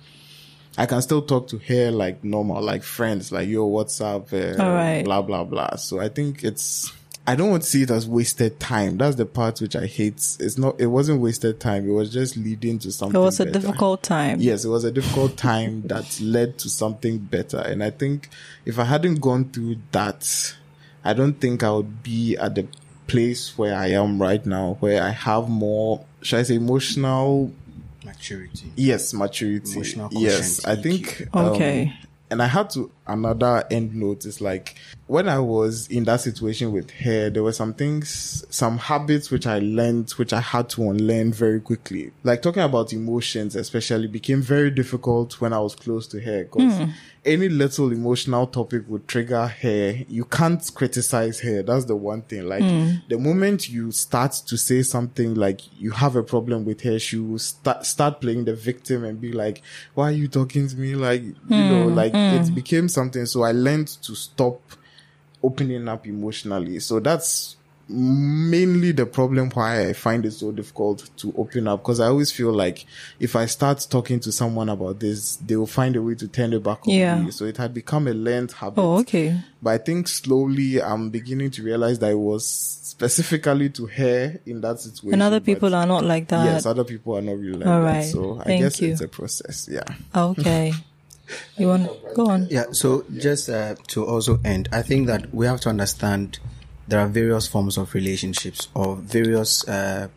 I 0.79 0.87
can 0.87 1.03
still 1.03 1.23
talk 1.23 1.49
to 1.49 1.59
her 1.59 1.91
like 1.91 2.25
normal, 2.25 2.63
like 2.63 2.83
friends, 2.83 3.31
like, 3.31 3.49
yo, 3.49 3.67
what's 3.67 4.01
up? 4.01 4.33
Uh, 4.33 4.55
All 4.59 4.73
right. 4.73 5.03
Blah, 5.05 5.23
blah, 5.23 5.45
blah. 5.45 5.77
So 5.77 6.01
I 6.01 6.09
think 6.09 6.45
it's, 6.45 6.93
I 7.27 7.37
don't 7.37 7.51
want 7.51 7.63
to 7.63 7.69
see 7.69 7.83
it 7.83 7.91
as 7.91 8.09
wasted 8.09 8.59
time. 8.59 8.97
That's 8.97 9.17
the 9.17 9.27
part 9.27 9.61
which 9.61 9.77
I 9.77 9.87
hate. 9.87 10.15
It's 10.41 10.57
not, 10.57 10.81
it 10.81 10.87
wasn't 10.87 11.21
wasted 11.21 11.61
time. 11.61 11.87
It 11.87 11.93
was 11.93 12.11
just 12.11 12.37
leading 12.37 12.79
to 12.81 12.91
something. 12.91 13.21
It 13.21 13.23
was 13.23 13.39
a 13.39 13.45
better. 13.45 13.61
difficult 13.61 14.03
time. 14.03 14.41
Yes, 14.41 14.65
it 14.65 14.69
was 14.69 14.85
a 14.85 14.91
difficult 14.91 15.37
time 15.37 15.83
that 15.89 16.19
led 16.21 16.59
to 16.59 16.71
something 16.71 17.19
better. 17.19 17.59
And 17.59 17.85
I 17.85 17.91
think 17.91 18.31
if 18.65 18.79
I 18.79 18.85
hadn't 18.85 19.21
gone 19.21 19.51
through 19.51 19.77
that, 19.93 20.55
I 21.05 21.13
don't 21.13 21.35
think 21.35 21.63
I 21.63 21.71
would 21.71 22.03
be 22.03 22.37
at 22.37 22.55
the 22.55 22.67
place 23.13 23.57
where 23.59 23.75
I 23.77 23.89
am 23.89 24.21
right 24.21 24.45
now, 24.47 24.77
where 24.81 25.03
I 25.03 25.11
have 25.11 25.49
more, 25.49 26.05
should 26.23 26.39
I 26.41 26.43
say, 26.45 26.55
emotional, 26.57 27.53
Maturity. 28.05 28.73
yes, 28.77 29.13
maturity. 29.15 29.73
Emotional 29.75 30.09
yes, 30.13 30.65
I 30.65 30.77
think. 30.77 31.29
um, 31.35 31.47
Okay. 31.51 31.93
and 32.31 32.43
I 32.43 32.47
had 32.47 32.71
to 32.71 32.91
another 33.07 33.64
end 33.70 33.94
note 33.94 34.24
is 34.24 34.40
like 34.40 34.76
when 35.12 35.28
I 35.28 35.40
was 35.40 35.88
in 35.88 36.05
that 36.05 36.22
situation 36.22 36.72
with 36.72 36.90
her, 36.90 37.28
there 37.28 37.42
were 37.42 37.53
some 37.53 37.74
things, 37.74 38.46
some 38.48 38.78
habits 38.78 39.30
which 39.30 39.46
I 39.46 39.59
learned, 39.59 40.11
which 40.12 40.32
I 40.32 40.40
had 40.40 40.70
to 40.70 40.88
unlearn 40.88 41.34
very 41.34 41.61
quickly. 41.61 42.12
Like 42.22 42.40
talking 42.40 42.62
about 42.62 42.94
emotions, 42.94 43.55
especially, 43.55 44.07
became 44.07 44.40
very 44.40 44.70
difficult 44.70 45.38
when 45.38 45.53
I 45.53 45.59
was 45.59 45.74
close 45.74 46.07
to 46.09 46.20
her 46.22 46.44
because 46.44 46.78
hmm. 46.78 46.90
any 47.26 47.50
little 47.50 47.92
emotional 47.92 48.46
topic 48.46 48.84
would 48.88 49.07
trigger 49.07 49.48
her. 49.48 49.98
You 50.09 50.24
can't 50.24 50.66
criticize 50.74 51.40
her. 51.40 51.62
That's 51.62 51.84
the 51.84 51.96
one 51.96 52.22
thing. 52.22 52.48
Like 52.48 52.62
hmm. 52.62 52.92
the 53.11 53.18
moment 53.18 53.68
you 53.68 53.92
start 53.92 54.32
to 54.46 54.57
say 54.57 54.82
something 54.82 55.34
like 55.34 55.61
you 55.78 55.90
have 55.90 56.16
a 56.16 56.22
problem 56.22 56.64
with 56.64 56.80
her, 56.84 56.98
she 56.98 57.18
will 57.18 57.38
start 57.38 57.84
start 57.84 58.22
playing 58.22 58.46
the 58.46 58.55
victim 58.55 59.05
and 59.05 59.20
be 59.20 59.32
like, 59.32 59.61
"Why 59.92 60.09
are 60.09 60.12
you 60.12 60.28
talking 60.28 60.68
to 60.68 60.76
me?" 60.76 60.94
Like 60.94 61.22
you 61.22 61.34
know, 61.50 61.90
hmm. 61.90 61.94
like 61.94 62.14
it 62.14 62.55
became 62.55 62.88
something. 62.88 63.01
So 63.26 63.42
I 63.42 63.53
learned 63.53 63.88
to 64.03 64.14
stop 64.14 64.61
opening 65.42 65.88
up 65.88 66.07
emotionally. 66.07 66.78
So 66.80 67.00
that's 67.00 67.57
mainly 67.88 68.92
the 68.92 69.05
problem 69.05 69.50
why 69.50 69.88
I 69.88 69.92
find 69.92 70.24
it 70.24 70.30
so 70.30 70.53
difficult 70.53 71.11
to 71.18 71.34
open 71.36 71.66
up 71.68 71.80
because 71.82 72.00
I 72.00 72.07
always 72.07 72.30
feel 72.30 72.53
like 72.53 72.86
if 73.18 73.34
I 73.36 73.46
start 73.46 73.86
talking 73.90 74.20
to 74.20 74.32
someone 74.32 74.68
about 74.68 75.00
this, 75.00 75.36
they 75.36 75.57
will 75.57 75.66
find 75.66 75.96
a 75.96 76.03
way 76.03 76.14
to 76.14 76.28
turn 76.28 76.53
it 76.53 76.62
back 76.62 76.86
on 76.86 76.94
Yeah. 76.94 77.20
me. 77.20 77.30
So 77.32 77.44
it 77.44 77.57
had 77.57 77.74
become 77.74 78.07
a 78.09 78.12
learned 78.14 78.53
habit. 78.53 78.80
Oh, 78.80 78.98
okay. 79.00 79.38
But 79.61 79.70
I 79.70 79.78
think 79.78 80.09
slowly 80.09 80.80
I'm 80.80 81.11
beginning 81.11 81.50
to 81.53 81.62
realize 81.62 81.98
that 81.98 82.12
it 82.12 82.18
was 82.18 82.46
specifically 82.46 83.68
to 83.70 83.86
her 83.86 84.40
in 84.46 84.61
that 84.61 84.78
situation. 84.80 85.14
And 85.14 85.22
other 85.22 85.40
but 85.40 85.46
people 85.46 85.74
are 85.74 85.86
not 85.86 86.05
like 86.05 86.28
that. 86.28 86.44
Yes, 86.46 86.66
other 86.66 86.84
people 86.84 87.16
are 87.16 87.22
not 87.22 87.36
really 87.36 87.59
like 87.59 87.66
All 87.66 87.80
that. 87.80 87.86
right. 87.86 88.05
So 88.05 88.40
I 88.46 88.59
guess 88.59 88.80
you. 88.80 88.92
it's 88.92 89.00
a 89.00 89.09
process. 89.09 89.68
Yeah. 89.70 89.82
Okay. 90.14 90.72
You 91.59 91.68
want 91.68 91.89
go 92.14 92.26
on? 92.26 92.47
Yeah, 92.51 92.66
so 92.72 93.05
just 93.18 93.49
uh, 93.49 93.74
to 93.89 94.05
also 94.07 94.39
end, 94.45 94.68
I 94.72 94.83
think 94.83 95.07
that 95.07 95.35
we 95.35 95.47
have 95.47 95.61
to 95.62 95.68
understand 95.68 96.39
there 96.89 97.01
are 97.01 97.07
various 97.09 97.47
forms 97.47 97.78
of 97.78 97.95
relationships 97.95 98.68
or 98.74 98.97
various 98.97 99.66
uh, 99.68 100.09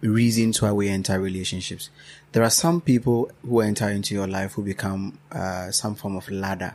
reasons 0.00 0.60
why 0.62 0.72
we 0.72 0.88
enter 0.88 1.20
relationships. 1.20 1.90
There 2.32 2.42
are 2.42 2.50
some 2.50 2.80
people 2.80 3.30
who 3.46 3.60
enter 3.60 3.88
into 3.88 4.14
your 4.14 4.26
life 4.26 4.52
who 4.54 4.62
become 4.62 5.18
uh, 5.32 5.70
some 5.70 5.94
form 5.94 6.16
of 6.16 6.30
ladder. 6.30 6.74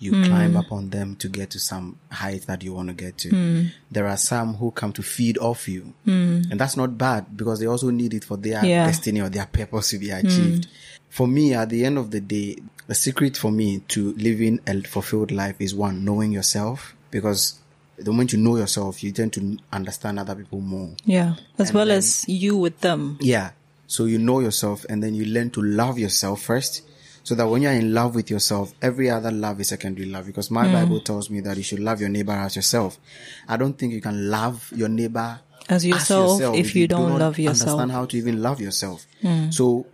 You 0.00 0.12
climb 0.26 0.56
up 0.56 0.70
on 0.70 0.90
them 0.90 1.16
to 1.16 1.28
get 1.28 1.50
to 1.50 1.58
some 1.58 1.98
height 2.12 2.42
that 2.46 2.62
you 2.62 2.72
want 2.72 2.86
to 2.88 2.94
get 2.94 3.18
to. 3.18 3.66
There 3.90 4.06
are 4.06 4.16
some 4.16 4.54
who 4.54 4.70
come 4.70 4.92
to 4.92 5.02
feed 5.02 5.38
off 5.38 5.66
you. 5.68 5.92
And 6.06 6.52
that's 6.52 6.76
not 6.76 6.96
bad 6.96 7.36
because 7.36 7.58
they 7.58 7.66
also 7.66 7.90
need 7.90 8.14
it 8.14 8.22
for 8.24 8.36
their 8.36 8.64
Yeah. 8.64 8.86
destiny 8.86 9.20
or 9.20 9.28
their 9.28 9.46
purpose 9.46 9.88
to 9.90 9.98
be 9.98 10.10
achieved. 10.10 10.68
For 11.10 11.26
me, 11.26 11.54
at 11.54 11.70
the 11.70 11.84
end 11.84 11.98
of 11.98 12.10
the 12.10 12.20
day, 12.20 12.58
the 12.86 12.94
secret 12.94 13.36
for 13.36 13.50
me 13.50 13.80
to 13.88 14.12
living 14.14 14.60
a 14.66 14.80
fulfilled 14.82 15.30
life 15.30 15.56
is 15.60 15.74
one, 15.74 16.04
knowing 16.04 16.32
yourself 16.32 16.94
because 17.10 17.58
the 17.96 18.10
moment 18.10 18.32
you 18.32 18.38
know 18.38 18.56
yourself, 18.56 19.02
you 19.02 19.12
tend 19.12 19.32
to 19.34 19.58
understand 19.72 20.18
other 20.18 20.34
people 20.34 20.60
more. 20.60 20.90
Yeah. 21.04 21.34
As 21.58 21.70
And 21.70 21.74
well 21.76 21.86
then- 21.86 21.98
as 21.98 22.28
you 22.28 22.56
with 22.56 22.80
them. 22.80 23.18
Yeah. 23.20 23.50
So 23.86 24.04
you 24.04 24.18
know 24.18 24.40
yourself 24.40 24.84
and 24.88 25.02
then 25.02 25.14
you 25.14 25.24
learn 25.24 25.50
to 25.50 25.62
love 25.62 25.98
yourself 25.98 26.42
first. 26.42 26.82
So 27.24 27.34
that 27.34 27.46
when 27.46 27.60
you're 27.60 27.72
in 27.72 27.92
love 27.92 28.14
with 28.14 28.30
yourself, 28.30 28.72
every 28.80 29.10
other 29.10 29.30
love 29.30 29.60
is 29.60 29.68
secondary 29.68 30.08
love. 30.08 30.24
Because 30.26 30.50
my 30.50 30.66
mm. 30.66 30.72
Bible 30.72 31.00
tells 31.00 31.28
me 31.28 31.40
that 31.40 31.58
you 31.58 31.62
should 31.62 31.80
love 31.80 32.00
your 32.00 32.08
neighbor 32.08 32.32
as 32.32 32.56
yourself. 32.56 32.98
I 33.46 33.58
don't 33.58 33.76
think 33.76 33.92
you 33.92 34.00
can 34.00 34.30
love 34.30 34.72
your 34.74 34.88
neighbor 34.88 35.40
As 35.68 35.84
yourself 35.84 36.40
if 36.54 36.74
you 36.74 36.88
do 36.88 36.96
don't 36.96 37.10
not 37.10 37.20
love 37.20 37.38
yourself. 37.38 37.60
Understand 37.80 37.92
how 37.92 38.06
to 38.06 38.16
even 38.16 38.40
love 38.40 38.60
yourself. 38.62 39.06
Mm. 39.22 39.52
So 39.52 39.86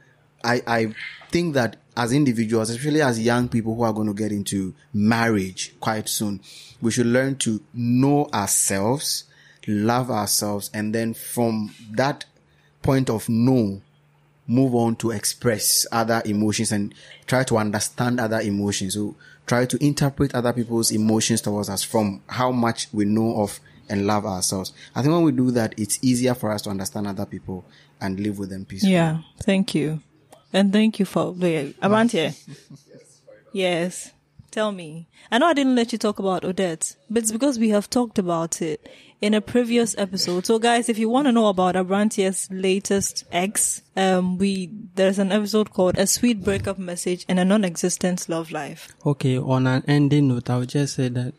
I, 0.44 0.62
I 0.66 0.94
think 1.30 1.54
that 1.54 1.76
as 1.96 2.12
individuals, 2.12 2.70
especially 2.70 3.02
as 3.02 3.20
young 3.20 3.48
people 3.48 3.74
who 3.74 3.82
are 3.82 3.92
going 3.92 4.08
to 4.08 4.14
get 4.14 4.32
into 4.32 4.74
marriage 4.92 5.74
quite 5.80 6.08
soon, 6.08 6.40
we 6.80 6.90
should 6.90 7.06
learn 7.06 7.36
to 7.36 7.60
know 7.72 8.28
ourselves, 8.32 9.24
love 9.66 10.10
ourselves, 10.10 10.70
and 10.74 10.94
then 10.94 11.14
from 11.14 11.74
that 11.92 12.24
point 12.82 13.08
of 13.08 13.28
know, 13.28 13.80
move 14.46 14.74
on 14.74 14.96
to 14.96 15.10
express 15.10 15.86
other 15.90 16.20
emotions 16.26 16.72
and 16.72 16.94
try 17.26 17.42
to 17.44 17.56
understand 17.56 18.20
other 18.20 18.40
emotions. 18.40 18.94
So 18.94 19.16
try 19.46 19.66
to 19.66 19.84
interpret 19.84 20.34
other 20.34 20.52
people's 20.52 20.90
emotions 20.90 21.40
towards 21.40 21.68
us 21.68 21.82
from 21.82 22.22
how 22.28 22.50
much 22.50 22.88
we 22.92 23.04
know 23.04 23.40
of 23.42 23.60
and 23.88 24.06
love 24.06 24.26
ourselves. 24.26 24.72
I 24.94 25.02
think 25.02 25.12
when 25.12 25.22
we 25.24 25.32
do 25.32 25.50
that, 25.52 25.74
it's 25.78 25.98
easier 26.02 26.34
for 26.34 26.50
us 26.50 26.62
to 26.62 26.70
understand 26.70 27.06
other 27.06 27.26
people 27.26 27.64
and 28.00 28.18
live 28.20 28.38
with 28.38 28.50
them 28.50 28.64
peacefully. 28.64 28.94
Yeah. 28.94 29.20
Thank 29.42 29.74
you. 29.74 30.00
And 30.54 30.72
thank 30.72 30.98
you 30.98 31.04
for 31.04 31.32
wait, 31.32 31.78
Amantia. 31.80 32.34
Yes. 33.52 34.10
Tell 34.50 34.72
me. 34.72 35.08
I 35.30 35.38
know 35.38 35.46
I 35.46 35.52
didn't 35.52 35.76
let 35.76 35.92
you 35.92 35.98
talk 35.98 36.18
about 36.18 36.44
Odette, 36.44 36.96
but 37.08 37.22
it's 37.22 37.32
because 37.32 37.58
we 37.58 37.70
have 37.70 37.88
talked 37.88 38.18
about 38.18 38.60
it 38.60 38.88
in 39.20 39.32
a 39.32 39.40
previous 39.40 39.96
episode. 39.96 40.44
So 40.46 40.58
guys, 40.58 40.88
if 40.88 40.98
you 40.98 41.08
want 41.08 41.26
to 41.26 41.32
know 41.32 41.46
about 41.46 41.76
Abrantier's 41.76 42.48
latest 42.50 43.24
ex, 43.32 43.82
um, 43.96 44.38
we, 44.38 44.70
there's 44.96 45.18
an 45.18 45.32
episode 45.32 45.72
called 45.72 45.98
A 45.98 46.06
Sweet 46.06 46.42
Breakup 46.44 46.78
Message 46.78 47.24
and 47.28 47.40
a 47.40 47.44
Non-Existent 47.44 48.28
Love 48.28 48.50
Life. 48.52 48.94
Okay, 49.06 49.38
on 49.38 49.66
an 49.66 49.84
ending 49.88 50.28
note, 50.28 50.50
I 50.50 50.58
would 50.58 50.68
just 50.68 50.94
say 50.94 51.08
that 51.08 51.34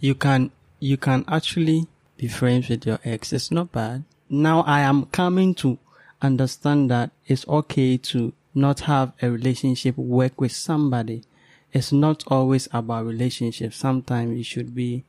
you 0.00 0.14
can 0.14 0.50
you 0.78 0.96
can 0.98 1.24
actually 1.26 1.86
be 2.16 2.28
friends 2.28 2.68
with 2.68 2.86
your 2.86 2.98
ex. 3.04 3.32
It's 3.32 3.50
not 3.50 3.72
bad. 3.72 4.04
Now 4.28 4.60
I 4.62 4.80
am 4.80 5.06
coming 5.06 5.54
to 5.56 5.78
understand 6.22 6.90
that 6.90 7.10
it's 7.26 7.46
okay 7.48 7.96
to 7.98 8.32
not 8.56 8.80
have 8.80 9.12
a 9.22 9.30
relationship, 9.30 9.96
work 9.96 10.40
with 10.40 10.52
somebody. 10.52 11.24
It's 11.72 11.92
not 11.92 12.24
always 12.28 12.68
about 12.72 13.06
relationships. 13.06 13.76
Sometimes 13.76 14.38
it 14.38 14.44
should 14.44 14.74
be 14.74 15.04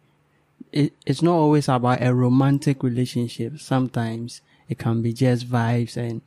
it, 0.71 0.93
it's 1.05 1.21
not 1.21 1.35
always 1.35 1.69
about 1.69 2.01
a 2.01 2.13
romantic 2.13 2.83
relationship. 2.83 3.59
Sometimes 3.59 4.41
it 4.67 4.77
can 4.77 5.01
be 5.01 5.13
just 5.13 5.47
vibes 5.47 5.95
and 5.95 6.21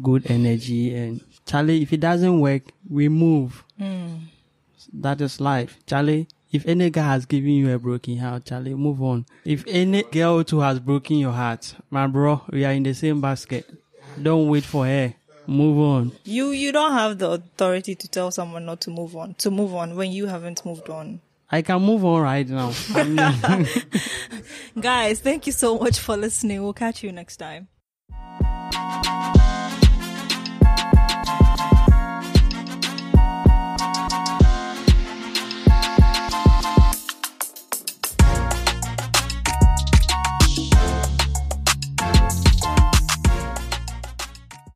good 0.00 0.30
energy 0.30 0.94
and 0.94 1.20
Charlie, 1.44 1.82
if 1.82 1.92
it 1.92 2.00
doesn't 2.00 2.40
work, 2.40 2.62
we 2.88 3.08
move. 3.08 3.64
Hmm. 3.78 4.16
That 4.92 5.20
is 5.20 5.40
life. 5.40 5.78
Charlie, 5.86 6.28
if 6.50 6.66
any 6.66 6.90
guy 6.90 7.04
has 7.04 7.26
given 7.26 7.50
you 7.50 7.72
a 7.72 7.78
broken 7.78 8.18
heart, 8.18 8.44
Charlie, 8.44 8.74
move 8.74 9.02
on. 9.02 9.26
If 9.44 9.64
any 9.66 10.02
girl 10.02 10.44
too 10.44 10.60
has 10.60 10.78
broken 10.80 11.16
your 11.16 11.32
heart, 11.32 11.74
my 11.90 12.06
bro, 12.06 12.42
we 12.50 12.64
are 12.64 12.72
in 12.72 12.82
the 12.82 12.94
same 12.94 13.20
basket. 13.20 13.68
Don't 14.20 14.48
wait 14.48 14.64
for 14.64 14.86
her. 14.86 15.14
Move 15.46 15.78
on. 15.78 16.12
You, 16.24 16.50
you 16.50 16.72
don't 16.72 16.92
have 16.92 17.18
the 17.18 17.30
authority 17.32 17.94
to 17.94 18.08
tell 18.08 18.30
someone 18.30 18.64
not 18.64 18.80
to 18.82 18.90
move 18.90 19.16
on, 19.16 19.34
to 19.34 19.50
move 19.50 19.74
on 19.74 19.96
when 19.96 20.12
you 20.12 20.26
haven't 20.26 20.64
moved 20.64 20.88
on. 20.88 21.20
I 21.50 21.60
can 21.62 21.82
move 21.82 22.04
on 22.04 22.22
right 22.22 22.48
now. 22.48 22.72
Guys, 24.80 25.20
thank 25.20 25.46
you 25.46 25.52
so 25.52 25.78
much 25.78 25.98
for 25.98 26.16
listening. 26.16 26.62
We'll 26.62 26.72
catch 26.72 27.02
you 27.02 27.12
next 27.12 27.36
time. 27.36 27.68